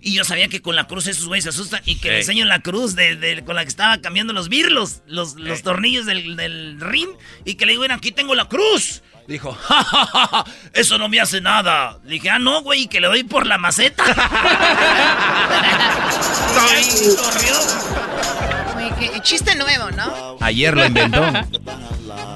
[0.02, 2.46] y yo sabía que con la cruz esos güeyes se asustan y que le enseño
[2.46, 6.80] la cruz de, con la que estaba cambiando los birlos, los, los tornillos del, del
[6.80, 7.10] ring,
[7.44, 9.02] y que le digo, bueno, aquí tengo la cruz.
[9.32, 12.00] Dijo, ja, ja, ja, eso no me hace nada.
[12.04, 14.04] Le dije, ah, no, güey, que le doy por la maceta.
[18.76, 20.38] Oye, chiste nuevo, ¿no?
[20.42, 21.22] Ayer lo inventó.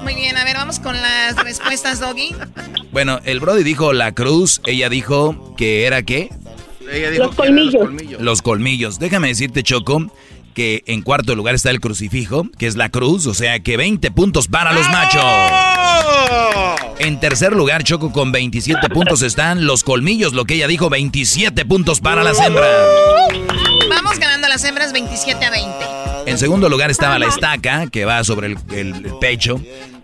[0.02, 2.34] Muy bien, a ver, vamos con las respuestas, Doggy.
[2.92, 6.30] Bueno, el Brody dijo la cruz, ella dijo que era qué?
[6.90, 7.74] Ella dijo los, colmillos.
[7.74, 8.22] los colmillos.
[8.22, 8.98] Los colmillos.
[8.98, 10.10] Déjame decirte, Choco,
[10.56, 14.10] que en cuarto lugar está el crucifijo, que es la cruz, o sea que 20
[14.10, 15.22] puntos para los machos.
[16.98, 21.66] En tercer lugar, Choco, con 27 puntos están los colmillos, lo que ella dijo, 27
[21.66, 22.70] puntos para las hembras.
[23.90, 25.70] Vamos ganando las hembras 27 a 20.
[26.24, 29.60] En segundo lugar estaba la estaca, que va sobre el, el pecho.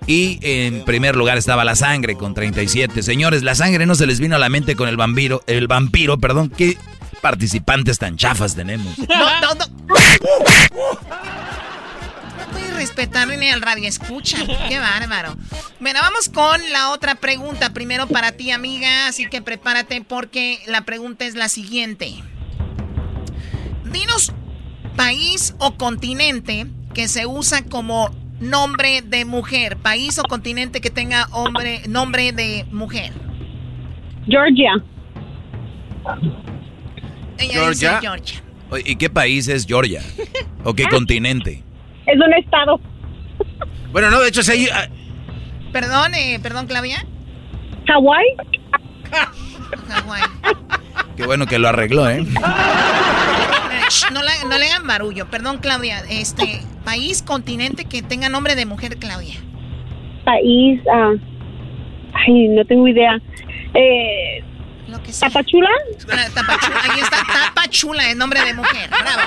[0.06, 3.02] Y en primer lugar estaba la sangre con 37.
[3.02, 6.18] Señores, la sangre no se les vino a la mente con el vampiro, el vampiro,
[6.18, 6.76] perdón, que
[7.22, 8.98] participantes tan chafas tenemos.
[9.08, 9.66] No, no, no.
[12.38, 14.38] No puedes respetar ni al radio escucha.
[14.68, 15.36] Qué bárbaro.
[15.80, 17.72] Bueno, vamos con la otra pregunta.
[17.72, 19.06] Primero para ti, amiga.
[19.06, 22.14] Así que prepárate porque la pregunta es la siguiente.
[23.84, 24.32] Dinos
[24.96, 29.76] país o continente que se usa como nombre de mujer.
[29.76, 33.12] País o continente que tenga hombre, nombre de mujer.
[34.26, 34.82] Georgia.
[37.48, 38.00] Georgia.
[38.84, 40.02] ¿Y qué país es Georgia?
[40.64, 41.62] ¿O qué continente?
[42.06, 42.80] Es un estado.
[43.92, 44.88] Bueno, no, de hecho, se ah,
[45.72, 47.04] Perdón, eh, perdón, Claudia.
[47.86, 48.24] Hawái.
[49.88, 50.22] Hawái.
[51.16, 52.24] Qué bueno que lo arregló, ¿eh?
[54.12, 54.22] No,
[54.58, 55.26] le hagan barullo.
[55.30, 56.02] Perdón, Claudia.
[56.10, 59.34] Este, país, continente que tenga nombre de mujer, Claudia.
[60.24, 61.12] País, ah,
[62.14, 63.20] ay, no tengo idea.
[63.74, 64.44] Eh,
[64.98, 65.68] ¿Tapachula?
[66.10, 67.16] Ah, tapachula, ahí está,
[67.54, 68.90] Tapachula, el nombre de mujer.
[68.90, 69.22] Bravo.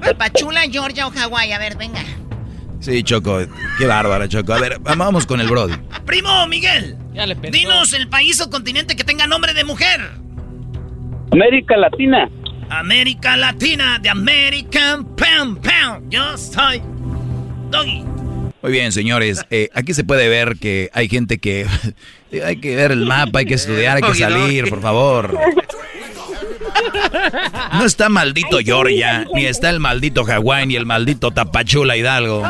[0.00, 1.52] Tapachula, Georgia o Hawái.
[1.52, 2.02] A ver, venga.
[2.80, 3.38] Sí, Choco,
[3.78, 4.54] qué bárbara, Choco.
[4.54, 5.74] A ver, vamos con el Brody.
[6.06, 6.96] Primo Miguel,
[7.50, 10.00] dinos el país o continente que tenga nombre de mujer.
[11.32, 12.28] América Latina.
[12.70, 16.08] América Latina, de American Pam Pam.
[16.08, 16.80] Yo soy
[17.70, 18.19] Doggy.
[18.62, 19.44] Muy bien, señores.
[19.50, 21.66] Eh, aquí se puede ver que hay gente que...
[22.44, 25.38] hay que ver el mapa, hay que estudiar, hay que salir, por favor.
[27.72, 32.42] No está maldito Georgia, ni está el maldito Hawái, ni el maldito Tapachula Hidalgo.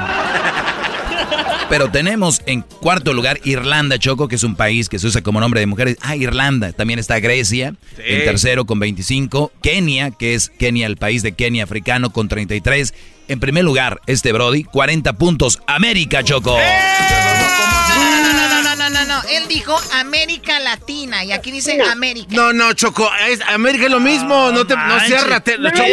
[1.70, 5.38] Pero tenemos en cuarto lugar Irlanda, Choco, que es un país que se usa como
[5.38, 5.96] nombre de mujeres.
[6.02, 6.72] Ah, Irlanda.
[6.72, 9.52] También está Grecia, en tercero con 25.
[9.62, 12.92] Kenia, que es Kenia, el país de Kenia africano, con 33.
[13.28, 15.60] En primer lugar, este Brody, 40 puntos.
[15.68, 16.58] América, Choco.
[16.58, 22.34] No, no, no, no, no, Él dijo América Latina y aquí dice América.
[22.34, 23.08] No, no, Choco.
[23.46, 24.50] América es lo mismo.
[24.50, 25.70] No, te no seas ratero.
[25.70, 25.88] Choco,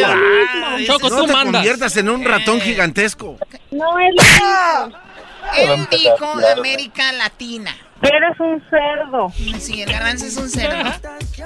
[0.85, 3.37] Choco, no te conviertas en un ratón gigantesco.
[3.69, 5.06] No es lo mismo.
[5.57, 6.25] Él dijo
[6.55, 7.75] América Latina.
[8.01, 9.33] Eres un cerdo.
[9.59, 10.91] Sí, el garbanzo es un cerdo.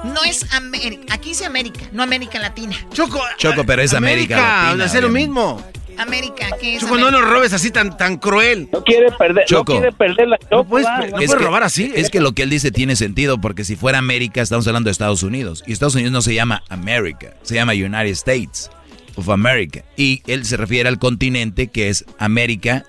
[0.04, 1.14] No es América.
[1.14, 2.76] Aquí dice América, no América Latina.
[2.92, 3.22] Choco.
[3.38, 4.86] Choco, pero es América, América Latina.
[4.86, 5.64] Es lo mismo.
[5.98, 6.82] América, ¿qué es?
[6.82, 8.70] Choco, no nos robes así tan, tan cruel.
[8.72, 9.74] No quiere perder, Choco.
[9.74, 10.56] no quiere perder la Choco.
[10.56, 11.92] No puedes, no robar así.
[11.96, 14.92] Es que lo que él dice tiene sentido, porque si fuera América, estamos hablando de
[14.92, 15.64] Estados Unidos.
[15.68, 18.70] Y Estados Unidos no se llama América, se llama United States
[19.16, 19.84] of America.
[19.96, 22.84] Y él se refiere al continente que es América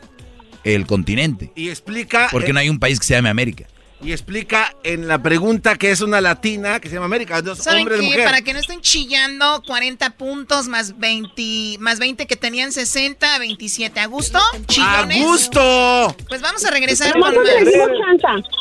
[0.65, 1.53] el continente.
[1.55, 2.29] Y explica...
[2.31, 3.67] Porque no hay un país que se llame América.
[4.05, 7.41] Y explica en la pregunta que es una latina que se llama América.
[7.41, 8.25] Dos hombres de mujer.
[8.25, 14.01] Para que no estén chillando, 40 puntos más 20, más 20 que tenían 60, 27.
[14.01, 14.41] ¿A gusto?
[14.81, 16.17] ¡A gusto!
[16.29, 17.35] Pues vamos a regresar con más.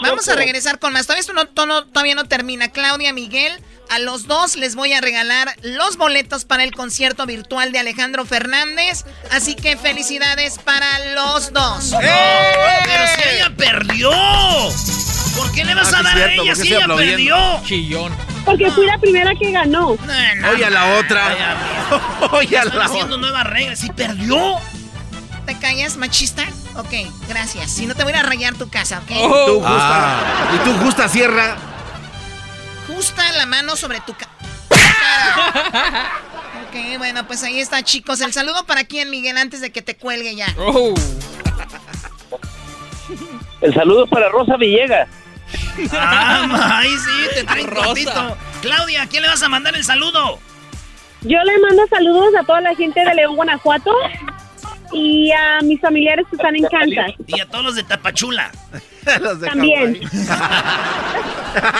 [0.03, 1.07] Vamos a regresar con más.
[1.07, 1.47] Todavía esto no,
[1.85, 2.69] todavía no termina.
[2.69, 3.53] Claudia, Miguel,
[3.89, 8.25] a los dos les voy a regalar los boletos para el concierto virtual de Alejandro
[8.25, 9.05] Fernández.
[9.31, 11.93] Así que felicidades para los dos.
[12.01, 12.09] ¡Eh!
[12.85, 14.11] Pero si ella perdió.
[15.35, 17.61] ¿Por qué le vas ah, a dar a ella si ella perdió?
[17.65, 18.13] Chillón.
[18.45, 19.97] Porque fui la primera que ganó.
[20.51, 21.57] Oye a la otra.
[22.31, 22.85] Oye a la otra.
[22.85, 23.79] haciendo nuevas reglas.
[23.79, 24.57] Si perdió.
[25.45, 26.43] ¿Te callas, machista?
[26.75, 26.93] Ok,
[27.27, 27.71] gracias.
[27.71, 29.11] Si no te voy a rayar tu casa, ¿ok?
[29.17, 29.45] Oh.
[29.45, 30.19] Tú justa.
[30.19, 30.51] Ah.
[30.55, 31.57] Y tú justa sierra
[32.95, 34.31] justa la mano sobre tu cara.
[36.67, 38.21] ok, bueno, pues ahí está, chicos.
[38.21, 40.47] El saludo para quién, Miguel, antes de que te cuelgue ya.
[40.57, 40.93] Oh.
[43.61, 45.07] El saludo para Rosa Villegas.
[45.91, 48.37] Ah, ay, sí, te traen Rosa.
[48.61, 50.39] Claudia, ¿a quién le vas a mandar el saludo?
[51.21, 53.91] Yo le mando saludos a toda la gente de León, Guanajuato
[54.91, 57.13] y a mis familiares que están en Kansas.
[57.27, 58.51] Y a todos los de Tapachula.
[59.45, 59.99] También.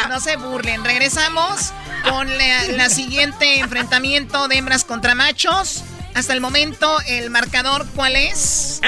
[0.10, 0.84] No se burlen.
[0.84, 1.72] Regresamos
[2.04, 5.86] con la, la siguiente enfrentamiento de hembras contra machos.
[6.14, 8.82] Hasta el momento, el marcador, ¿cuál es?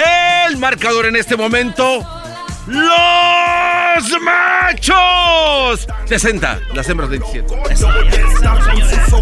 [0.47, 2.05] El marcador en este momento.
[2.67, 5.87] ¡Los machos!
[6.05, 7.75] 60, las hembras 27.
[7.75, 9.12] sus ocurrencias,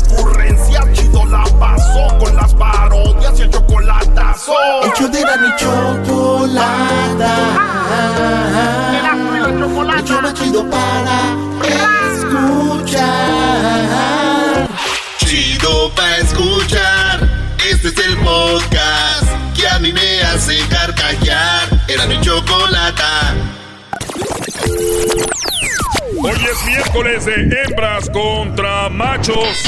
[26.91, 29.63] miércoles de hembras contra machos.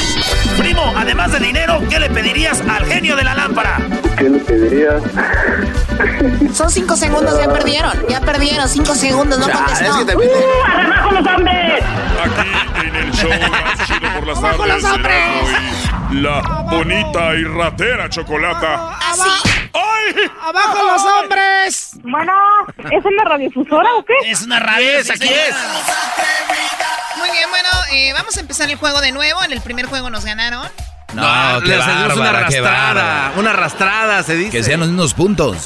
[0.57, 3.77] Primo, además de dinero, ¿qué le pedirías al genio de la lámpara?
[4.17, 5.01] ¿Qué le pedirías?
[6.53, 7.93] Son cinco segundos, ya perdieron.
[8.09, 9.85] Ya perdieron, cinco segundos, no contestó.
[9.85, 11.83] ¡Uh, abajo los hombres!
[12.23, 14.93] Aquí en el show más chido por las ¡Abajo los tardes.
[14.93, 15.15] hombres!
[15.17, 18.97] Erasmo y la bonita y ratera chocolata.
[18.99, 20.15] ¡Ay!
[20.41, 21.91] ¡Abajo los hombres!
[22.03, 22.33] Bueno,
[22.91, 24.13] ¿es una radiofusora o qué?
[24.29, 24.89] Es una radio.
[24.89, 25.55] Aquí es, sí, aquí es.
[28.23, 29.43] Vamos a empezar el juego de nuevo.
[29.43, 30.65] En el primer juego nos ganaron.
[31.13, 32.93] No, qué les hacemos una bárbara, qué arrastrada.
[32.93, 33.33] bárbara.
[33.37, 34.49] Una arrastrada, se dice.
[34.51, 35.57] Que sean los mismos puntos.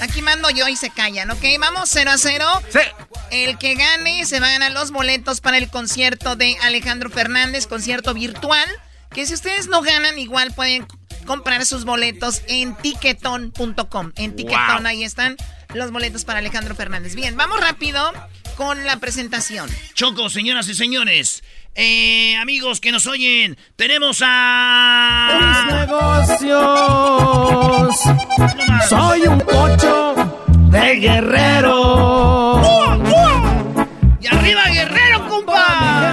[0.00, 1.44] Aquí mando yo y se callan, ¿ok?
[1.60, 2.44] Vamos 0 a 0.
[2.70, 2.80] Sí.
[3.30, 7.66] El que gane se va a ganar los boletos para el concierto de Alejandro Fernández,
[7.68, 8.68] concierto virtual.
[9.10, 10.86] Que si ustedes no ganan, igual pueden
[11.24, 14.12] comprar sus boletos en tiquetón.com.
[14.16, 14.86] En Tiquetón, Wow.
[14.86, 15.36] ahí están
[15.74, 17.14] los boletos para Alejandro Fernández.
[17.14, 18.12] Bien, vamos rápido
[18.56, 19.70] con la presentación.
[19.94, 21.42] Choco, señoras y señores.
[21.74, 25.66] Eh, amigos que nos oyen, tenemos a.
[25.70, 26.50] negocios.
[28.88, 30.14] Soy un pocho
[30.70, 32.60] de guerrero.
[34.20, 36.12] ¡Y arriba, guerrero, compa!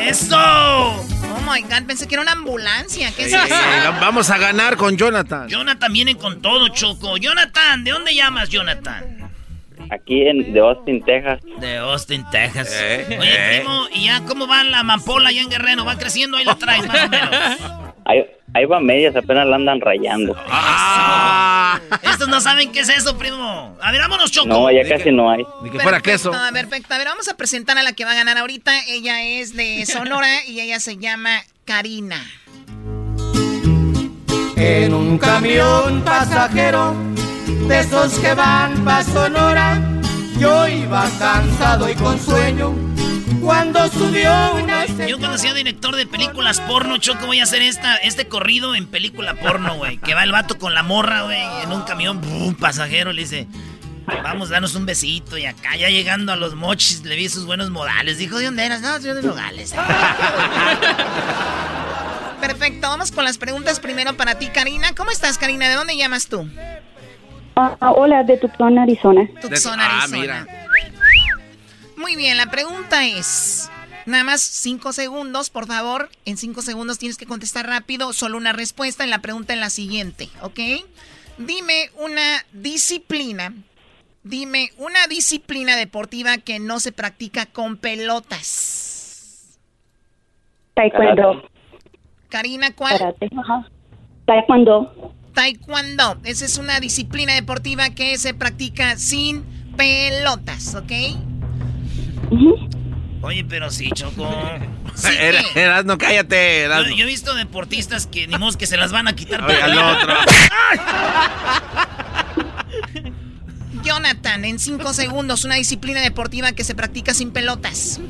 [0.00, 0.36] ¡Eso!
[0.36, 3.12] Oh my god, pensé que era una ambulancia.
[3.12, 3.54] ¿Qué es Sí, eso?
[4.00, 5.48] Vamos a ganar con Jonathan.
[5.48, 7.16] Jonathan viene con todo, Choco.
[7.16, 9.25] Jonathan, ¿de dónde llamas, Jonathan?
[9.90, 11.40] Aquí en de Austin, Texas.
[11.60, 12.68] De Austin, Texas.
[12.72, 13.58] Eh, Oye, eh.
[13.58, 15.84] primo, ¿y ya cómo va la amapola allá en Guerrero?
[15.84, 16.36] ¿Va creciendo?
[16.36, 17.30] Ahí la traes, más o menos.
[18.04, 20.36] Ahí, ahí va medias, apenas la andan rayando.
[20.48, 21.80] Ah.
[22.02, 23.76] Estos no saben qué es eso, primo.
[23.82, 24.48] A ver, vámonos, Choco.
[24.48, 25.44] No, ya casi no hay.
[25.62, 26.30] Ni que fuera queso.
[26.30, 26.94] Perfecto, perfecto.
[26.94, 28.72] A ver, vamos a presentar a la que va a ganar ahorita.
[28.88, 32.22] Ella es de Sonora y ella se llama Karina.
[34.56, 36.94] En un camión pasajero
[37.68, 39.80] de esos que van pa' Sonora,
[40.38, 42.74] yo iba cansado y con sueño
[43.46, 47.94] cuando subió una Yo cuando sea director de películas porno, Choco, voy a hacer esta,
[47.96, 49.98] este corrido en película porno, güey.
[49.98, 53.46] Que va el vato con la morra, güey, en un camión, un pasajero, le dice,
[54.22, 55.38] vamos, danos un besito.
[55.38, 58.18] Y acá ya llegando a los mochis, le vi sus buenos modales.
[58.18, 58.80] Dijo, ¿de dónde eras?
[58.80, 59.72] No, yo de Nogales.
[62.40, 64.92] Perfecto, vamos con las preguntas primero para ti, Karina.
[64.96, 65.68] ¿Cómo estás, Karina?
[65.68, 66.48] ¿De dónde llamas tú?
[67.56, 69.26] Ah, hola, de Tucson, Arizona.
[69.40, 70.46] Tucson, Ah, Arizona.
[71.96, 73.70] Muy bien, la pregunta es...
[74.04, 76.10] Nada más cinco segundos, por favor.
[76.26, 78.12] En cinco segundos tienes que contestar rápido.
[78.12, 80.60] Solo una respuesta en la pregunta en la siguiente, ¿ok?
[81.38, 83.52] Dime una disciplina.
[84.22, 89.58] Dime una disciplina deportiva que no se practica con pelotas.
[90.74, 91.42] Taekwondo.
[92.28, 92.98] Karina, ¿cuál?
[92.98, 93.28] Karate.
[93.36, 93.68] Ajá.
[94.26, 95.14] Taekwondo.
[95.36, 96.16] Taekwondo.
[96.24, 99.44] Esa es una disciplina deportiva que se practica sin
[99.76, 100.92] pelotas, ¿ok?
[103.20, 104.26] Oye, pero sí, Choco.
[104.96, 106.96] Sí, Era- cállate, Yo, Erasno.
[106.96, 109.44] yo he visto deportistas que ni modo que se las van a quitar.
[109.44, 110.14] Oye, al otro.
[113.84, 118.00] Jonathan, en cinco segundos, una disciplina deportiva que se practica sin pelotas.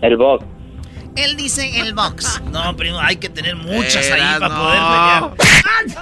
[0.00, 0.46] El box.
[1.16, 2.40] Él dice el box.
[2.50, 5.92] No, primo, hay que tener muchas ahí para poder pelear.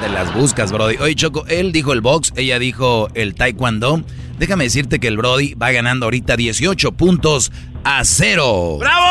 [0.00, 0.96] Te las buscas, Brody.
[0.96, 4.02] Oye, Choco, él dijo el box, ella dijo el taekwondo.
[4.38, 7.52] Déjame decirte que el Brody va ganando ahorita 18 puntos
[7.84, 8.78] a cero.
[8.78, 9.04] ¡Bravo!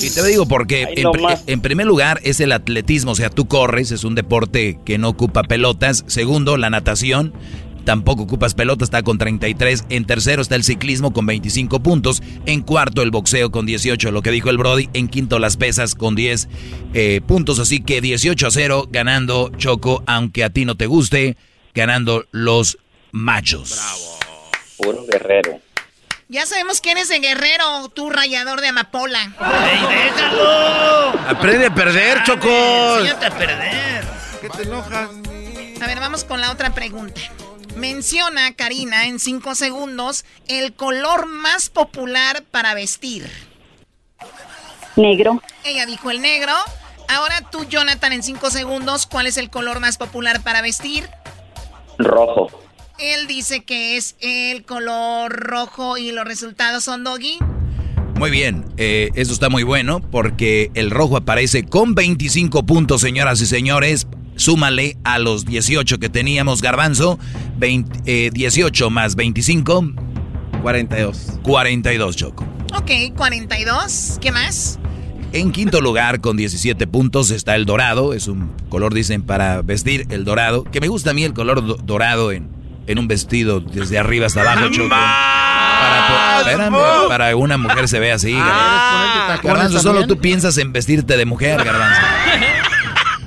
[0.00, 1.44] Y te digo porque, en, nomás.
[1.46, 5.08] en primer lugar, es el atletismo, o sea, tú corres, es un deporte que no
[5.08, 6.04] ocupa pelotas.
[6.06, 7.32] Segundo, la natación,
[7.84, 9.84] tampoco ocupas pelotas, está con 33.
[9.88, 12.22] En tercero está el ciclismo con 25 puntos.
[12.46, 14.88] En cuarto, el boxeo con 18, lo que dijo el Brody.
[14.92, 16.48] En quinto, las pesas con 10
[16.94, 17.58] eh, puntos.
[17.58, 21.36] Así que 18 a 0, ganando Choco, aunque a ti no te guste,
[21.74, 22.78] ganando los
[23.12, 23.78] machos.
[24.78, 25.60] Puro guerrero.
[26.28, 29.20] Ya sabemos quién es el guerrero, tú rayador de amapola.
[29.22, 31.10] ¡Ey, déjalo!
[31.28, 33.00] Aprende a perder, Chocos.
[33.00, 34.04] Enséñate a perder.
[34.40, 35.10] ¿Qué te enojas?
[35.80, 37.20] A ver, vamos con la otra pregunta.
[37.76, 43.28] Menciona, Karina, en cinco segundos, el color más popular para vestir.
[44.96, 45.42] Negro.
[45.64, 46.52] Ella dijo el negro.
[47.08, 51.08] Ahora tú, Jonathan, en cinco segundos, ¿cuál es el color más popular para vestir?
[51.98, 52.50] Rojo.
[52.98, 57.38] Él dice que es el color rojo y los resultados son doggy.
[58.16, 63.40] Muy bien, eh, eso está muy bueno porque el rojo aparece con 25 puntos, señoras
[63.40, 64.06] y señores.
[64.36, 67.18] Súmale a los 18 que teníamos, Garbanzo.
[67.58, 69.92] 18 eh, más 25.
[70.62, 71.40] 42.
[71.42, 72.44] 42, Choco.
[72.74, 74.18] Ok, 42.
[74.20, 74.78] ¿Qué más?
[75.32, 78.14] En quinto lugar, con 17 puntos, está el dorado.
[78.14, 80.64] Es un color, dicen, para vestir el dorado.
[80.64, 82.48] Que me gusta a mí el color dorado en,
[82.86, 84.88] en un vestido desde arriba hasta abajo, Choco.
[86.44, 86.70] Para,
[87.08, 88.34] para una mujer se ve así.
[88.36, 92.00] Ah, garbanzo, solo tú piensas en vestirte de mujer, Garbanzo.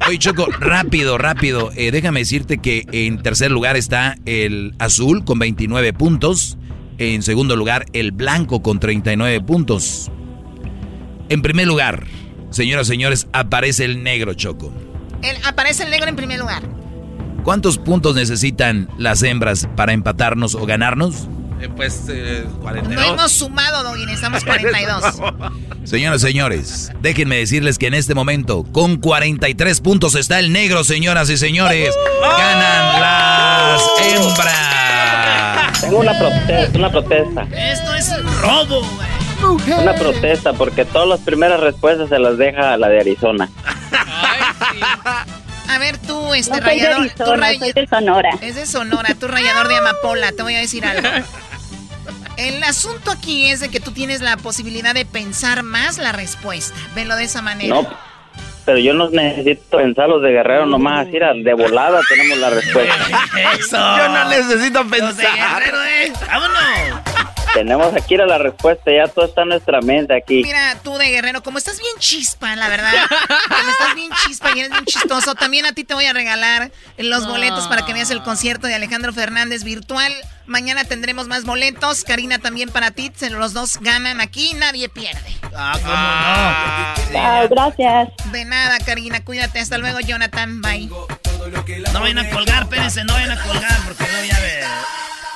[0.07, 1.69] Oye, Choco, rápido, rápido.
[1.75, 6.57] Eh, déjame decirte que en tercer lugar está el azul con 29 puntos.
[6.97, 10.09] En segundo lugar, el blanco con 39 puntos.
[11.27, 12.07] En primer lugar,
[12.51, 14.71] señoras y señores, aparece el negro, Choco.
[15.43, 16.63] aparece el negro en primer lugar.
[17.43, 21.27] ¿Cuántos puntos necesitan las hembras para empatarnos o ganarnos?
[21.59, 22.01] Eh, pues
[22.61, 22.75] 42.
[22.75, 25.03] Eh, no hemos sumado, Doggy, necesitamos 42.
[25.83, 30.83] Señoras y señores, déjenme decirles que en este momento, con 43 puntos está el negro,
[30.83, 31.95] señoras y señores.
[32.21, 35.81] Ganan las hembras.
[35.81, 37.47] Tengo una protesta, una protesta.
[37.51, 39.07] Esto es un robo, güey.
[39.79, 43.49] Una protesta porque todas las primeras respuestas se las deja a la de Arizona.
[45.69, 47.03] A ver, tú, este rayador.
[47.03, 48.29] De soy de Sonora.
[48.41, 51.07] Es de Sonora, tú rayador de amapola, te voy a decir algo.
[52.37, 56.77] El asunto aquí es de que tú tienes la posibilidad de pensar más la respuesta.
[56.95, 57.75] Venlo de esa manera.
[57.75, 57.87] No,
[58.65, 62.95] pero yo no necesito pensar los de Guerrero nomás, así de volada tenemos la respuesta.
[63.57, 63.77] Eso.
[63.77, 65.07] Yo no necesito pensar.
[65.07, 66.13] Los de Guerrero, eh.
[66.27, 67.16] Vámonos.
[67.53, 70.43] Tenemos aquí la respuesta, ya todo está en nuestra mente aquí.
[70.43, 72.93] Mira, tú de Guerrero, como estás bien chispa, la verdad.
[73.47, 76.71] Como estás bien chispa y eres bien chistoso, también a ti te voy a regalar
[76.97, 80.13] los boletos para que veas el concierto de Alejandro Fernández virtual.
[80.45, 82.03] Mañana tendremos más boletos.
[82.03, 83.11] Karina también para ti.
[83.31, 85.35] Los dos ganan aquí, nadie pierde.
[85.55, 87.19] Ah, ¿cómo no?
[87.19, 88.09] Ah, gracias.
[88.31, 89.23] De nada, Karina.
[89.25, 89.59] Cuídate.
[89.59, 90.61] Hasta luego, Jonathan.
[90.61, 90.89] Bye.
[91.93, 94.63] No vayan a colgar, espérense, no vayan a colgar porque no voy a ver.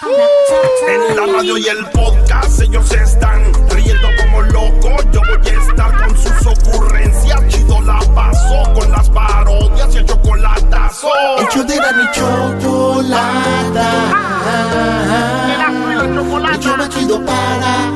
[0.04, 5.06] En la radio y el podcast ellos están riendo como locos.
[5.12, 7.48] Yo voy a estar con sus ocurrencias.
[7.50, 11.08] Chido la paso con las parodias y el chocolatazo.
[11.40, 13.92] Hecho de la ni chocolata.
[16.56, 17.92] Hecho más chido para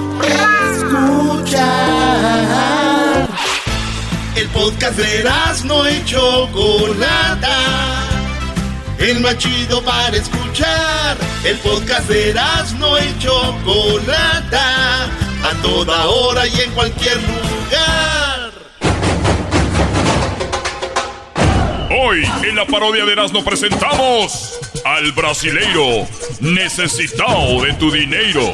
[0.75, 1.65] escuchar.
[4.35, 5.23] El podcast de
[5.65, 7.55] no y Chocolata
[8.99, 11.17] el más chido para escuchar.
[11.43, 12.33] El podcast de
[12.79, 18.51] no y Chocolata, a toda hora y en cualquier lugar.
[21.97, 26.07] Hoy en la parodia de Erasmo presentamos al brasileiro
[26.39, 28.51] necesitado de tu dinero.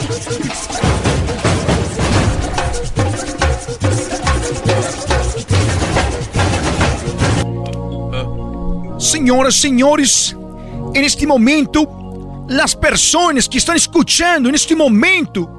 [9.12, 10.34] Senhoras, senhores,
[10.94, 11.86] neste momento,
[12.64, 15.50] as pessoas que estão escutando neste momento,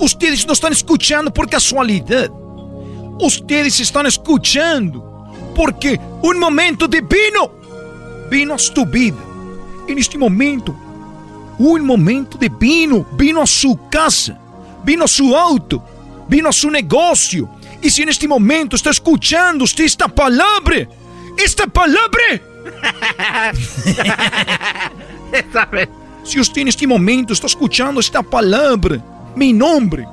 [0.00, 2.32] ustedes não estão escutando por casualidade.
[3.20, 5.02] Ustedes estão escutando
[5.56, 7.50] porque um momento divino
[8.30, 9.18] vino a sua vida.
[9.88, 10.72] Neste momento,
[11.58, 14.38] um momento divino vino a sua casa,
[14.84, 15.82] vino a seu auto,
[16.28, 17.50] vino a seu negócio.
[17.82, 20.88] E se neste momento está escutando esta palavra,
[21.36, 22.47] esta palavra
[26.24, 28.98] si usted en este momento está escuchando esta palabra,
[29.34, 30.06] mi nombre,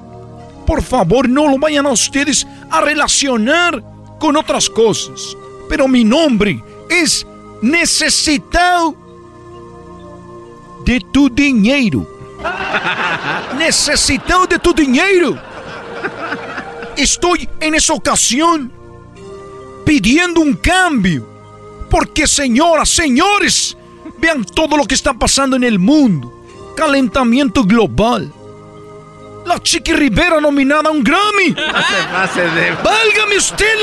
[0.66, 3.84] por favor no lo vayan a ustedes a relacionar
[4.20, 5.36] con otras cosas.
[5.70, 7.26] Pero mi nombre es
[7.62, 8.96] necesitado
[10.86, 12.08] de tu dinero.
[13.58, 15.38] necesitado de tu dinero.
[16.96, 18.72] Estoy en esa ocasión
[19.86, 21.35] pidiendo un cambio
[21.96, 23.78] porque señoras, señores,
[24.18, 26.30] vean todo lo que está pasando en el mundo.
[26.76, 28.34] Calentamiento global.
[29.46, 31.56] La Chiqui Rivera nominada a un Grammy.
[32.84, 33.78] Válgame usted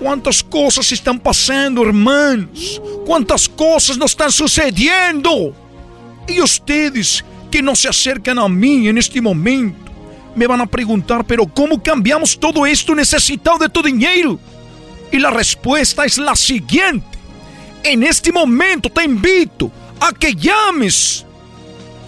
[0.00, 2.82] ¿Cuántas cosas están pasando, hermanos?
[3.06, 5.54] ¿Cuántas cosas nos están sucediendo?
[6.26, 9.92] Y ustedes que no se acercan a mí en este momento
[10.34, 14.40] me van a preguntar, pero ¿cómo cambiamos todo esto necesitado de tu dinero?
[15.12, 17.18] Y la respuesta es la siguiente.
[17.84, 19.70] En este momento te invito
[20.00, 21.24] a que llames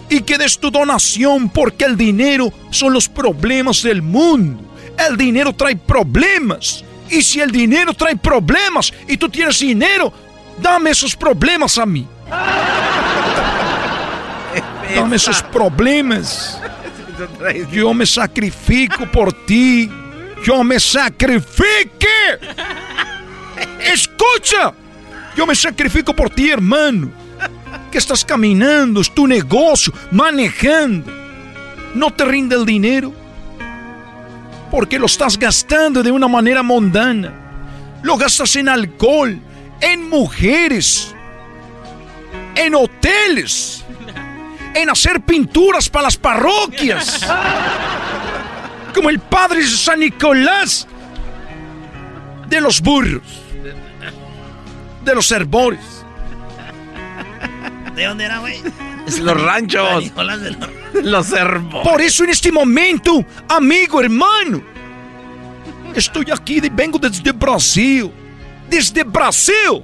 [0.09, 4.63] y que des tu donación porque el dinero son los problemas del mundo.
[4.97, 6.83] El dinero trae problemas.
[7.09, 10.11] Y si el dinero trae problemas y tú tienes dinero,
[10.59, 12.07] dame esos problemas a mí.
[14.95, 16.59] Dame esos problemas.
[17.71, 19.89] Yo me sacrifico por ti.
[20.43, 22.07] Yo me sacrifique.
[23.79, 24.73] Escucha.
[25.35, 27.11] Yo me sacrifico por ti, hermano.
[27.91, 31.11] Que estás caminando, es tu negocio, manejando.
[31.93, 33.13] No te rinde el dinero.
[34.71, 37.31] Porque lo estás gastando de una manera mundana.
[38.01, 39.39] Lo gastas en alcohol,
[39.81, 41.15] en mujeres,
[42.55, 43.83] en hoteles,
[44.73, 47.25] en hacer pinturas para las parroquias.
[48.95, 50.87] Como el padre San Nicolás
[52.47, 53.21] de los burros,
[55.03, 56.03] de los herbores.
[57.95, 58.59] ¿De dónde era, güey?
[59.21, 60.03] Los ranchos.
[60.03, 60.69] Nicolás de los-
[61.03, 61.87] Los herbores.
[61.89, 64.61] Por eso en este momento, amigo, hermano,
[65.93, 68.09] estoy aquí, de- vengo desde Brasil.
[68.69, 69.83] Desde Brasil.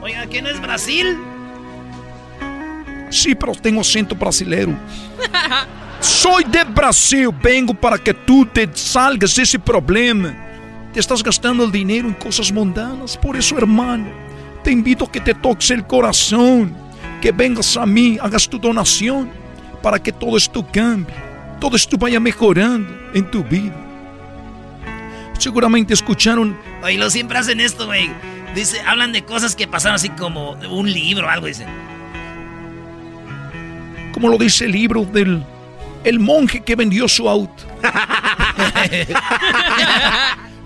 [0.00, 1.18] Oiga, ¿qué no es Brasil?
[3.10, 4.72] Sí, pero tengo acento brasileiro.
[6.00, 10.34] Soy de Brasil, vengo para que tú te salgas de ese problema.
[10.92, 14.08] Te estás gastando el dinero en cosas mundanas, por eso, hermano,
[14.64, 16.74] te invito a que te toques el corazón,
[17.20, 19.30] que vengas a mí, hagas tu donación,
[19.82, 21.14] para que todo esto cambie,
[21.60, 23.76] todo esto vaya mejorando en tu vida.
[25.38, 28.10] Seguramente escucharon Oye, lo siempre hacen esto, güey.
[28.54, 31.68] Dice, hablan de cosas que pasaron así como un libro o algo, dicen.
[34.12, 35.44] como lo dice el libro del
[36.04, 37.64] el monje que vendió su auto.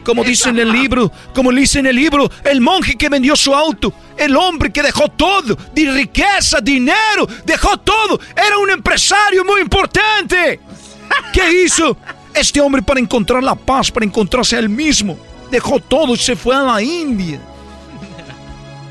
[0.05, 3.55] Como dice en el libro, como dice en el libro, el monje que vendió su
[3.55, 9.63] auto, el hombre que dejó todo, de riqueza, dinero, dejó todo, era un empresario muy
[9.63, 10.61] importante.
[11.33, 11.97] ¿Qué hizo?
[12.35, 15.17] Este hombre para encontrar la paz, para encontrarse a él mismo,
[15.51, 17.41] dejó todo y se fue a la India.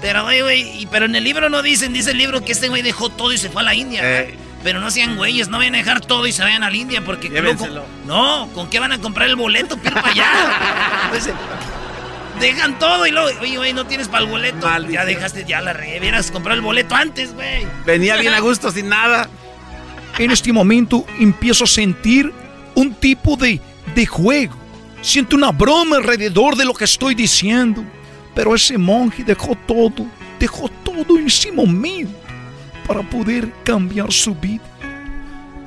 [0.01, 3.09] Pero, güey, pero en el libro no dicen, dice el libro que este güey dejó
[3.09, 4.01] todo y se fue a la India.
[4.03, 4.35] Eh.
[4.63, 7.03] Pero no sean güeyes, no vayan a dejar todo y se vayan a la India
[7.03, 7.29] porque...
[7.29, 7.75] Llévenselo.
[7.75, 10.27] loco, no, ¿con qué van a comprar el boleto para allá?
[11.09, 11.33] Pues, eh,
[12.39, 14.67] dejan todo y luego, oye, güey, no tienes para el boleto.
[14.89, 17.67] Ya dejaste, ya la regué, hubieras comprado el boleto antes, güey.
[17.85, 19.29] Venía bien a gusto, sin nada.
[20.17, 22.33] En este momento empiezo a sentir
[22.73, 23.59] un tipo de,
[23.93, 24.55] de juego.
[25.01, 27.83] Siento una broma alrededor de lo que estoy diciendo.
[28.33, 30.07] Pero ese monje dejó todo,
[30.39, 32.22] dejó todo en ese momento
[32.87, 34.63] para poder cambiar su vida.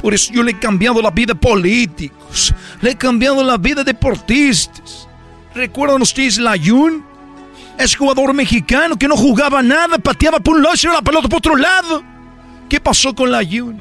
[0.01, 3.81] Por eso yo le he cambiado la vida a políticos, le he cambiado la vida
[3.81, 5.09] a deportistas.
[5.55, 7.05] ¿Recuerdan ustedes la Yun?
[7.79, 11.39] Es jugador mexicano que no jugaba nada, pateaba por un lado y la pelota por
[11.39, 12.03] otro lado.
[12.69, 13.81] ¿Qué pasó con la Yun?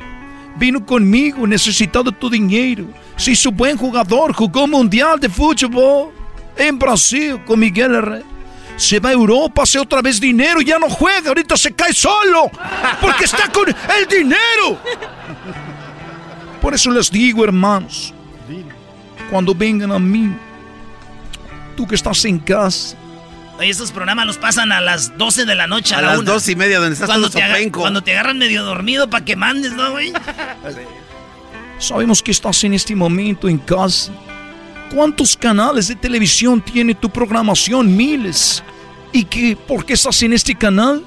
[0.57, 2.85] Vino conmigo necesitado tu dinero.
[3.17, 6.11] Se hizo buen jugador, jugó mundial de fútbol
[6.57, 8.34] en Brasil con Miguel Herrera.
[8.77, 11.29] Se va a Europa, hace otra vez dinero ya no juega.
[11.29, 12.51] Ahorita se cae solo
[13.01, 14.79] porque está con el dinero.
[16.61, 18.13] Por eso les digo, hermanos,
[19.29, 20.35] cuando vengan a mí,
[21.77, 22.97] tú que estás en casa,
[23.57, 26.19] Oye, estos programas los pasan a las 12 de la noche, a, A la las
[26.19, 26.31] una.
[26.33, 29.37] dos y media, donde estás cuando todo te, cuando te agarran medio dormido para que
[29.37, 30.11] mandes, ¿no, güey?
[31.79, 34.11] Sabemos que estás en este momento en casa.
[34.93, 37.95] ¿Cuántos canales de televisión tiene tu programación?
[37.95, 38.63] Miles.
[39.11, 39.55] ¿Y qué?
[39.55, 41.03] ¿Por qué estás en este canal?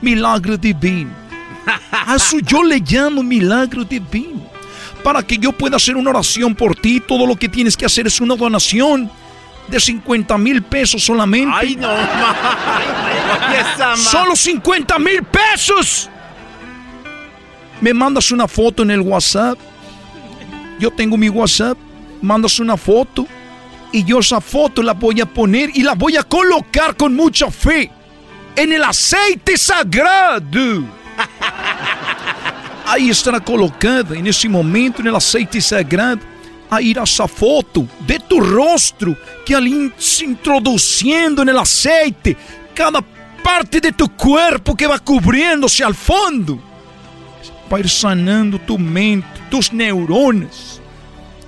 [0.00, 1.10] Milagro divino.
[1.90, 4.42] A eso yo le llamo milagro divino.
[5.02, 8.06] Para que yo pueda hacer una oración por ti, todo lo que tienes que hacer
[8.06, 9.10] es una donación
[9.68, 11.54] de 50 mil pesos solamente.
[11.54, 11.88] Ay, no.
[13.96, 16.08] ¡Solo 50 mil pesos!
[17.80, 19.58] Me mandas una foto en el WhatsApp.
[20.78, 21.78] Yo tengo mi WhatsApp.
[22.22, 23.26] Mandas una foto.
[23.92, 27.50] Y yo esa foto la voy a poner y la voy a colocar con mucha
[27.50, 27.90] fe
[28.56, 30.82] en el aceite sagrado.
[32.86, 36.20] Ahí estará colocada en ese momento en el aceite sagrado.
[36.70, 42.36] Ahí irá esa foto de tu rostro que al in- se introduciendo en el aceite,
[42.74, 43.00] cada
[43.42, 46.58] parte de tu cuerpo que va cubriéndose al fondo,
[47.74, 50.80] va a ir sanando tu mente, tus neuronas,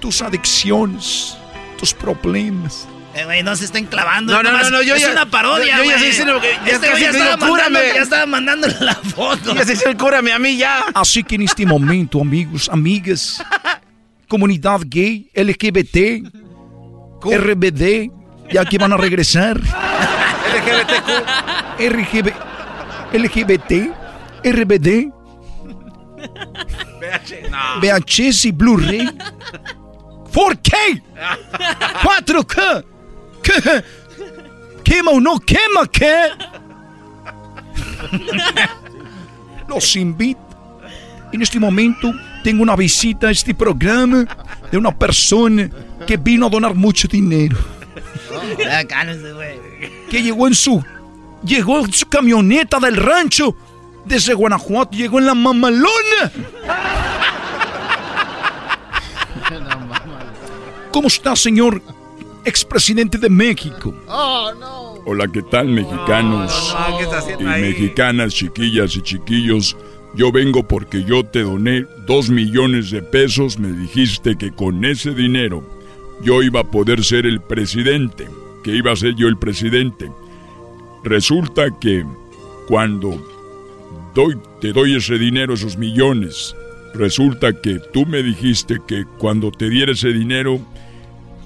[0.01, 1.36] tus adicciones,
[1.78, 2.89] tus problemas.
[3.15, 4.32] Eh, güey, no se estén clavando.
[4.32, 5.90] No, no, no, no, yo es ya- una parodia, yo ya güey.
[5.90, 7.94] estoy diciendo que ya este ya estaba, digo, mandando, cúrame.
[7.94, 9.55] ya estaba mandándole la foto.
[9.57, 10.85] Ya se hizo el cúrame a mí ya.
[10.94, 13.43] Así que en este momento, amigos, amigas,
[14.28, 16.28] comunidad gay, LGBT,
[17.24, 18.11] RBD,
[18.53, 19.59] ya que van a regresar.
[21.78, 22.32] RGB,
[23.12, 23.73] LGBT,
[24.44, 25.11] RBD,
[27.80, 29.09] VHS y Blu-ray,
[30.32, 31.02] 4K,
[32.02, 32.84] 4K,
[33.43, 33.84] ¿Qué?
[34.82, 36.28] ¿Quema o no quema qué?
[39.68, 40.40] Los invito.
[41.32, 42.12] En este momento
[42.44, 44.24] tengo una visita a este programa
[44.70, 45.68] de una persona
[46.06, 47.56] que vino a donar mucho dinero.
[50.09, 50.84] Que llegó en su.
[51.44, 53.56] Llegó en su camioneta del rancho.
[54.07, 54.97] Desde Guanajuato.
[54.97, 56.33] Llegó en la mamalona.
[60.93, 61.83] ¿Cómo está, señor
[62.47, 63.93] expresidente de México?
[65.05, 66.74] Hola, ¿qué tal, mexicanos?
[66.89, 67.62] No, ¿qué está haciendo y ahí?
[67.62, 69.77] mexicanas, chiquillas y chiquillos.
[70.15, 73.59] Yo vengo porque yo te doné dos millones de pesos.
[73.59, 75.62] Me dijiste que con ese dinero
[76.23, 78.28] yo iba a poder ser el presidente.
[78.65, 80.11] Que iba a ser yo el presidente.
[81.05, 82.05] Resulta que
[82.69, 83.20] cuando
[84.16, 86.56] doy, te doy ese dinero, esos millones,
[86.94, 90.59] resulta que tú me dijiste que cuando te diera ese dinero,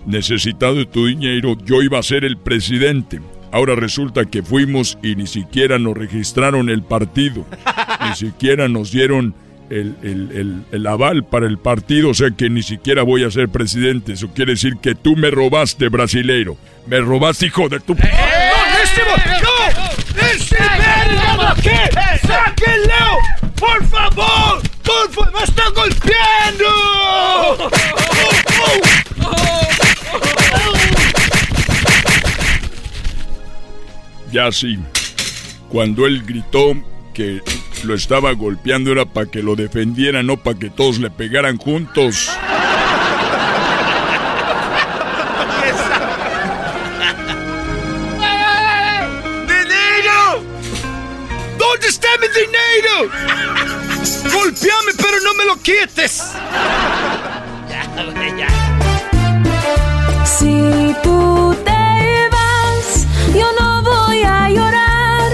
[0.06, 3.20] necesitado de tu dinero, yo iba a ser el presidente.
[3.52, 7.44] Ahora resulta que fuimos y ni siquiera nos registraron el partido.
[8.09, 9.34] Ni siquiera nos dieron
[9.68, 12.09] el, el- el- el aval para el partido.
[12.10, 14.12] O sea que ni siquiera voy a ser presidente.
[14.14, 16.56] Eso quiere decir que tú me robaste, brasileiro.
[16.86, 17.94] Me robaste, hijo de tu...
[17.94, 18.01] ¡No,
[18.82, 19.02] este
[19.43, 19.57] ¡No!
[20.27, 21.78] ¡Ese verga qué!
[22.27, 23.19] ¡Sáquenlo!
[23.57, 24.62] ¡Por favor!
[24.82, 25.32] ¡Por favor!
[25.32, 27.70] ¡Me están golpeando!
[34.32, 34.78] Ya sí.
[35.69, 36.74] Cuando él gritó
[37.12, 37.40] que
[37.85, 42.31] lo estaba golpeando era para que lo defendiera, no para que todos le pegaran juntos.
[54.61, 56.23] ¡Golpeame, pero no me lo quites!
[60.24, 65.31] Si tú te vas, yo no voy a llorar.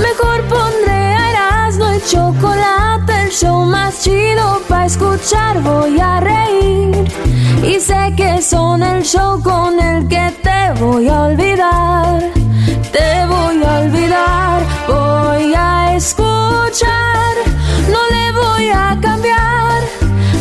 [0.00, 5.60] Mejor pondré a Erasmo y chocolate, el show más chido para escuchar.
[5.62, 7.12] Voy a reír
[7.62, 12.22] y sé que son el show con el que te voy a olvidar.
[12.92, 16.27] Te voy a olvidar, voy a escuchar,
[18.68, 19.82] le voy a cambiar.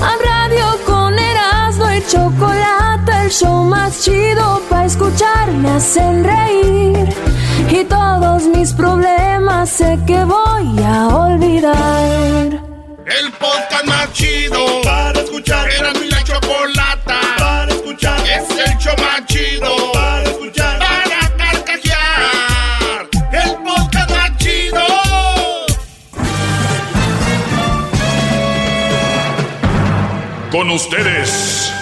[0.02, 7.10] A radio con Erasmo y chocolate, el show más chido para escuchar me hacen reír.
[7.70, 12.62] Y todos mis problemas sé que voy a olvidar.
[13.06, 15.70] El podcast más chido para escuchar.
[15.72, 18.20] Era mi la chocolata para escuchar.
[18.28, 20.27] Es el show más chido para
[30.78, 31.74] ustedes.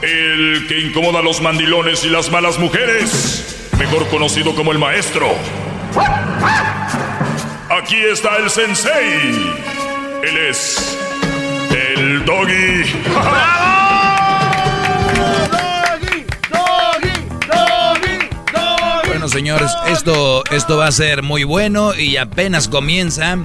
[0.00, 3.68] El que incomoda a los mandilones y las malas mujeres.
[3.78, 5.26] Mejor conocido como el maestro.
[7.68, 9.54] Aquí está el sensei.
[10.22, 10.98] Él es
[11.70, 12.84] el doggy.
[19.06, 23.36] Bueno, señores, esto, esto va a ser muy bueno y apenas comienza.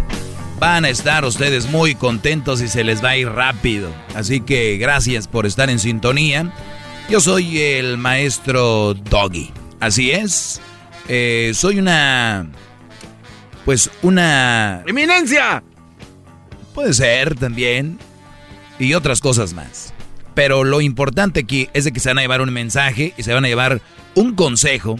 [0.60, 3.90] Van a estar ustedes muy contentos y se les va a ir rápido.
[4.14, 6.54] Así que gracias por estar en sintonía.
[7.10, 9.54] Yo soy el maestro Doggy.
[9.80, 10.60] Así es.
[11.08, 12.50] Eh, soy una...
[13.64, 14.84] Pues una...
[14.86, 15.64] ¡Eminencia!
[16.76, 17.98] Puede ser también.
[18.80, 19.94] Y otras cosas más.
[20.34, 23.34] Pero lo importante aquí es de que se van a llevar un mensaje y se
[23.34, 23.82] van a llevar
[24.14, 25.00] un consejo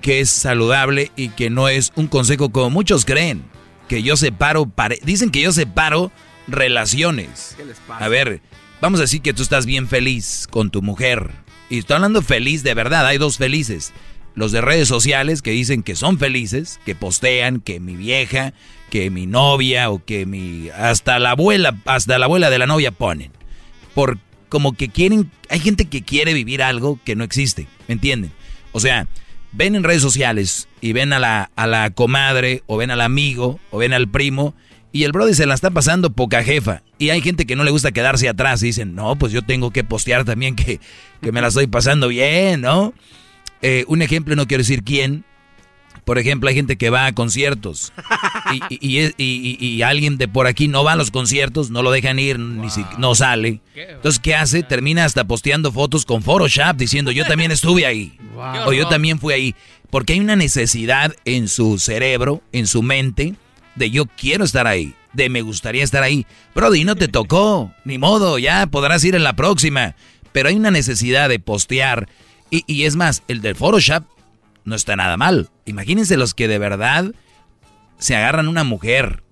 [0.00, 3.44] que es saludable y que no es un consejo como muchos creen.
[3.88, 6.10] Que yo separo, pare- dicen que yo separo
[6.66, 7.54] relaciones.
[7.56, 8.04] ¿Qué les pasa?
[8.04, 8.40] A ver,
[8.80, 11.30] vamos a decir que tú estás bien feliz con tu mujer.
[11.70, 13.92] Y estoy hablando feliz de verdad, hay dos felices.
[14.34, 18.52] Los de redes sociales que dicen que son felices, que postean que mi vieja,
[18.90, 22.90] que mi novia o que mi hasta la abuela, hasta la abuela de la novia
[22.90, 23.32] ponen.
[23.94, 24.18] Por
[24.48, 28.30] como que quieren, hay gente que quiere vivir algo que no existe, ¿me entienden?
[28.72, 29.08] O sea,
[29.52, 33.58] ven en redes sociales y ven a la, a la comadre o ven al amigo
[33.70, 34.54] o ven al primo
[34.92, 36.82] y el brother se la está pasando poca jefa.
[36.98, 39.70] Y hay gente que no le gusta quedarse atrás y dicen, no, pues yo tengo
[39.70, 40.80] que postear también que,
[41.20, 42.94] que me la estoy pasando bien, ¿no?
[43.60, 45.24] Eh, un ejemplo, no quiero decir quién,
[46.06, 47.92] Por ejemplo, hay gente que va a conciertos
[48.70, 51.90] y, y, y, y, alguien de por aquí no va a los conciertos, no lo
[51.90, 53.60] dejan ir, ni si, no sale.
[53.74, 54.62] Entonces, ¿qué hace?
[54.62, 58.16] Termina hasta posteando fotos con Photoshop diciendo yo también estuve ahí
[58.66, 59.54] o yo también fui ahí.
[59.90, 63.34] Porque hay una necesidad en su cerebro, en su mente,
[63.74, 66.24] de yo quiero estar ahí, de me gustaría estar ahí.
[66.54, 69.96] Brody, no te tocó, ni modo, ya podrás ir en la próxima.
[70.30, 72.08] Pero hay una necesidad de postear.
[72.48, 74.04] Y, y es más, el del Photoshop
[74.66, 75.48] no está nada mal.
[75.64, 77.12] Imagínense los que de verdad
[77.98, 79.22] se agarran una mujer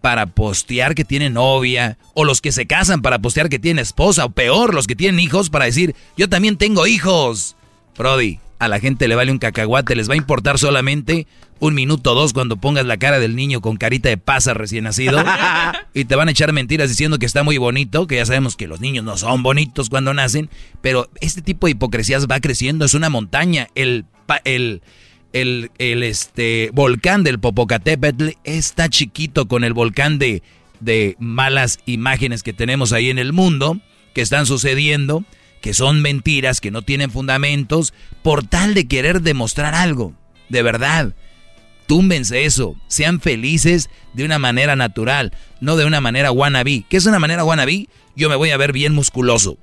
[0.00, 4.26] para postear que tiene novia, o los que se casan para postear que tiene esposa,
[4.26, 7.56] o peor, los que tienen hijos para decir, yo también tengo hijos.
[7.96, 11.26] Brody, a la gente le vale un cacahuate, les va a importar solamente
[11.60, 14.84] un minuto o dos cuando pongas la cara del niño con carita de pasa recién
[14.84, 15.24] nacido
[15.94, 18.66] y te van a echar mentiras diciendo que está muy bonito, que ya sabemos que
[18.66, 20.50] los niños no son bonitos cuando nacen,
[20.80, 23.68] pero este tipo de hipocresías va creciendo, es una montaña.
[23.74, 24.04] El
[24.44, 24.82] el,
[25.32, 30.42] el, el este, volcán del Popocatépetl está chiquito con el volcán de,
[30.80, 33.78] de malas imágenes que tenemos ahí en el mundo,
[34.14, 35.24] que están sucediendo,
[35.64, 40.12] que son mentiras, que no tienen fundamentos, por tal de querer demostrar algo.
[40.50, 41.14] De verdad,
[41.86, 45.32] túmbense eso, sean felices de una manera natural,
[45.62, 46.84] no de una manera wannabe.
[46.90, 47.88] ¿Qué es una manera wannabe?
[48.14, 49.56] Yo me voy a ver bien musculoso,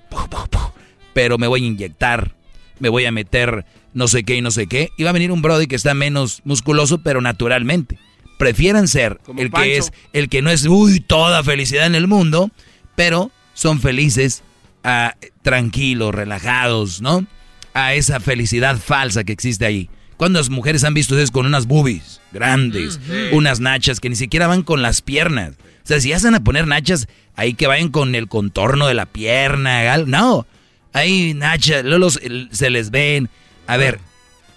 [1.14, 2.34] pero me voy a inyectar,
[2.80, 3.64] me voy a meter
[3.94, 4.90] no sé qué y no sé qué.
[4.98, 8.00] Y va a venir un Brody que está menos musculoso, pero naturalmente.
[8.40, 12.50] Prefieran ser el que es, el que no es, uy, toda felicidad en el mundo,
[12.96, 14.42] pero son felices,
[14.84, 17.26] ah, tranquilos, relajados, ¿no?
[17.74, 19.90] A esa felicidad falsa que existe ahí.
[20.18, 23.00] ¿Cuántas mujeres han visto ustedes con unas boobies grandes,
[23.32, 25.54] unas nachas que ni siquiera van con las piernas?
[25.84, 28.94] O sea, si ya van a poner nachas ahí que vayan con el contorno de
[28.94, 30.46] la pierna, no.
[30.94, 33.30] Ahí nachas, luego se les ven,
[33.66, 34.00] a ver,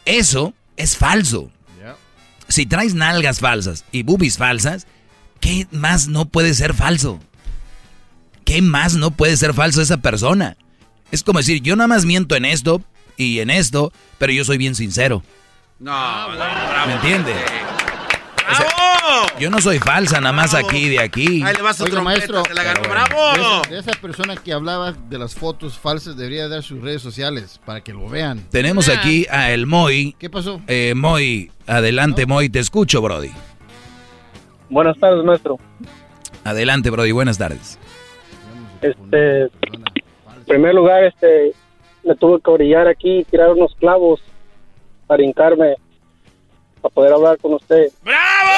[0.04, 1.50] eso es falso.
[2.48, 4.86] Si traes nalgas falsas y boobies falsas,
[5.40, 7.20] ¿qué más no puede ser falso?
[8.44, 10.58] ¿Qué más no puede ser falso esa persona?
[11.10, 12.82] Es como decir, yo nada más miento en esto
[13.16, 15.22] y en esto, pero yo soy bien sincero.
[15.78, 16.28] No,
[16.86, 17.34] ¿Me entiende?
[19.38, 21.42] yo no soy falsa, nada más aquí de aquí.
[21.42, 22.42] Ahí le vas otro maestro.
[22.52, 23.62] ¡Bravo!
[23.68, 27.82] De esa, persona que hablaba de las fotos falsas debería dar sus redes sociales para
[27.82, 28.40] que lo vean.
[28.50, 28.94] Tenemos ah.
[28.98, 30.14] aquí a el Moy.
[30.18, 30.60] ¿Qué pasó?
[30.66, 33.30] Eh, Moy, adelante Moy, te escucho, Brody.
[34.70, 35.58] Buenas tardes, maestro.
[36.44, 37.78] Adelante, Brody, buenas tardes.
[38.80, 39.50] Este,
[40.44, 41.52] en primer lugar, este,
[42.02, 44.20] me tuve que orillar aquí y tirar unos clavos
[45.06, 45.76] para hincarme
[46.82, 47.88] para poder hablar con usted.
[48.02, 48.50] ¡Bravo!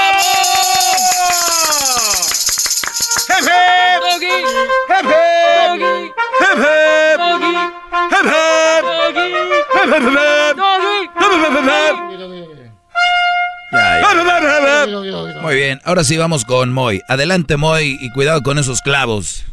[15.43, 17.01] Muy bien, ahora sí vamos con Moy.
[17.07, 19.45] Adelante, Moy, y cuidado con esos clavos.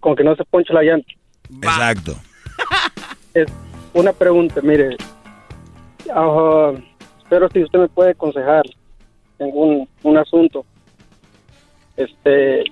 [0.00, 1.12] Con que no se ponche la llanta.
[1.62, 2.14] Exacto.
[3.34, 3.46] Es
[3.94, 4.96] una pregunta, mire,
[6.14, 6.76] Uh,
[7.18, 8.64] espero si usted me puede aconsejar
[9.38, 10.64] en un, un asunto.
[11.96, 12.64] Este,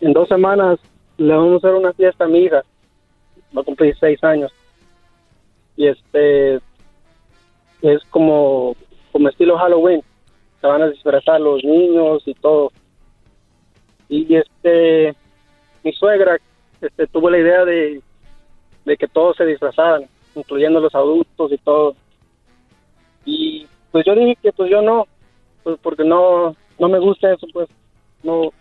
[0.00, 0.78] en dos semanas
[1.18, 2.62] le vamos a hacer una fiesta a mi hija.
[3.56, 4.52] Va a cumplir seis años.
[5.76, 6.56] Y este,
[7.82, 8.76] es como,
[9.12, 10.02] como estilo Halloween.
[10.60, 12.72] Se van a disfrazar los niños y todo.
[14.08, 15.14] Y este,
[15.82, 16.38] mi suegra
[16.80, 18.00] este, tuvo la idea de,
[18.84, 20.04] de que todos se disfrazaran,
[20.34, 21.94] incluyendo los adultos y todo.
[23.24, 25.06] Y pues yo dije que pues yo no,
[25.62, 27.68] pues porque no, no me gusta eso, pues
[28.22, 28.52] no,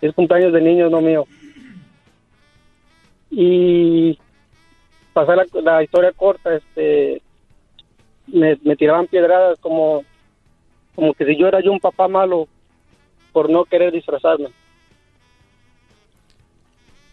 [0.00, 1.24] es cumpleaños de niños, no mío.
[3.30, 4.18] Y
[5.12, 7.22] pasar la, historia corta, este,
[8.26, 10.04] me, me tiraban piedradas como,
[10.94, 12.48] como que si yo era yo un papá malo
[13.32, 14.48] por no querer disfrazarme.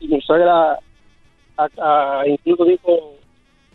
[0.01, 0.77] Y mi suegra
[2.25, 3.15] incluso dijo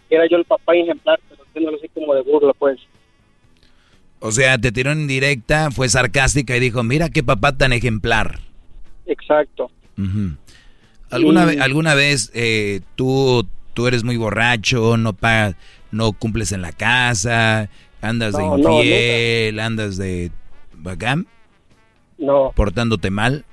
[0.09, 2.79] que era yo el papá ejemplar, pero haciéndolo así como de burla, pues.
[4.21, 8.41] O sea, te tiró en directa, fue sarcástica y dijo, mira qué papá tan ejemplar.
[9.07, 9.71] Exacto.
[11.11, 15.57] ¿Alguna, vez, ¿Alguna vez eh, tú, tú eres muy borracho, no pagas,
[15.91, 17.71] no cumples en la casa,
[18.01, 20.31] andas de infiel, andas de
[20.75, 21.27] bacán?
[22.19, 22.53] No.
[22.55, 23.45] ¿Portándote mal?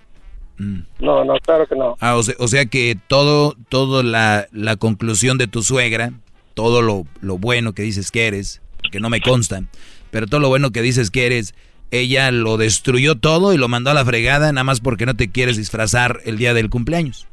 [0.64, 0.86] Mm.
[1.00, 1.96] No, no, claro que no.
[2.00, 6.14] Ah, o sea, o sea que todo, todo la, la conclusión de tu suegra
[6.54, 7.06] todo lo,
[7.38, 8.62] bueno que dices que eres,
[8.92, 9.64] que no me consta,
[10.12, 11.56] pero todo lo bueno que dices que eres,
[11.92, 15.32] ella lo destruyó todo y lo mandó a la fregada nada más porque no te
[15.32, 17.28] quieres disfrazar el día del cumpleaños.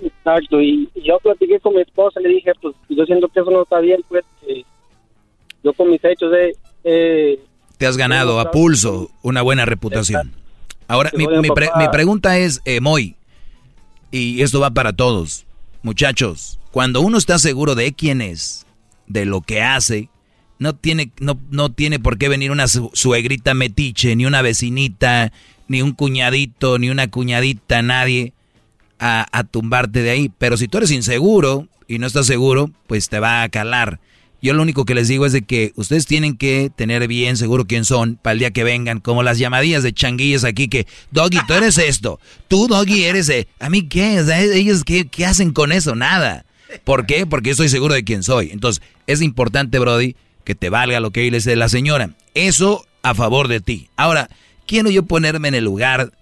[0.00, 3.62] Exacto, y, yo platiqué con mi esposa, le dije, pues yo siento que eso no
[3.62, 4.24] está bien, pues
[5.62, 7.40] yo con mis hechos, de, eh,
[7.78, 10.32] Te has ganado a pulso una buena reputación.
[10.88, 13.16] Ahora, mi, mi pre- mi pregunta es, eh, Moy,
[14.10, 15.46] y esto va para todos,
[15.82, 18.66] muchachos, cuando uno está seguro de quién es,
[19.06, 20.08] de lo que hace,
[20.58, 25.32] no tiene, no, no tiene por qué venir una su- suegrita metiche, ni una vecinita,
[25.68, 28.32] ni un cuñadito, ni una cuñadita, nadie
[28.98, 30.30] a, a tumbarte de ahí.
[30.38, 33.98] Pero si tú eres inseguro y no estás seguro, pues te va a calar.
[34.42, 37.64] Yo lo único que les digo es de que ustedes tienen que tener bien seguro
[37.64, 41.38] quién son para el día que vengan, como las llamadillas de changuillas aquí que, Doggy,
[41.46, 45.52] tú eres esto, tú Doggy eres, eh, a mí qué, O ellos qué, qué hacen
[45.52, 46.44] con eso, nada.
[46.82, 47.24] ¿Por qué?
[47.24, 48.50] Porque yo estoy seguro de quién soy.
[48.50, 52.10] Entonces, es importante, Brody, que te valga lo que le dice la señora.
[52.34, 53.90] Eso a favor de ti.
[53.96, 54.28] Ahora,
[54.66, 56.12] quiero yo ponerme en el lugar,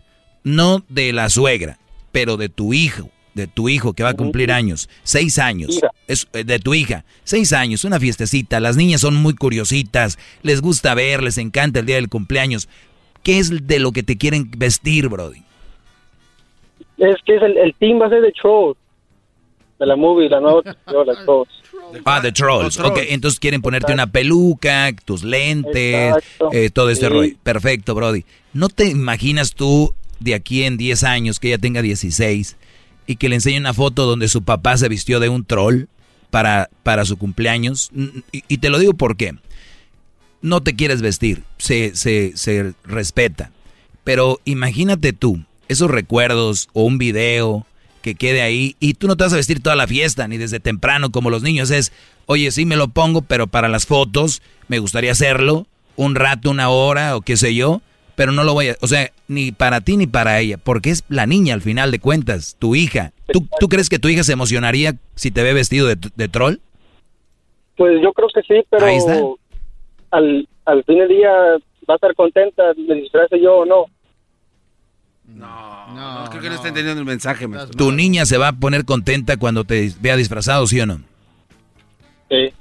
[0.45, 1.79] no de la suegra,
[2.13, 3.11] pero de tu hijo,
[3.41, 7.05] de tu hijo que va a cumplir años, seis años, es, eh, de tu hija,
[7.25, 11.87] seis años, una fiestecita, las niñas son muy curiositas, les gusta ver, les encanta el
[11.87, 12.69] día del cumpleaños.
[13.23, 15.43] ¿Qué es de lo que te quieren vestir, Brody?
[16.99, 18.77] es que es el, el team va a ser de Trolls,
[19.79, 21.49] de la movie, la nueva la Trolls.
[22.05, 22.79] Ah, The Trolls.
[22.79, 26.15] Ok, entonces quieren ponerte una peluca, tus lentes,
[26.53, 27.13] eh, todo este Sí.
[27.13, 27.35] rollo.
[27.43, 28.25] Perfecto, Brody.
[28.53, 32.57] ¿No te imaginas tú de aquí en 10 años que ella tenga 16
[33.11, 35.87] y que le enseñe una foto donde su papá se vistió de un troll
[36.31, 37.91] para, para su cumpleaños?
[38.31, 39.35] Y, y te lo digo porque
[40.43, 43.51] no te quieres vestir, se, se, se respeta.
[44.05, 47.67] Pero imagínate tú, esos recuerdos o un video
[48.01, 50.61] que quede ahí y tú no te vas a vestir toda la fiesta ni desde
[50.61, 51.91] temprano como los niños es,
[52.27, 55.67] oye, sí me lo pongo, pero para las fotos me gustaría hacerlo
[55.97, 57.83] un rato, una hora o qué sé yo,
[58.21, 61.05] pero no lo voy a, o sea, ni para ti ni para ella, porque es
[61.09, 63.15] la niña al final de cuentas, tu hija.
[63.33, 66.57] ¿Tú, tú crees que tu hija se emocionaría si te ve vestido de, de troll?
[67.79, 69.23] Pues yo creo que sí, pero Ahí está.
[70.11, 71.31] al, al fin del día
[71.89, 73.87] va a estar contenta, me disfrace yo o no.
[75.25, 77.49] No, creo que no está entendiendo el mensaje.
[77.49, 77.75] maestro.
[77.75, 81.01] ¿Tu niña se va a poner contenta cuando te vea disfrazado, sí o no?
[82.29, 82.53] Sí.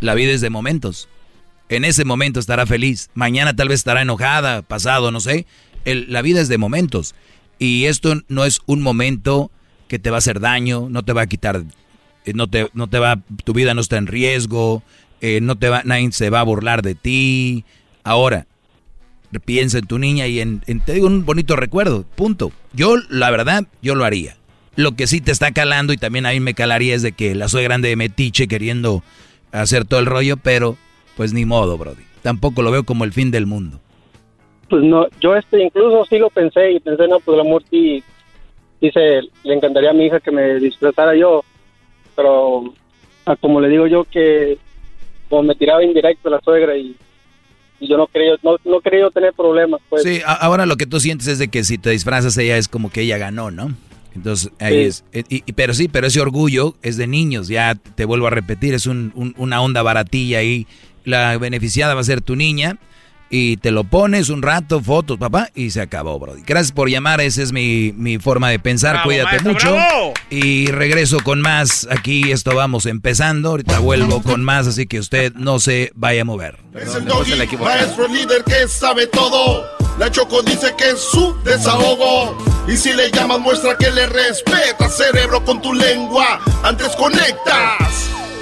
[0.00, 1.08] La vida es de momentos.
[1.68, 3.10] En ese momento estará feliz.
[3.14, 5.46] Mañana tal vez estará enojada, pasado, no sé.
[5.84, 7.14] La vida es de momentos.
[7.58, 9.50] Y esto no es un momento
[9.88, 11.62] que te va a hacer daño, no te va a quitar,
[12.24, 14.82] eh, no te, no te va, tu vida no está en riesgo,
[15.20, 17.64] eh, no te va, nadie se va a burlar de ti.
[18.04, 18.46] Ahora,
[19.44, 22.52] piensa en tu niña y en, en- te digo un bonito recuerdo, punto.
[22.72, 24.36] Yo, la verdad, yo lo haría.
[24.76, 27.34] Lo que sí te está calando y también a mí me calaría es de que
[27.34, 29.02] la soy grande de metiche queriendo
[29.52, 30.76] hacer todo el rollo, pero
[31.16, 32.02] pues ni modo, Brody.
[32.22, 33.80] Tampoco lo veo como el fin del mundo.
[34.68, 38.02] Pues no, yo este incluso sí lo pensé y pensé, no, pues el amor sí,
[38.80, 41.44] dice, le encantaría a mi hija que me disfrazara yo,
[42.16, 42.74] pero
[43.26, 44.58] ah, como le digo yo que
[45.28, 46.96] como me tiraba indirecto la suegra y,
[47.80, 50.02] y yo no quería, no, no quería tener problemas, pues.
[50.02, 52.90] Sí, ahora lo que tú sientes es de que si te disfrazas ella es como
[52.90, 53.70] que ella ganó, ¿no?
[54.14, 54.80] Entonces, ahí Sí.
[54.88, 55.04] es.
[55.12, 58.30] eh, y- y- pero sí, pero ese orgullo es de niños, ya te vuelvo a
[58.30, 60.66] repetir, es un- un- una onda baratilla ahí.
[61.06, 62.76] La beneficiada va a ser tu niña
[63.30, 66.42] y te lo pones un rato, fotos, papá, y se acabó, Brody.
[66.46, 69.72] Gracias por llamar, esa es mi, mi forma de pensar, Bravo, cuídate maestro, mucho.
[69.72, 70.14] bravo.
[70.30, 75.32] Y regreso con más, aquí esto vamos empezando, ahorita vuelvo con más, así que usted
[75.34, 76.58] no se vaya a mover.
[76.74, 79.64] Es el doggy, maestro líder que sabe todo.
[79.98, 82.36] La Choco dice que es su desahogo.
[82.68, 86.40] Y si le llamas, muestra que le respeta, cerebro, con tu lengua.
[86.62, 88.10] Antes conectas.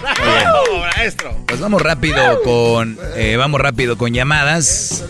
[0.00, 1.36] ¡Bravo, maestro!
[1.46, 5.04] Pues vamos rápido con eh, vamos rápido con llamadas.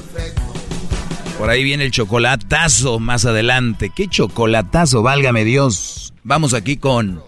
[1.39, 3.91] Por ahí viene el chocolatazo más adelante.
[3.95, 5.03] ¿Qué chocolatazo?
[5.03, 6.13] Válgame Dios.
[6.23, 7.23] Vamos aquí con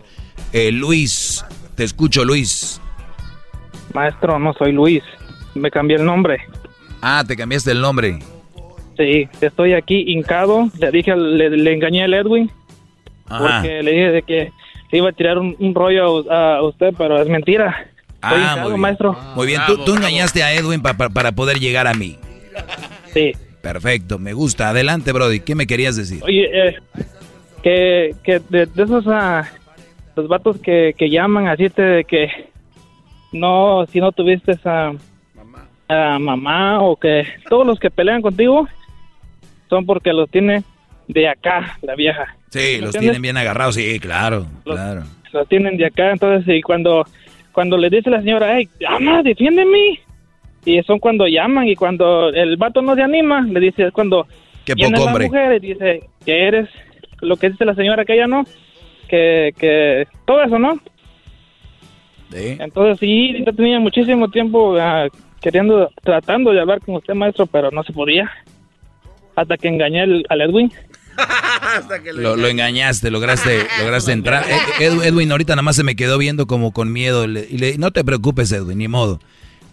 [0.52, 1.44] eh, Luis.
[1.74, 2.80] Te escucho, Luis.
[3.92, 5.02] Maestro, no soy Luis.
[5.54, 6.38] Me cambié el nombre.
[7.02, 8.18] Ah, te cambiaste el nombre.
[8.96, 10.68] Sí, estoy aquí hincado.
[10.78, 12.50] Le dije, al- le, le engañé al Edwin.
[13.28, 13.60] Ajá.
[13.60, 14.52] Porque le dije de que
[14.90, 17.86] le iba a tirar un, un rollo a, a usted, pero es mentira.
[18.20, 18.80] Ah, hincado, muy bien.
[18.80, 19.16] maestro.
[19.36, 22.18] Muy bien, tú, tú engañaste a Edwin pa- pa- para poder llegar a mí.
[23.12, 23.32] Sí.
[23.60, 24.70] Perfecto, me gusta.
[24.70, 25.40] Adelante, Brody.
[25.40, 26.22] ¿Qué me querías decir?
[26.24, 26.76] Oye, eh,
[27.62, 29.44] que, que de, de esos ah,
[30.16, 32.28] los vatos que, que llaman así te de que
[33.32, 34.92] no, si no tuviste a,
[35.88, 38.66] a mamá o que todos los que pelean contigo
[39.68, 40.62] son porque los tiene
[41.08, 42.36] de acá, la vieja.
[42.50, 43.00] Sí, ¿Me los entiendes?
[43.00, 45.02] tienen bien agarrados, sí, claro, Los- claro.
[45.32, 47.04] Los tienen de acá, entonces, y cuando,
[47.52, 50.00] cuando le dice la señora, hey, llama, defiéndeme.
[50.64, 54.26] Y son cuando llaman y cuando el vato no se anima, le dice, es cuando
[54.64, 55.26] Qué poco la hombre.
[55.26, 56.68] mujer y dice que eres
[57.20, 58.44] lo que dice la señora que ella no,
[59.08, 60.78] que, que todo eso, ¿no?
[62.32, 65.06] Entonces sí, yo tenía muchísimo tiempo ah,
[65.40, 68.30] queriendo, tratando de hablar con usted, maestro, pero no se podía.
[69.34, 70.70] Hasta que engañé al, al Edwin.
[72.14, 74.44] Lo, lo engañaste, lograste, lograste entrar.
[74.80, 77.26] Ed- Edwin ahorita nada más se me quedó viendo como con miedo.
[77.26, 79.20] le- y le- no te preocupes, Edwin, ni modo.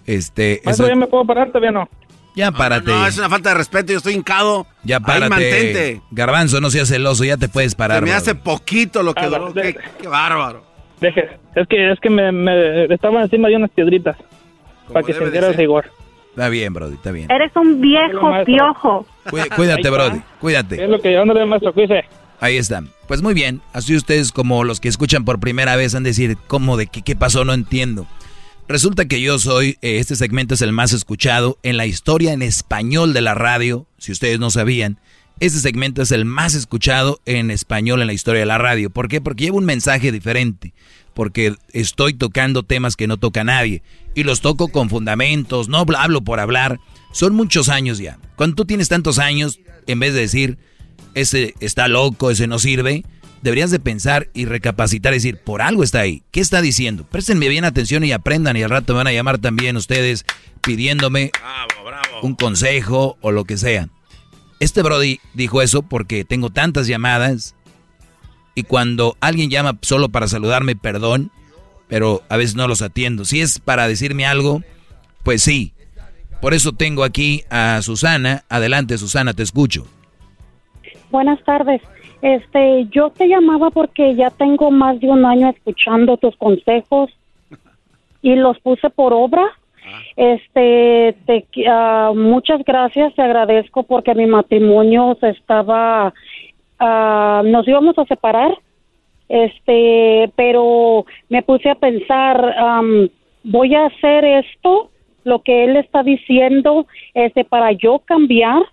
[0.05, 1.47] Este, Maestro, eso- ¿ya me puedo parar?
[1.49, 1.89] Todavía no.
[2.35, 2.91] ya párate.
[2.91, 4.67] No, es una falta de respeto, yo estoy hincado.
[4.83, 5.29] ya Ahí párate.
[5.29, 6.01] mantente.
[6.11, 7.99] Garbanzo, no seas celoso, ya te puedes parar.
[7.99, 9.51] Se me hace poquito lo que Ah, duró.
[9.53, 10.63] de- Qué, qué bárbaro.
[11.01, 14.15] Deje, es que, es que me, me estaban encima de unas piedritas.
[14.91, 15.85] Para que sintiera el rigor.
[16.29, 17.31] Está bien, Brody, está bien.
[17.31, 18.53] Eres un viejo maestro.
[18.53, 19.05] piojo.
[19.29, 20.83] Cuí- Cuídate, Brody, cuídate.
[20.83, 22.05] Es lo que yo no le maestro, cuídese.
[22.39, 22.83] Ahí está.
[23.07, 23.61] Pues muy bien.
[23.73, 27.01] Así ustedes como los que escuchan por primera vez han de decir, ¿cómo de qué,
[27.01, 27.45] qué pasó?
[27.45, 28.07] No entiendo.
[28.67, 32.41] Resulta que yo soy, eh, este segmento es el más escuchado en la historia en
[32.41, 34.99] español de la radio, si ustedes no sabían.
[35.39, 38.89] Este segmento es el más escuchado en español en la historia de la radio.
[38.89, 39.21] ¿Por qué?
[39.21, 40.73] Porque lleva un mensaje diferente.
[41.13, 43.81] Porque estoy tocando temas que no toca nadie.
[44.15, 46.79] Y los toco con fundamentos, no hablo por hablar.
[47.15, 48.19] Son muchos años ya.
[48.35, 50.57] Cuando tú tienes tantos años, en vez de decir,
[51.13, 53.05] ese está loco, ese no sirve,
[53.41, 56.23] deberías de pensar y recapacitar y decir, por algo está ahí.
[56.31, 57.05] ¿Qué está diciendo?
[57.09, 60.25] Préstenme bien atención y aprendan y al rato me van a llamar también ustedes
[60.59, 61.31] pidiéndome
[62.21, 63.87] un consejo o lo que sea.
[64.59, 67.55] Este Brody dijo eso porque tengo tantas llamadas
[68.55, 71.31] y cuando alguien llama solo para saludarme, perdón,
[71.87, 73.23] pero a veces no los atiendo.
[73.23, 74.63] Si es para decirme algo,
[75.23, 75.74] pues sí.
[76.45, 78.43] Por eso tengo aquí a Susana.
[78.49, 79.87] Adelante, Susana, te escucho.
[81.09, 81.81] Buenas tardes.
[82.21, 87.09] Este, yo te llamaba porque ya tengo más de un año escuchando tus consejos
[88.21, 89.43] y los puse por obra.
[90.15, 96.13] Este, te, ah, muchas gracias, te agradezco porque mi matrimonio se estaba,
[96.77, 98.55] ah, nos íbamos a separar.
[99.29, 103.09] Este, pero me puse a pensar, am,
[103.43, 104.91] voy a hacer esto,
[105.25, 108.63] lo que él está diciendo, este, para yo cambiar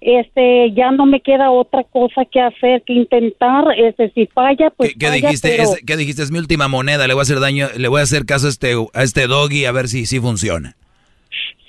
[0.00, 4.90] este ya no me queda otra cosa que hacer que intentar este si falla pues
[4.92, 5.48] ¿Qué, qué falla, dijiste?
[5.56, 6.22] pero- Es, ¿Qué dijiste?
[6.22, 7.06] Es mi última moneda.
[7.08, 9.64] Le voy a hacer daño, le voy a hacer caso a este, a este doggy
[9.64, 10.76] a ver si sí funciona.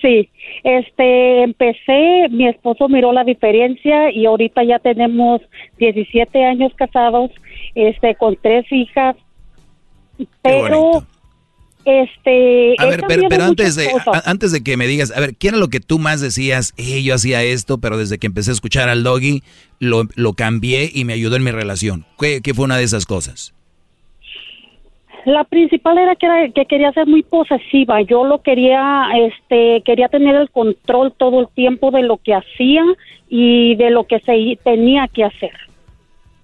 [0.01, 0.29] sí
[0.65, 5.41] este empecé mi esposo miró la diferencia y ahorita ya tenemos
[5.77, 7.31] 17 años casados
[7.75, 9.15] este con tres hijas
[10.41, 11.03] pero
[11.85, 14.27] este A ver, pero, antes de, cosas.
[14.27, 16.73] antes de que me digas, a ver, ¿qué era lo que tú más decías?
[16.77, 19.43] Eh, yo hacía esto, pero desde que empecé a escuchar al doggy,
[19.79, 22.05] lo, lo cambié y me ayudó en mi relación.
[22.19, 23.53] ¿Qué, qué fue una de esas cosas?
[25.25, 28.01] La principal era que, era que quería ser muy posesiva.
[28.01, 32.83] Yo lo quería, este, quería tener el control todo el tiempo de lo que hacía
[33.27, 35.51] y de lo que se tenía que hacer.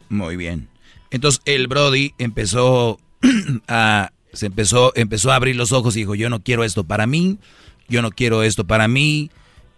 [0.09, 0.68] Muy bien.
[1.11, 2.97] Entonces el Brody empezó
[3.68, 7.08] a se empezó empezó a abrir los ojos y dijo, "Yo no quiero esto para
[7.08, 7.38] mí,
[7.90, 9.30] yo no quiero esto para mí,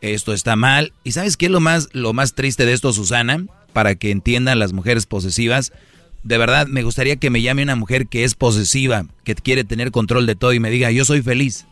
[0.02, 3.46] esto está mal." ¿Y sabes qué es lo más lo más triste de esto, Susana?
[3.74, 5.72] Para que entiendan las mujeres posesivas,
[6.24, 9.92] de verdad me gustaría que me llame una mujer que es posesiva, que quiere tener
[9.92, 11.66] control de todo y me diga, "Yo soy feliz."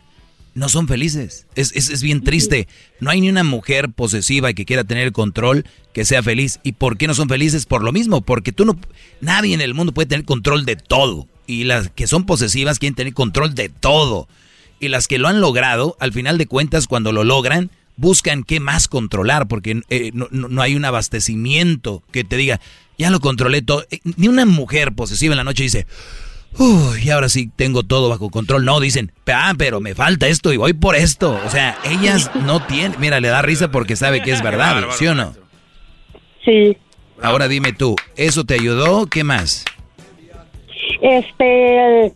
[0.54, 1.46] No son felices.
[1.54, 2.68] Es, es, es bien triste.
[3.00, 5.64] No hay ni una mujer posesiva que quiera tener control
[5.94, 6.60] que sea feliz.
[6.62, 7.64] ¿Y por qué no son felices?
[7.64, 8.78] Por lo mismo, porque tú no...
[9.22, 11.26] Nadie en el mundo puede tener control de todo.
[11.46, 14.28] Y las que son posesivas quieren tener control de todo.
[14.80, 18.58] Y las que lo han logrado, al final de cuentas, cuando lo logran, buscan qué
[18.60, 22.60] más controlar, porque eh, no, no- hay un abastecimiento que te diga,
[22.98, 23.84] ya lo controlé todo.
[23.90, 25.86] Eh, Ni una mujer posesiva en la noche dice,
[26.58, 28.64] uy, ahora sí tengo todo bajo control.
[28.64, 31.38] No, dicen, ah, pero me falta esto y voy por esto.
[31.46, 35.06] O sea, ellas no tienen, mira, le da risa porque sabe que es verdad, ¿sí
[35.06, 35.34] o no?
[36.44, 36.76] Sí.
[37.20, 39.06] Ahora dime tú, ¿eso te ayudó?
[39.06, 39.64] ¿Qué más?
[41.00, 42.12] Este,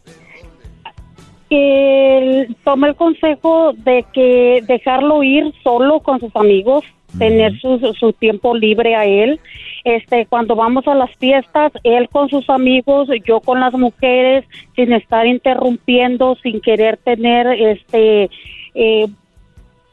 [1.51, 6.85] el- tomé el consejo de que dejarlo ir solo con sus amigos,
[7.19, 9.41] tener su, su tiempo libre a él.
[9.85, 14.45] Este, cuando vamos a las fiestas, él con sus amigos, yo con las mujeres,
[14.75, 18.29] sin estar interrumpiendo, sin querer tener este
[18.75, 19.07] eh,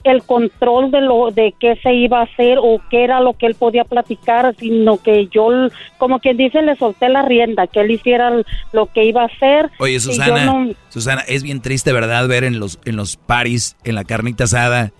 [0.03, 3.45] el control de lo de qué se iba a hacer o qué era lo que
[3.45, 5.49] él podía platicar, sino que yo,
[5.97, 8.31] como quien dice, le solté la rienda, que él hiciera
[8.71, 9.71] lo que iba a hacer.
[9.79, 12.27] Oye, y Susana, no- Susana, es bien triste, ¿verdad?
[12.27, 14.91] Ver en los, en los paris, en la carnita asada,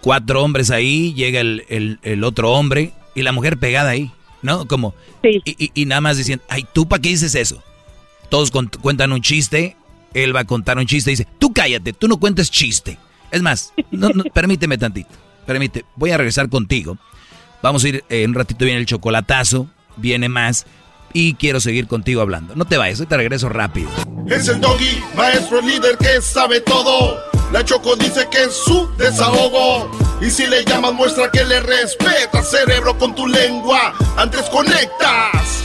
[0.00, 4.10] cuatro hombres ahí, llega el, el, otro hombre y la mujer pegada ahí,
[4.42, 4.66] ¿no?
[4.66, 7.62] Como, y, y, nada más diciendo, ay, ¿tú para qué dices eso?
[8.28, 9.76] Todos cuentan un chiste,
[10.14, 12.98] él va a contar un chiste y dice, tú cállate, tú no cuentes chiste.
[13.32, 13.72] Es más,
[14.34, 15.10] permíteme tantito,
[15.46, 16.98] permite, voy a regresar contigo.
[17.62, 20.66] Vamos a ir, en un ratito viene el chocolatazo, viene más
[21.14, 22.54] y quiero seguir contigo hablando.
[22.54, 23.88] No te vayas, hoy te regreso rápido.
[24.28, 27.18] Es el doggy, maestro líder que sabe todo.
[27.52, 29.90] La Choco dice que es su desahogo.
[30.20, 33.94] Y si le llamas, muestra que le respeta, cerebro, con tu lengua.
[34.16, 35.64] Antes conectas.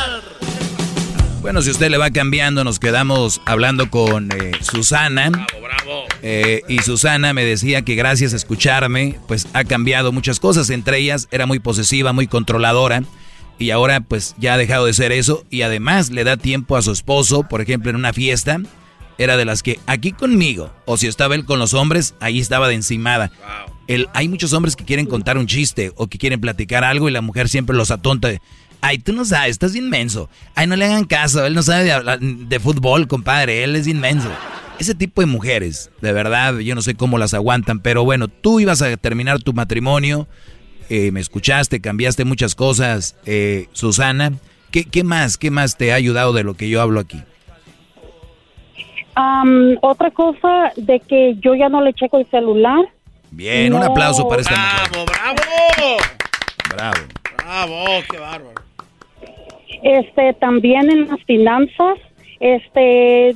[1.41, 5.29] Bueno, si usted le va cambiando, nos quedamos hablando con eh, Susana.
[5.29, 6.03] Bravo, bravo.
[6.21, 10.69] Eh, y Susana me decía que gracias a escucharme, pues ha cambiado muchas cosas.
[10.69, 13.03] Entre ellas, era muy posesiva, muy controladora.
[13.57, 15.43] Y ahora, pues ya ha dejado de ser eso.
[15.49, 18.59] Y además le da tiempo a su esposo, por ejemplo, en una fiesta
[19.17, 22.67] era de las que aquí conmigo, o si estaba él con los hombres, ahí estaba
[22.67, 23.31] de encimada.
[23.87, 27.11] El, hay muchos hombres que quieren contar un chiste o que quieren platicar algo y
[27.11, 28.29] la mujer siempre los atonta.
[28.81, 30.29] Ay, tú no sabes, estás inmenso.
[30.55, 34.29] Ay, no le hagan caso, él no sabe de, de fútbol, compadre, él es inmenso.
[34.79, 38.59] Ese tipo de mujeres, de verdad, yo no sé cómo las aguantan, pero bueno, tú
[38.59, 40.27] ibas a terminar tu matrimonio,
[40.89, 44.33] eh, me escuchaste, cambiaste muchas cosas, eh, Susana.
[44.71, 47.21] ¿Qué, ¿Qué más, qué más te ha ayudado de lo que yo hablo aquí?
[49.81, 52.79] otra cosa de que yo ya no le checo el celular.
[53.29, 55.97] Bien, un aplauso para esta ¡Bravo, bravo!
[56.69, 56.97] Bravo.
[57.37, 58.53] Bravo, qué bárbaro.
[59.83, 61.97] Este, también en las finanzas,
[62.39, 63.35] este,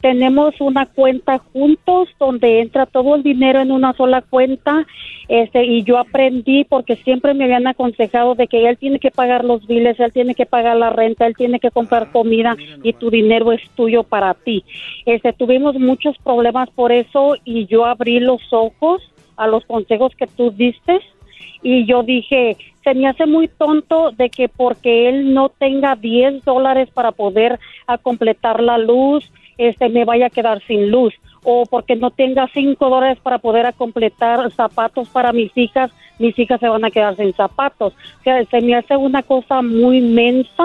[0.00, 4.86] tenemos una cuenta juntos donde entra todo el dinero en una sola cuenta
[5.28, 9.44] este y yo aprendí porque siempre me habían aconsejado de que él tiene que pagar
[9.44, 12.92] los biles, él tiene que pagar la renta, él tiene que comprar ah, comida y
[12.94, 14.64] tu dinero es tuyo para ti.
[15.06, 19.02] Este tuvimos muchos problemas por eso y yo abrí los ojos
[19.36, 21.00] a los consejos que tú diste
[21.62, 26.44] y yo dije, se me hace muy tonto de que porque él no tenga 10
[26.44, 31.64] dólares para poder a completar la luz, este me vaya a quedar sin luz o
[31.66, 36.68] porque no tenga cinco dólares para poder completar zapatos para mis hijas, mis hijas se
[36.68, 37.94] van a quedar sin zapatos.
[38.20, 40.64] O sea, se me hace una cosa muy inmensa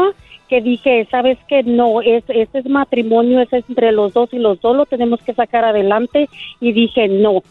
[0.49, 4.59] que dije, sabes que no, es, este es matrimonio, es entre los dos y los
[4.61, 6.29] dos lo tenemos que sacar adelante
[6.59, 7.41] y dije no.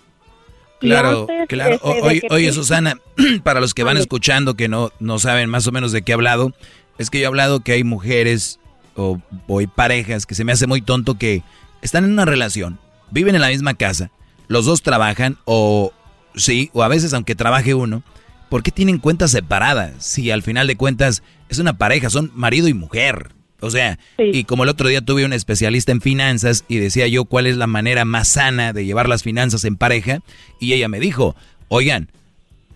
[0.88, 1.80] Claro, claro.
[2.10, 2.98] Este, oye, Susana,
[3.42, 6.14] para los que van escuchando que no, no saben más o menos de qué he
[6.14, 6.52] hablado,
[6.98, 8.60] es que yo he hablado que hay mujeres
[8.96, 9.20] o,
[9.58, 11.42] hay parejas que se me hace muy tonto que
[11.82, 12.78] están en una relación,
[13.10, 14.10] viven en la misma casa,
[14.48, 15.92] los dos trabajan o
[16.36, 18.02] sí, o a veces aunque trabaje uno,
[18.48, 20.04] ¿por qué tienen cuentas separadas?
[20.04, 23.33] Si al final de cuentas es una pareja, son marido y mujer.
[23.64, 27.24] O sea, y como el otro día tuve un especialista en finanzas y decía yo
[27.24, 30.20] cuál es la manera más sana de llevar las finanzas en pareja,
[30.60, 31.34] y ella me dijo,
[31.68, 32.10] oigan,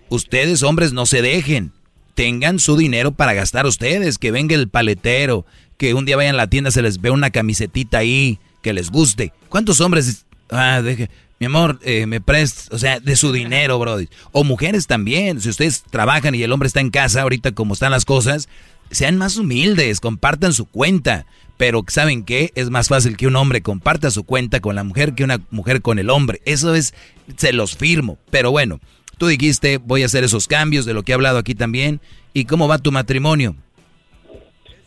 [0.08, 1.72] ustedes hombres no se dejen,
[2.14, 5.44] tengan su dinero para gastar ustedes, que venga el paletero,
[5.76, 8.90] que un día vayan a la tienda, se les ve una camisetita ahí que les
[8.90, 9.32] guste.
[9.48, 10.24] ¿Cuántos hombres?
[10.50, 13.98] Ah, deje, mi amor, eh, me prestas, o sea, de su dinero, bro.
[14.32, 17.92] O mujeres también, si ustedes trabajan y el hombre está en casa, ahorita como están
[17.92, 18.48] las cosas,
[18.90, 21.26] sean más humildes, compartan su cuenta.
[21.56, 22.52] Pero ¿saben qué?
[22.54, 25.82] Es más fácil que un hombre comparta su cuenta con la mujer que una mujer
[25.82, 26.40] con el hombre.
[26.44, 26.94] Eso es,
[27.36, 28.16] se los firmo.
[28.30, 28.78] Pero bueno,
[29.18, 32.00] tú dijiste, voy a hacer esos cambios de lo que he hablado aquí también.
[32.32, 33.56] ¿Y cómo va tu matrimonio?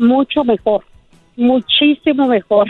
[0.02, 0.84] mucho mejor,
[1.38, 2.68] muchísimo mejor.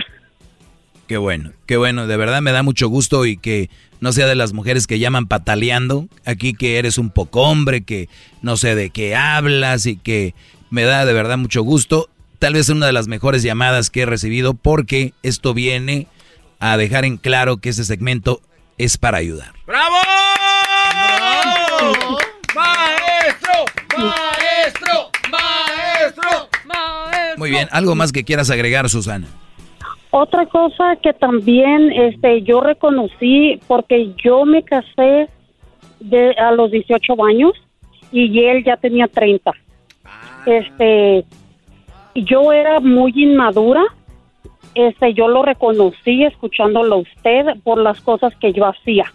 [1.07, 4.35] Qué bueno, qué bueno, de verdad me da mucho gusto y que no sea de
[4.35, 8.07] las mujeres que llaman pataleando, aquí que eres un poco hombre, que
[8.41, 10.33] no sé de qué hablas y que
[10.71, 12.07] me da de verdad mucho gusto.
[12.39, 16.07] Tal vez una de las mejores llamadas que he recibido porque esto viene
[16.59, 18.41] a dejar en claro que este segmento
[18.79, 19.51] es para ayudar.
[19.67, 19.95] ¡Bravo!
[20.95, 22.17] ¡Bravo!
[22.55, 23.51] ¡Maestro!
[23.97, 25.11] ¡Maestro!
[25.29, 26.49] ¡Maestro!
[27.37, 29.27] Muy bien, ¿algo más que quieras agregar, Susana?
[30.11, 35.29] Otra cosa que también este, yo reconocí, porque yo me casé
[35.99, 37.53] de, a los 18 años
[38.11, 39.51] y él ya tenía 30.
[40.45, 41.25] Este,
[42.15, 43.83] yo era muy inmadura,
[44.75, 49.11] este, yo lo reconocí escuchándolo a usted por las cosas que yo hacía.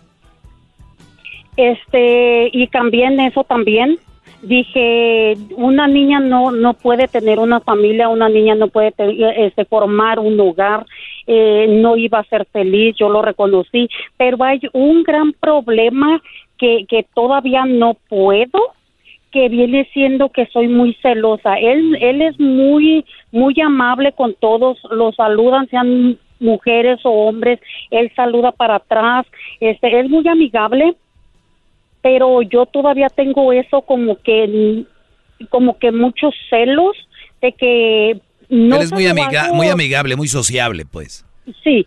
[1.56, 3.98] Este, y cambié en eso también
[4.42, 10.18] dije, una niña no no puede tener una familia, una niña no puede este, formar
[10.18, 10.86] un hogar,
[11.26, 16.22] eh, no iba a ser feliz, yo lo reconocí, pero hay un gran problema
[16.58, 18.72] que, que todavía no puedo
[19.32, 21.54] que viene siendo que soy muy celosa.
[21.58, 28.10] Él, él es muy, muy amable con todos, los saludan, sean mujeres o hombres, él
[28.14, 29.26] saluda para atrás,
[29.60, 30.94] este, es muy amigable,
[32.02, 34.84] pero yo todavía tengo eso como que,
[35.48, 36.96] como que muchos celos
[37.40, 38.76] de que no.
[38.76, 41.24] Él es muy, amiga, muy amigable, muy sociable, pues.
[41.64, 41.86] Sí,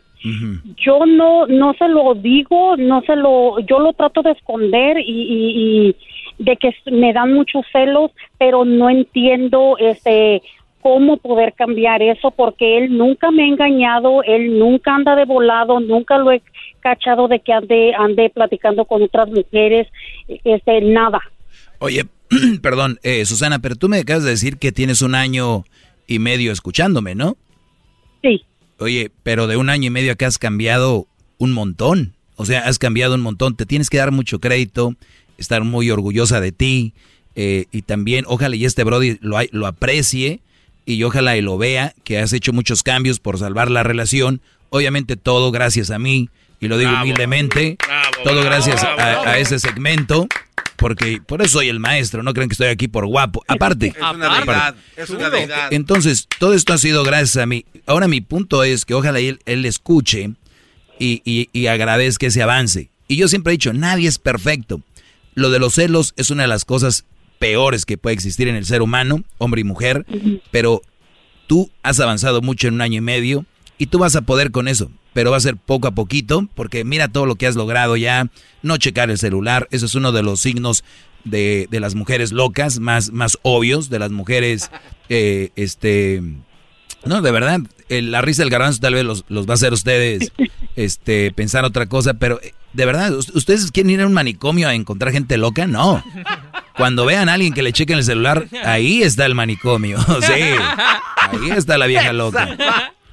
[0.86, 5.04] yo no no se lo digo, no se lo, yo lo trato de esconder y,
[5.06, 5.96] y,
[6.40, 10.42] de que me dan muchos celos, pero no entiendo este
[10.82, 15.80] cómo poder cambiar eso porque él nunca me ha engañado, él nunca anda de volado,
[15.82, 16.42] nunca lo he
[16.80, 19.88] cachado de que ande ande platicando con otras mujeres,
[20.28, 21.20] este nada.
[21.80, 22.06] Oye,
[22.62, 25.66] perdón, eh, Susana, pero tú me acabas de decir que tienes un año
[26.08, 27.38] y medio escuchándome, ¿no?
[28.22, 28.44] Sí.
[28.80, 31.08] Oye, pero de un año y medio acá has cambiado
[31.38, 32.14] un montón.
[32.36, 33.56] O sea, has cambiado un montón.
[33.56, 34.96] Te tienes que dar mucho crédito,
[35.40, 36.94] estar muy orgullosa de ti.
[37.36, 40.42] Eh, y también, ojalá y este Brody lo, lo aprecie
[40.86, 44.42] y ojalá y lo vea, que has hecho muchos cambios por salvar la relación.
[44.70, 46.30] Obviamente todo gracias a mí,
[46.60, 47.78] y lo digo humildemente,
[48.24, 50.28] todo gracias a, ese segmento.
[50.76, 53.44] Porque por eso soy el maestro, no creen que estoy aquí por guapo.
[53.50, 55.74] Aparte, es una deidad, es una deidad.
[55.74, 57.66] Entonces, todo esto ha sido gracias a mí.
[57.86, 60.32] Ahora mi punto es que ojalá él, él escuche
[60.98, 62.90] y, y, y agradezca ese avance.
[63.10, 64.82] Y yo siempre he dicho, nadie es perfecto.
[65.36, 67.06] Lo de los celos es una de las cosas
[67.40, 70.06] peores que puede existir en el ser humano, hombre y mujer,
[70.52, 70.82] pero
[71.48, 73.46] tú has avanzado mucho en un año y medio
[73.78, 76.84] y tú vas a poder con eso, pero va a ser poco a poquito, porque
[76.84, 78.30] mira todo lo que has logrado ya,
[78.62, 80.84] no checar el celular, eso es uno de los signos
[81.24, 84.70] de, de las mujeres locas, más, más obvios, de las mujeres,
[85.08, 86.22] eh, este,
[87.06, 90.32] no, de verdad, la risa del garbanzo tal vez los, los va a hacer ustedes
[90.76, 94.74] este, pensar otra cosa, pero eh, de verdad, ¿ustedes quieren ir a un manicomio a
[94.74, 95.68] encontrar gente loca?
[95.68, 96.04] No.
[96.78, 99.98] Cuando vean a alguien que le chequen el celular, ahí está el manicomio.
[100.22, 102.56] Sí, ahí está la vieja loca.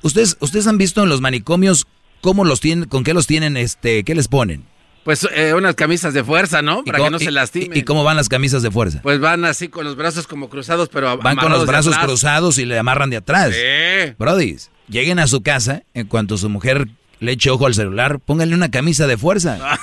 [0.03, 1.87] ¿Ustedes, ustedes han visto en los manicomios
[2.21, 4.65] cómo los tienen, con qué los tienen, este, qué les ponen?
[5.05, 6.83] Pues eh, unas camisas de fuerza, ¿no?
[6.83, 7.79] Para que no se lastimen.
[7.79, 9.01] Y, cómo van las camisas de fuerza?
[9.03, 12.65] Pues van así con los brazos como cruzados, pero Van con los brazos cruzados y
[12.65, 13.55] le amarran de atrás.
[13.55, 14.15] Sí.
[14.19, 14.57] Brody,
[14.89, 16.89] lleguen a su casa, en cuanto su mujer
[17.21, 19.59] le eche ojo al celular, pónganle una camisa de fuerza.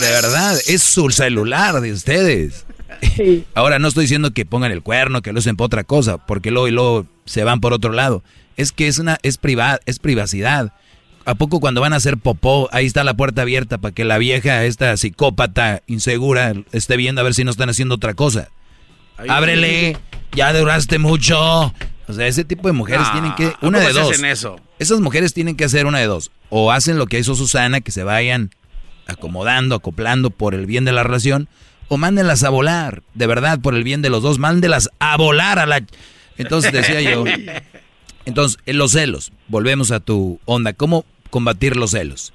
[0.00, 2.66] De verdad, es su celular de ustedes.
[3.54, 6.50] Ahora no estoy diciendo que pongan el cuerno, que lo usen por otra cosa, porque
[6.50, 8.22] luego y luego se van por otro lado.
[8.56, 10.72] Es que es una es privada, es privacidad.
[11.24, 14.18] ¿A poco cuando van a hacer popó, ahí está la puerta abierta para que la
[14.18, 18.48] vieja, esta psicópata insegura, esté viendo a ver si no están haciendo otra cosa?
[19.28, 19.96] Ábrele,
[20.34, 21.72] ya duraste mucho.
[22.08, 23.52] O sea, ese tipo de mujeres tienen que.
[23.60, 24.20] Una de dos.
[24.22, 24.60] eso?
[24.78, 26.30] Esas mujeres tienen que hacer una de dos.
[26.50, 28.50] O hacen lo que hizo Susana, que se vayan
[29.06, 31.48] acomodando, acoplando por el bien de la relación,
[31.88, 35.58] o mándenlas a volar, de verdad, por el bien de los dos, mándenlas a volar
[35.58, 35.84] a la...
[36.38, 37.24] Entonces decía yo,
[38.24, 42.32] entonces, en los celos, volvemos a tu onda, ¿cómo combatir los celos?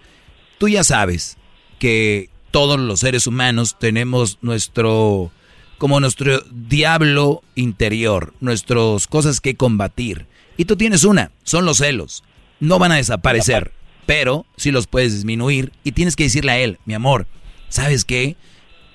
[0.57, 1.38] Tú ya sabes
[1.80, 5.31] que todos los seres humanos tenemos nuestro,
[5.78, 10.26] como nuestro diablo interior, nuestras cosas que combatir.
[10.58, 12.24] Y tú tienes una, son los celos.
[12.60, 13.74] No van a desaparecer
[14.08, 17.28] pero sí los puedes disminuir y tienes que decirle a él, mi amor,
[17.70, 18.38] ¿sabes qué?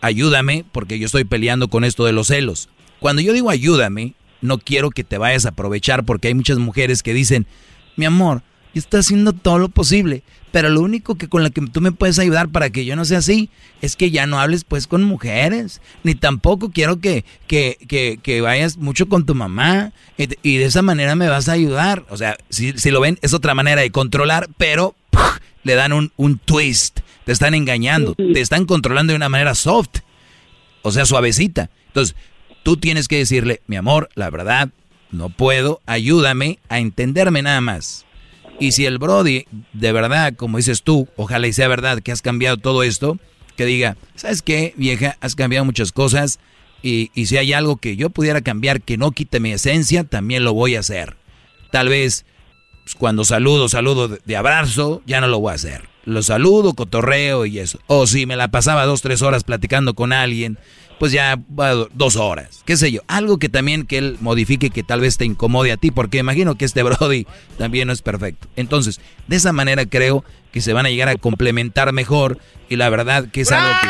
[0.00, 2.70] Ayúdame porque yo estoy peleando con esto de los celos.
[2.98, 7.02] Cuando yo digo ayúdame, no quiero que te vayas a aprovechar porque hay muchas mujeres
[7.02, 7.46] que dicen,
[7.94, 8.42] mi amor,
[8.74, 10.22] estoy haciendo todo lo posible,
[10.52, 13.04] pero lo único que con lo que tú me puedes ayudar para que yo no
[13.04, 13.50] sea así
[13.80, 18.40] es que ya no hables pues con mujeres, ni tampoco quiero que, que, que, que
[18.42, 22.04] vayas mucho con tu mamá y, de esa manera me vas a ayudar.
[22.10, 24.94] O sea, si, si lo ven, es otra manera de controlar, pero
[25.64, 30.00] le dan un, un twist, te están engañando, te están controlando de una manera soft,
[30.82, 31.70] o sea, suavecita.
[31.88, 32.14] Entonces,
[32.62, 34.68] tú tienes que decirle, mi amor, la verdad,
[35.10, 38.04] no puedo, ayúdame a entenderme nada más.
[38.62, 42.58] Y si el Brody, de verdad, como dices tú, ojalá sea verdad que has cambiado
[42.58, 43.18] todo esto,
[43.56, 45.16] que diga, ¿sabes qué, vieja?
[45.20, 46.38] Has cambiado muchas cosas
[46.80, 50.44] y, y si hay algo que yo pudiera cambiar que no quite mi esencia, también
[50.44, 51.16] lo voy a hacer.
[51.72, 52.24] Tal vez
[52.84, 55.88] pues, cuando saludo, saludo de, abrazo, ya no lo voy a hacer.
[56.04, 57.80] Lo saludo, cotorreo y eso.
[57.88, 60.56] O si me la pasaba dos, tres horas platicando con alguien,
[61.02, 61.36] pues ya
[61.94, 62.62] dos horas.
[62.64, 63.00] Qué sé yo.
[63.08, 66.54] Algo que también que él modifique que tal vez te incomode a ti, porque imagino
[66.54, 67.26] que este Brody
[67.58, 68.46] también no es perfecto.
[68.54, 72.38] Entonces, de esa manera creo que se van a llegar a complementar mejor
[72.68, 73.88] y la verdad que es algo que...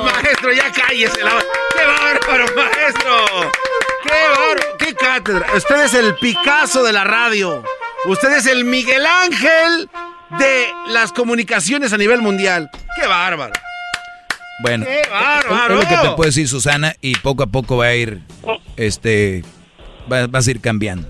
[0.00, 1.22] maestro, ya cállese.
[1.22, 1.32] La...
[1.32, 3.26] ¡Qué bárbaro, maestro!
[4.04, 4.78] ¡Qué bárbaro!
[4.78, 5.46] ¡Qué cátedra!
[5.54, 7.62] Usted es el Picasso de la radio.
[8.06, 9.90] Usted es el Miguel Ángel
[10.38, 12.70] de las comunicaciones a nivel mundial.
[12.98, 13.52] ¡Qué bárbaro!
[14.62, 15.74] Bueno, ¡Qué bárbaro!
[15.80, 18.22] es lo que te puedo decir, Susana, y poco a poco va a ir,
[18.76, 19.44] este,
[20.10, 21.06] va, vas a ir cambiando.